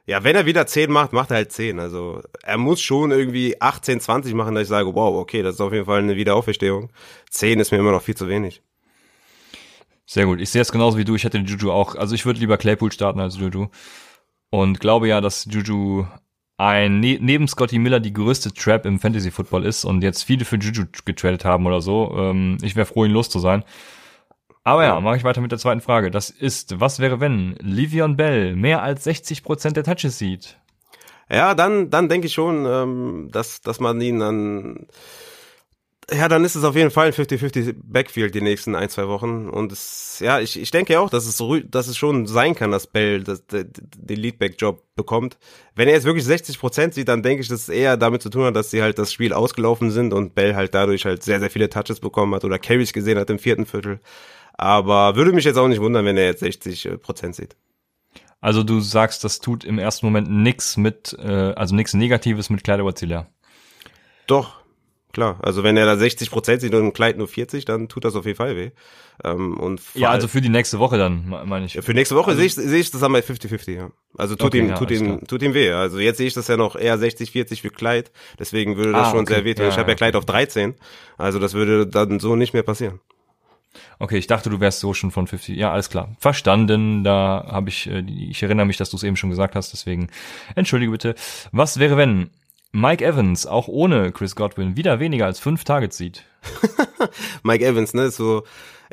[0.06, 1.80] ja, wenn er wieder 10 macht, macht er halt 10.
[1.80, 5.60] Also er muss schon irgendwie 18, 20 machen, dass ich sage, wow, okay, das ist
[5.60, 6.90] auf jeden Fall eine Wiederauferstehung.
[7.30, 8.62] 10 ist mir immer noch viel zu wenig.
[10.06, 10.40] Sehr gut.
[10.40, 11.14] Ich sehe es genauso wie du.
[11.14, 11.94] Ich hätte Juju auch.
[11.94, 13.68] Also ich würde lieber Claypool starten als Juju.
[14.50, 16.06] Und glaube ja, dass Juju
[16.56, 20.44] ein ne neben Scotty Miller die größte Trap im Fantasy Football ist und jetzt viele
[20.44, 22.14] für Juju getradet haben oder so.
[22.16, 23.64] Ähm, ich wäre froh, ihn los zu sein.
[24.64, 26.10] Aber ja, mache ich weiter mit der zweiten Frage.
[26.10, 30.58] Das ist, was wäre, wenn Livion Bell mehr als 60% der Touches sieht?
[31.30, 34.86] Ja, dann, dann denke ich schon, ähm, dass, dass man ihn dann,
[36.12, 39.48] ja, dann ist es auf jeden Fall ein 50-50 Backfield die nächsten ein, zwei Wochen.
[39.48, 42.70] Und es, ja, ich, ich denke auch, dass es, rü- dass es schon sein kann,
[42.70, 45.38] dass Bell das, den den Leadback-Job bekommt.
[45.74, 48.28] Wenn er jetzt wirklich 60 Prozent sieht, dann denke ich, dass es eher damit zu
[48.28, 51.40] tun hat, dass sie halt das Spiel ausgelaufen sind und Bell halt dadurch halt sehr,
[51.40, 53.98] sehr viele Touches bekommen hat oder Carries gesehen hat im vierten Viertel.
[54.56, 57.56] Aber würde mich jetzt auch nicht wundern, wenn er jetzt 60 Prozent sieht.
[58.40, 62.62] Also du sagst, das tut im ersten Moment nix mit, äh, also nix Negatives mit
[62.62, 63.26] Clyde Wazilla.
[64.26, 64.60] Doch,
[65.12, 65.38] klar.
[65.42, 68.14] Also wenn er da 60 Prozent sieht und ein Kleid nur 40, dann tut das
[68.16, 68.70] auf jeden Fall weh.
[69.24, 71.72] Ähm, und Ja, also für die nächste Woche dann, me- meine ich.
[71.80, 73.90] Für nächste Woche sehe ich, sehe ich das einmal 50-50, ja.
[74.16, 75.20] Also tut Okay, ihm, ja, tut ihm, klar.
[75.26, 75.70] tut ihm weh.
[75.72, 78.12] Also jetzt sehe ich das ja noch eher 60-40 für Kleid.
[78.38, 79.34] Deswegen würde das Ah, schon okay.
[79.34, 79.64] sehr wehtun.
[79.64, 80.74] Ja, ich habe ja ja, Kleid auf 13.
[81.16, 83.00] Also das würde dann so nicht mehr passieren.
[83.98, 85.56] Okay, ich dachte, du wärst so schon von 50.
[85.56, 86.14] Ja, alles klar.
[86.18, 87.04] Verstanden.
[87.04, 90.08] Da habe ich, äh, ich erinnere mich, dass du es eben schon gesagt hast, deswegen
[90.54, 91.14] entschuldige bitte.
[91.52, 92.30] Was wäre, wenn
[92.72, 96.24] Mike Evans auch ohne Chris Godwin wieder weniger als fünf Targets sieht?
[97.42, 98.44] Mike Evans, ne, so.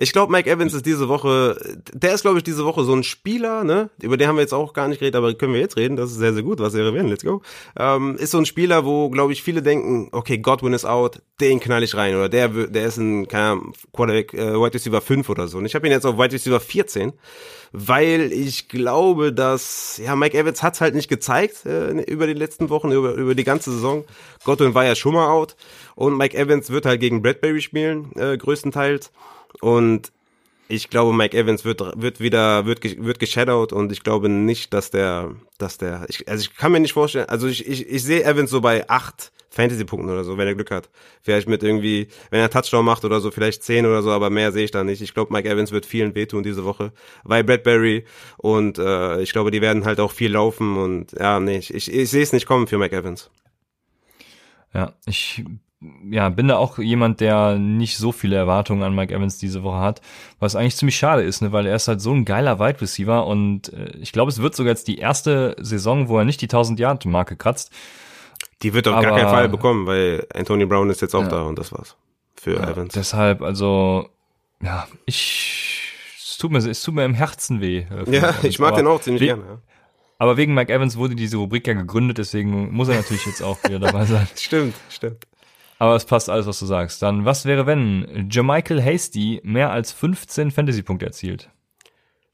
[0.02, 1.60] Ich glaube, Mike Evans ist diese Woche,
[1.94, 3.92] der ist, glaube ich, diese Woche so ein Spieler, ne?
[4.02, 5.96] Über den haben wir jetzt auch gar nicht geredet, aber können wir jetzt reden.
[5.96, 6.58] Das ist sehr, sehr gut.
[6.58, 7.08] Was wäre wenn?
[7.08, 7.44] Let's go.
[7.78, 11.60] Ähm, ist so ein Spieler, wo, glaube ich, viele denken, okay, Godwin ist out, den
[11.60, 12.16] knall ich rein.
[12.16, 15.60] Oder der, der ist ein, keine Ahnung, Quarterback, äh, Wide Receiver 5 oder so.
[15.60, 17.14] Und ich habe ihn jetzt auf Wide Receiver 14,
[17.72, 22.72] weil ich glaube, dass, ja, Mike Evans hat's halt nicht gezeigt äh, über die letzten
[22.72, 24.04] Wochen, über, über die ganze Saison.
[24.46, 25.56] Godwin war ja schon mal out.
[25.94, 29.12] Und Mike Evans wird halt gegen Bradbury spielen, äh, größtenteils.
[29.60, 30.12] Und
[30.72, 34.90] ich glaube, Mike Evans wird, wird wieder, wird, wird geshadowed und ich glaube nicht, dass
[34.90, 38.24] der, dass der, ich, also ich kann mir nicht vorstellen, also ich, ich, ich sehe
[38.24, 40.90] Evans so bei acht Fantasy-Punkten oder so, wenn er Glück hat.
[41.22, 44.54] Vielleicht mit irgendwie, wenn er Touchdown macht oder so, vielleicht zehn oder so, aber mehr
[44.54, 45.02] sehe ich da nicht.
[45.02, 48.06] Ich glaube, Mike Evans wird vielen wehtun diese Woche, weil Bradbury
[48.38, 51.94] und äh, ich glaube, die werden halt auch viel laufen und ja, nee, ich, ich,
[51.94, 53.30] ich sehe es nicht kommen für Mike Evans.
[54.74, 55.44] Ja, ich
[56.10, 59.80] ja, bin da auch jemand, der nicht so viele Erwartungen an Mike Evans diese Woche
[59.80, 60.02] hat,
[60.40, 63.26] was eigentlich ziemlich schade ist, ne, weil er ist halt so ein geiler Wide Receiver
[63.26, 66.46] und äh, ich glaube, es wird sogar jetzt die erste Saison, wo er nicht die
[66.46, 67.72] 1000 Yard Marke kratzt.
[68.62, 71.30] Die wird auf Aber- gar keinen Fall bekommen, weil Anthony Brown ist jetzt auch Ja.
[71.30, 71.96] da und das war's
[72.36, 72.94] für Ja, Evans.
[72.94, 74.08] deshalb, also,
[74.62, 75.82] ja, ich,
[76.24, 77.80] es tut mir, es tut mir im Herzen weh.
[77.90, 78.44] äh, Ja, Evans.
[78.44, 79.42] ich mag den auch ziemlich gerne.
[79.44, 79.58] Ja.
[80.20, 83.58] Aber wegen Mike Evans wurde diese Rubrik ja gegründet, deswegen muss er natürlich jetzt auch
[83.64, 84.28] wieder dabei sein.
[84.36, 85.26] Stimmt, stimmt.
[85.82, 87.02] Aber es passt alles, was du sagst.
[87.02, 91.50] Dann, was wäre, wenn Jermichael Hasty mehr als 15 Fantasy-Punkte erzielt?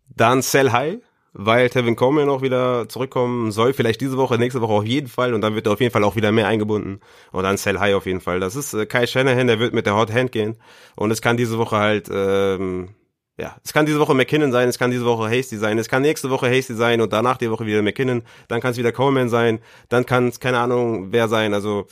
[0.10, 0.98] Dann Sell High,
[1.32, 3.72] weil Tevin Coleman auch wieder zurückkommen soll.
[3.72, 5.34] Vielleicht diese Woche, nächste Woche auf jeden Fall.
[5.34, 7.00] Und dann wird er auf jeden Fall auch wieder mehr eingebunden.
[7.32, 8.42] Und dann Sell High auf jeden Fall.
[8.42, 10.58] Das ist äh, Kai Shanahan, der wird mit der Hot Hand gehen.
[10.98, 12.90] Und es kann diese Woche halt, ähm,
[13.38, 16.02] ja, es kann diese Woche McKinnon sein, es kann diese Woche Hasty sein, es kann
[16.02, 18.24] nächste Woche Hasty sein und danach die Woche wieder McKinnon.
[18.50, 19.60] Dann kann es wieder Coleman sein.
[19.88, 21.54] Dann kann es, keine Ahnung, wer sein.
[21.54, 21.88] Also,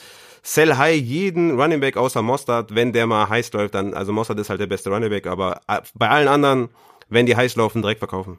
[0.48, 4.38] Sell High jeden Running Back außer Mostard, wenn der mal heiß läuft, dann, also Mostard
[4.38, 6.70] ist halt der beste Running Back, aber äh, bei allen anderen,
[7.10, 8.38] wenn die heiß laufen, direkt verkaufen.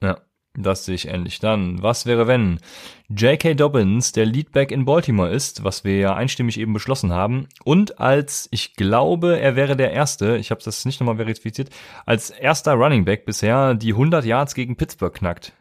[0.00, 0.20] Ja,
[0.54, 1.40] das sehe ich ähnlich.
[1.40, 2.60] Dann, was wäre, wenn
[3.08, 3.54] J.K.
[3.54, 8.46] Dobbins der Leadback in Baltimore ist, was wir ja einstimmig eben beschlossen haben, und als,
[8.52, 11.70] ich glaube, er wäre der Erste, ich habe das nicht nochmal verifiziert,
[12.06, 15.52] als erster Running Back bisher die 100 Yards gegen Pittsburgh knackt.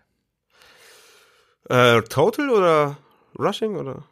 [1.68, 2.98] Äh, Total oder
[3.40, 4.04] Rushing oder?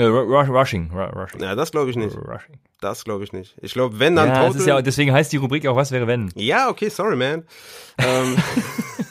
[0.00, 1.40] Äh, Ru- Ru- Rushing, Ru- Rushing.
[1.42, 2.16] Ja, das glaube ich nicht.
[2.16, 2.58] Rushing.
[2.80, 3.54] Das glaube ich nicht.
[3.60, 4.50] Ich glaube, wenn dann Ja, Total.
[4.50, 6.30] es ist ja, deswegen heißt die Rubrik auch, was wäre, wenn?
[6.34, 7.44] Ja, okay, sorry, man.
[7.98, 8.36] ähm,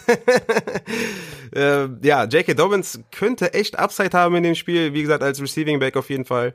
[1.55, 2.53] äh, ja, J.K.
[2.55, 4.93] Dobbins könnte echt Upside haben in dem Spiel.
[4.93, 6.53] Wie gesagt, als Receiving Back auf jeden Fall.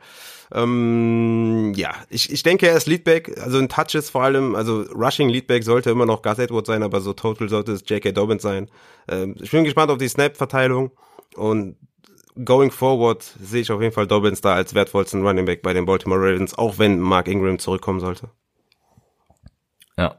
[0.52, 5.28] Ähm, ja, ich, ich denke, er ist Leadback, also in Touches vor allem, also Rushing
[5.28, 8.12] Leadback sollte immer noch Gus Edwards sein, aber so Total sollte es J.K.
[8.12, 8.69] Dobbins sein.
[9.09, 10.90] Ähm, ich bin gespannt auf die Snap-Verteilung
[11.36, 11.77] und
[12.43, 15.85] going forward sehe ich auf jeden Fall Dobbins da als wertvollsten Running Back bei den
[15.86, 18.31] Baltimore Ravens, auch wenn Mark Ingram zurückkommen sollte.
[19.97, 20.16] Ja.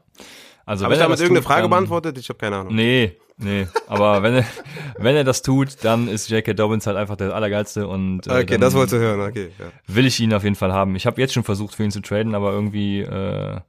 [0.64, 2.18] Also, Habe ich damit irgendeine tut, Frage dann- beantwortet?
[2.18, 2.74] Ich habe keine Ahnung.
[2.74, 3.68] Nee, nee.
[3.86, 4.44] Aber wenn er,
[4.98, 6.54] wenn er das tut, dann ist J.K.
[6.54, 9.50] Dobbins halt einfach der Allergeilste und äh, Okay, das wolltest du hören, okay.
[9.58, 10.96] Ja, will ich ihn auf jeden Fall haben.
[10.96, 13.60] Ich habe jetzt schon versucht, für ihn zu traden, aber irgendwie äh,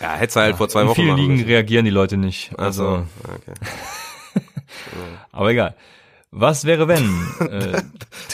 [0.00, 1.46] ja hättest du halt vor zwei in Wochen vielen machen Ligen müssen.
[1.46, 2.52] reagieren die Leute nicht.
[2.58, 4.42] Also, so, okay.
[5.32, 5.74] aber egal.
[6.30, 7.08] Was wäre wenn?
[7.50, 7.82] äh,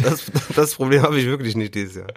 [0.03, 2.13] Das, das Problem habe ich wirklich nicht dieses Jahr.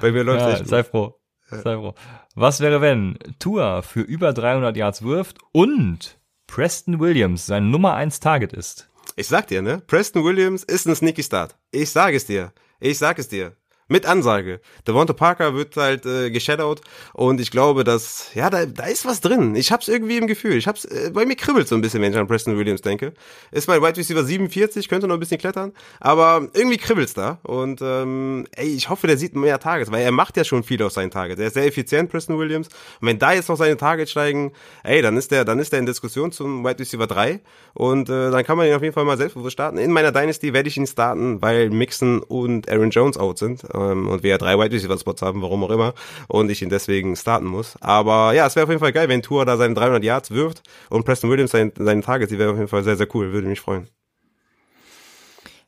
[0.00, 1.18] Bei mir läuft ja, echt sei froh.
[1.50, 1.94] Sei froh.
[2.34, 8.20] Was wäre wenn Tua für über 300 Yards wirft und Preston Williams sein Nummer 1
[8.20, 8.88] Target ist?
[9.16, 9.82] Ich sag dir, ne?
[9.86, 11.56] Preston Williams ist ein Sneaky Start.
[11.70, 12.52] Ich sag es dir.
[12.80, 13.56] Ich sag es dir.
[13.90, 14.60] Mit Ansage.
[14.86, 16.82] Devonta Parker wird halt äh, geshadowed
[17.14, 19.56] und ich glaube, dass, ja, da, da ist was drin.
[19.56, 20.56] Ich hab's irgendwie im Gefühl.
[20.56, 23.14] Ich hab's, äh, bei mir kribbelt so ein bisschen, wenn ich an Preston Williams denke.
[23.50, 27.80] Ist mein Wide Receiver 47, könnte noch ein bisschen klettern, aber irgendwie kribbelt's da und
[27.80, 30.92] ähm, ey, ich hoffe, der sieht mehr Targets, weil er macht ja schon viel aus
[30.92, 31.40] seinen Targets.
[31.40, 32.68] Er ist sehr effizient, Preston Williams.
[33.00, 34.52] Und wenn da jetzt noch seine Targets steigen,
[34.84, 37.40] ey, dann ist der, dann ist der in Diskussion zum Wide Receiver 3
[37.72, 39.78] und äh, dann kann man ihn auf jeden Fall mal selbstbewusst starten.
[39.78, 44.08] In meiner Dynasty werde ich ihn starten, weil Mixon und Aaron Jones out sind ähm,
[44.08, 45.94] und wir ja drei Wide Receiver Spots haben, warum auch immer,
[46.28, 47.76] und ich ihn deswegen starten muss.
[47.80, 50.62] Aber ja, es wäre auf jeden Fall geil, wenn Tour da seine 300 Yards wirft
[50.90, 53.48] und Preston Williams seine, seine Targets, die wäre auf jeden Fall sehr, sehr cool, würde
[53.48, 53.88] mich freuen.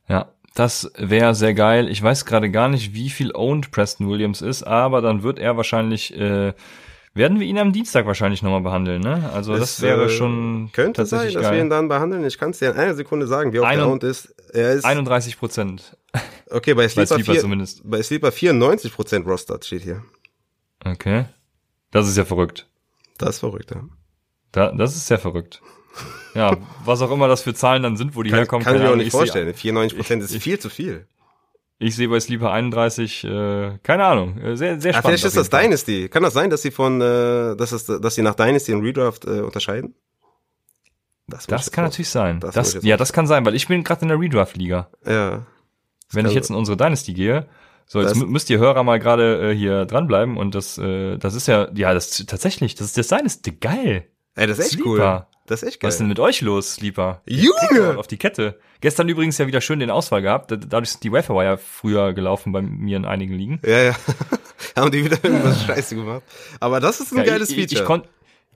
[0.08, 1.88] Ja, das wäre sehr geil.
[1.88, 5.56] Ich weiß gerade gar nicht, wie viel owned Preston Williams ist, aber dann wird er
[5.56, 6.52] wahrscheinlich, äh,
[7.14, 9.30] werden wir ihn am Dienstag wahrscheinlich nochmal behandeln, ne?
[9.32, 11.60] Also das Es, wäre äh, schon Könnte sein, tatsächlich dass wir geil.
[11.60, 12.24] ihn dann behandeln.
[12.24, 14.34] Ich kann es dir in einer Sekunde sagen, wie oft der Owned ist.
[14.52, 15.96] Er ist, 31 Prozent.
[16.50, 17.82] Okay, bei Bei Sleeper, Sleeper 4, zumindest.
[17.88, 20.02] bei Sleeper 94% Roster steht hier.
[20.84, 21.26] Okay.
[21.90, 22.66] Das ist ja verrückt.
[23.18, 23.82] Das ist verrückt, ja.
[24.52, 25.60] Da, das ist sehr verrückt.
[26.34, 28.64] Ja, was auch immer das für Zahlen dann sind, wo die Kann, herkommen.
[28.64, 29.52] kann ich mir auch nicht seh- vorstellen.
[29.54, 31.06] 94% ist viel zu viel.
[31.82, 35.18] Ich sehe bei Sleeper 31, äh, keine Ahnung, äh, sehr, sehr Ah, spannend.
[35.18, 35.62] vielleicht ist das Fall.
[35.64, 36.08] Dynasty.
[36.08, 39.24] Kann das sein, dass sie von, äh, dass, es, dass sie nach Dynasty und Redraft
[39.24, 39.94] äh, unterscheiden?
[41.28, 42.38] ich Das jetzt kann natürlich sein.
[42.40, 44.90] Das Das, ich ja, das kann sein, weil ich bin gerade in der Redraft-Liga.
[45.06, 45.46] Ja.
[46.12, 47.46] Wenn ich jetzt in unsere Dynasty gehe,
[47.86, 51.34] so jetzt Das- müsst ihr Hörer mal gerade äh, hier dranbleiben und das, äh, das
[51.34, 54.04] ist ja, ja, das tatsächlich, das ist das Dynasty, geil.
[54.36, 54.90] Ey, das ist echt Sleeper.
[54.90, 55.26] cool.
[55.46, 55.88] Das ist echt geil.
[55.88, 57.22] Was ist denn mit euch los, Sleeper?
[57.26, 57.98] Junge!
[57.98, 58.60] Auf die Kette.
[58.80, 60.52] Gestern übrigens ja wieder schön den Ausfall gehabt.
[60.52, 63.60] Dadurch sind die Waferwire ja früher gelaufen bei mir in einigen Ligen.
[63.66, 63.96] Ja, ja.
[64.76, 66.22] Haben die wieder irgendwas Scheiße gemacht.
[66.60, 67.80] Aber das ist ein Ja, geiles ich, Feature.
[67.80, 68.02] Ich, kon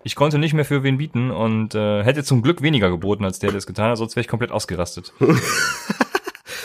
[0.05, 3.41] Ich konnte nicht mehr für wen bieten und äh, hätte zum Glück weniger geboten, als
[3.41, 5.13] der das getan hat, sonst wäre ich komplett ausgerastet.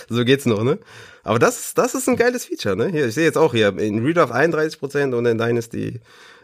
[0.15, 0.79] so geht's noch, ne?
[1.23, 2.87] Aber das, das ist ein geiles Feature, ne?
[2.87, 6.01] Hier, ich sehe jetzt auch hier, in Redraft 31% und in Dynasty,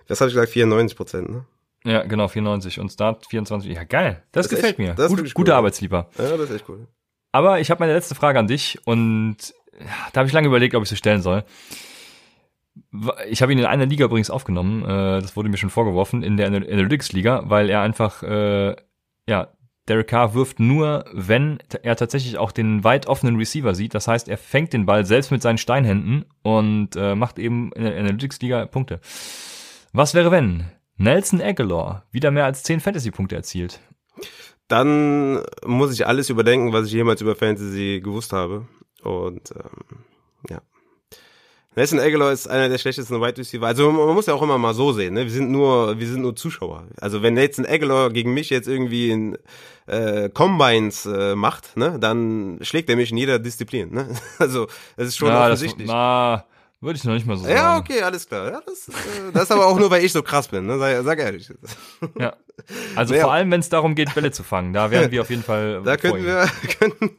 [0.07, 1.45] was habe ich gesagt, 94%, ne?
[1.83, 3.71] Ja, genau, 94 und Start 24.
[3.73, 4.23] Ja, geil.
[4.31, 4.93] Das, Das gefällt echt- mir.
[4.95, 5.51] das Gut, cool.
[5.51, 6.09] Arbeitslieber.
[6.17, 6.87] Ja, das ist echt cool.
[7.31, 9.37] Aber ich habe meine letzte Frage an dich und
[10.13, 11.43] da habe ich lange überlegt, ob ich sie stellen soll.
[13.29, 16.37] Ich habe ihn in einer Liga übrigens aufgenommen, äh, das wurde mir schon vorgeworfen, in
[16.37, 18.75] der Anal- Analytics-Liga, weil er einfach, äh,
[19.27, 19.49] ja,
[19.87, 23.93] Derek Carr wirft nur, wenn er tatsächlich auch den weit offenen Receiver sieht.
[23.93, 27.83] Das heißt, er fängt den Ball selbst mit seinen Steinhänden und äh, macht eben in
[27.83, 28.99] der Analytics-Liga Punkte.
[29.93, 30.65] Was wäre, wenn
[30.97, 33.79] Nelson Aguilar wieder mehr als 10 Fantasy-Punkte erzielt?
[34.67, 38.67] Dann muss ich alles überdenken, was ich jemals über Fantasy gewusst habe.
[39.03, 39.99] Und ähm,
[40.49, 40.61] ja.
[41.75, 43.65] Nelson Aguilar ist einer der schlechtesten Wide Receiver.
[43.67, 45.23] Also man muss ja auch immer mal so sehen, ne?
[45.25, 46.85] Wir sind nur, wir sind nur Zuschauer.
[47.01, 49.37] Also wenn Nelson Aguilar gegen mich jetzt irgendwie in
[49.87, 53.93] äh, Combines äh, macht, ne, dann schlägt er mich in jeder Disziplin.
[53.93, 54.07] Ne?
[54.39, 55.87] Also das ist schon Ja, das, offensichtlich.
[55.87, 56.45] na,
[56.85, 57.55] würde ich noch nicht mal so sagen.
[57.55, 58.51] ja, okay, alles klar.
[58.51, 58.91] Ja, das, äh,
[59.33, 60.65] das ist aber auch nur, weil ich so krass bin.
[60.65, 60.77] Ne?
[60.79, 61.49] Sag, sag ehrlich.
[62.19, 62.35] Ja.
[62.95, 63.25] Also Naja.
[63.25, 65.81] vor allem, wenn es darum geht, Bälle zu fangen, da wären wir auf jeden Fall.
[65.83, 66.47] Da könnten wir,
[66.79, 67.11] könnten,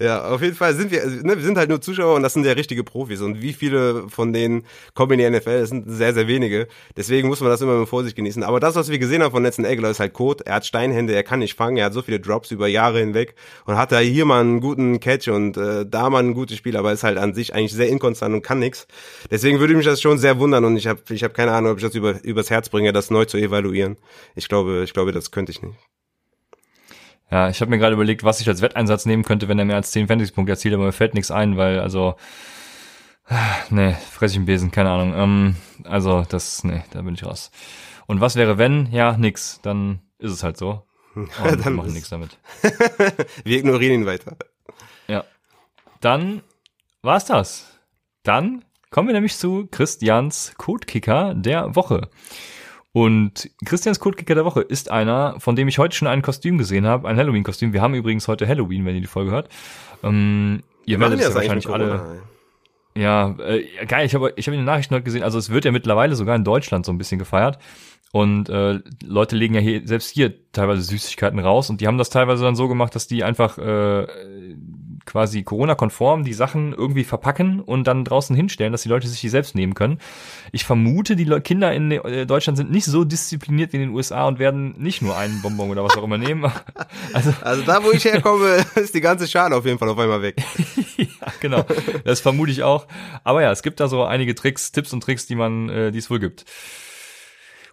[0.00, 2.32] ja, auf jeden Fall sind wir, also, ne, wir sind halt nur Zuschauer und das
[2.34, 3.20] sind ja richtige Profis.
[3.20, 4.64] Und wie viele von denen
[4.94, 5.60] kommen in die NFL?
[5.60, 6.68] Das sind sehr, sehr wenige.
[6.96, 8.42] Deswegen muss man das immer mit Vorsicht genießen.
[8.42, 10.44] Aber das, was wir gesehen haben von Nelson Aguilar, ist halt Code.
[10.46, 13.34] Er hat Steinhände, er kann nicht fangen, er hat so viele Drops über Jahre hinweg
[13.64, 16.76] und hat da hier mal einen guten Catch und äh, da mal ein gutes Spiel,
[16.76, 18.86] aber ist halt an sich eigentlich sehr inkonstant und kann nix.
[19.30, 21.78] Deswegen würde mich das schon sehr wundern und ich habe ich hab keine Ahnung, ob
[21.78, 23.96] ich das über, übers Herz bringe, das neu zu evaluieren.
[24.34, 25.74] Ich glaube, ich glaube, das könnte ich nicht.
[27.30, 29.76] Ja, ich habe mir gerade überlegt, was ich als Wetteinsatz nehmen könnte, wenn er mehr
[29.76, 32.16] als 10 Fantasy-Punkte erzielt, aber mir fällt nichts ein, weil, also,
[33.70, 35.14] nee, fress ich einen Besen, keine Ahnung.
[35.14, 37.50] Ähm, also, das, nee, da bin ich raus.
[38.06, 38.90] Und was wäre, wenn?
[38.92, 40.84] Ja, nix, dann ist es halt so.
[41.14, 42.38] Und wir Dann machen nichts damit.
[43.44, 44.36] Wir ignorieren ihn weiter.
[45.08, 45.24] Ja.
[46.00, 46.42] Dann
[47.02, 47.77] war's das.
[48.28, 52.10] Dann kommen wir nämlich zu Christians Codekicker der Woche.
[52.92, 56.86] Und Christians Codekicker der Woche ist einer, von dem ich heute schon ein Kostüm gesehen
[56.86, 57.72] habe, ein Halloween-Kostüm.
[57.72, 59.48] Wir haben übrigens heute Halloween, wenn ihr die Folge hört.
[60.02, 62.20] Ähm, ihr werdet es ja wahrscheinlich alle.
[62.94, 65.64] Ja, äh, geil, ich habe ich hab in den Nachrichten heute gesehen, also es wird
[65.64, 67.58] ja mittlerweile sogar in Deutschland so ein bisschen gefeiert.
[68.12, 72.10] Und äh, Leute legen ja hier selbst hier teilweise Süßigkeiten raus und die haben das
[72.10, 74.06] teilweise dann so gemacht, dass die einfach äh,
[75.08, 79.30] quasi Corona-konform die Sachen irgendwie verpacken und dann draußen hinstellen, dass die Leute sich die
[79.30, 79.98] selbst nehmen können.
[80.52, 83.94] Ich vermute, die Le Kinder in äh, Deutschland sind nicht so diszipliniert wie in den
[83.94, 86.52] USA und werden nicht nur einen Bonbon oder was auch immer nehmen.
[87.14, 90.20] Also Also da, wo ich herkomme, ist die ganze Schale auf jeden Fall auf einmal
[90.20, 90.36] weg.
[90.96, 91.06] ja,
[91.40, 91.64] genau.
[92.04, 92.86] Das vermute ich auch.
[93.24, 95.98] Aber ja, es gibt da so einige Tricks, Tipps und Tricks, die man, äh, die
[95.98, 96.44] es wohl gibt.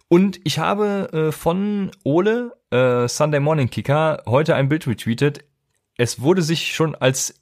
[0.08, 5.44] Und ich habe äh, von Ole, äh, Sunday Morning Kicker, heute ein Bild retweetet.
[5.96, 7.40] Es wurde sich schon als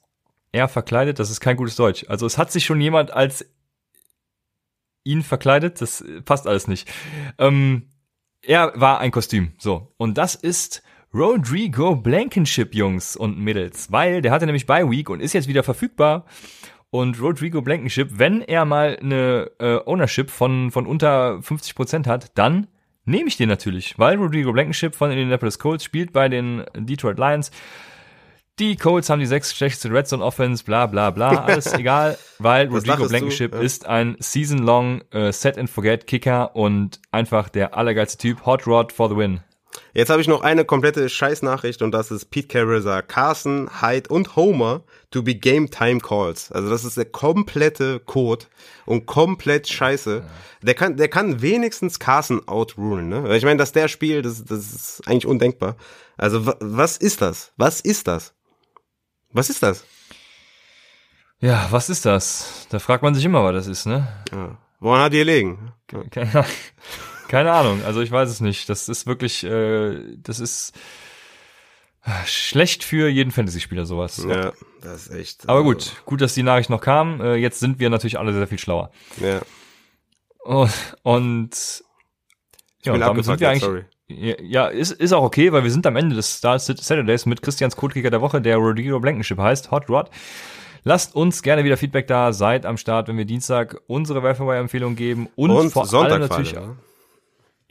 [0.51, 2.05] er verkleidet, das ist kein gutes Deutsch.
[2.07, 3.45] Also es hat sich schon jemand als
[5.03, 6.91] ihn verkleidet, das passt alles nicht.
[7.37, 7.89] Ähm,
[8.41, 9.93] er war ein Kostüm, so.
[9.97, 10.83] Und das ist
[11.13, 15.63] Rodrigo Blankenship, Jungs und Mädels, weil der hatte nämlich Bye Week und ist jetzt wieder
[15.63, 16.25] verfügbar.
[16.89, 22.67] Und Rodrigo Blankenship, wenn er mal eine äh, Ownership von, von unter 50% hat, dann
[23.05, 27.51] nehme ich den natürlich, weil Rodrigo Blankenship von Indianapolis Colts spielt bei den Detroit Lions.
[28.59, 32.71] Die Colts haben die sechs schlechteste Red Zone Offense, bla bla bla, alles egal, weil
[32.71, 33.09] Was Rodrigo?
[33.09, 33.59] Blankenship Ja.
[33.61, 38.45] ist ein season-long äh, Set-and-Forget-Kicker und einfach der allergeilste Typ.
[38.45, 39.41] Hot Rod for the win.
[39.93, 44.07] Jetzt habe ich noch eine komplette Scheißnachricht und das ist Pete Carroll sagt, Carson, Hyde
[44.09, 46.49] und Homer to be Game Time Calls.
[46.53, 48.45] Also das ist der komplette Code
[48.85, 50.23] und komplett scheiße.
[50.61, 53.23] Der kann, der kann wenigstens Carson outrulen, ne?
[53.25, 55.75] Weil Ich meine, dass der spielt, das, das ist eigentlich undenkbar.
[56.15, 57.51] Also wa- was ist das?
[57.57, 58.33] Was ist das?
[59.35, 59.83] Was ist das?
[61.41, 62.67] Ja, was ist das?
[62.69, 64.07] Da fragt man sich immer, was das ist, ne?
[64.31, 64.57] Ja.
[64.79, 65.73] Woran hat die gelegen?
[66.09, 66.45] Keine,
[67.27, 68.69] keine Ahnung, also ich weiß es nicht.
[68.69, 70.71] Das ist wirklich, äh, das ist
[72.05, 74.25] äh, schlecht für jeden Fantasy-Spieler sowas.
[74.25, 75.49] Ja, das ist echt.
[75.49, 77.19] Aber also, gut, gut, dass die Nachricht noch kam.
[77.19, 78.89] Äh, jetzt sind wir natürlich alle sehr viel schlauer.
[79.17, 79.41] Ja.
[80.45, 80.71] Und,
[81.03, 81.83] und
[82.79, 83.63] Ich bin damit sind wir ja, eigentlich.
[83.63, 83.85] sorry.
[84.07, 87.75] Ja, ist, ist auch okay, weil wir sind am Ende des Star Saturdays mit Christians
[87.75, 90.09] Codekicker der Woche, der Rodrigo Blankenship heißt, Hot Rod.
[90.83, 95.27] Lasst uns gerne wieder Feedback da, seid am Start, wenn wir Dienstag unsere Welfare-Empfehlung geben
[95.35, 96.75] und, Und vor Sonntag allem natürlich allem, ne?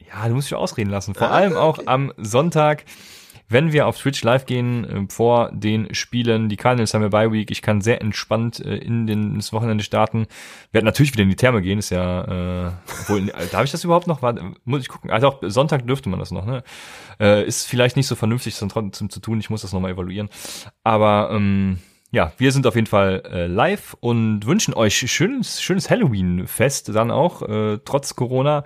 [0.08, 1.14] Ja, du musst dich ausreden lassen.
[1.14, 2.84] Vor allem auch am Sonntag,
[3.54, 6.48] wenn wir auf Twitch live gehen äh, vor den Spielen.
[6.48, 7.52] Die Cardinals haben ja Bye Week.
[7.52, 10.26] Ich kann sehr entspannt äh, in den, das Wochenende starten.
[10.72, 11.78] Wir werden natürlich wieder in die Therme gehen.
[11.78, 14.22] Ist ja, äh, obwohl, äh, darf ich das überhaupt noch?
[14.22, 15.10] War, muss ich gucken.
[15.10, 16.44] Also auch Sonntag dürfte man das noch.
[16.44, 16.64] Ne?
[17.20, 19.38] Äh, ist vielleicht nicht so vernünftig, das trotzdem zu tun.
[19.38, 20.28] Ich muss das nochmal evaluieren.
[20.82, 21.78] Aber ähm,
[22.10, 27.12] ja, wir sind auf jeden Fall äh, live und wünschen euch schönes, schönes Halloween-Fest dann
[27.12, 28.64] auch, äh, trotz Corona.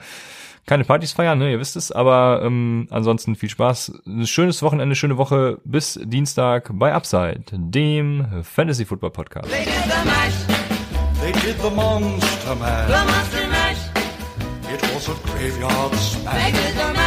[0.68, 4.02] Keine Partys feiern, ne, ihr wisst es, aber ähm, ansonsten viel Spaß.
[4.06, 9.48] Ein schönes Wochenende, schöne Woche bis Dienstag bei Upside, dem Fantasy Football Podcast.
[9.50, 10.34] They did the mash,
[11.22, 12.88] They did the monster the mash.
[12.90, 13.78] monster mash.
[14.70, 16.97] It was a graveyard They smash.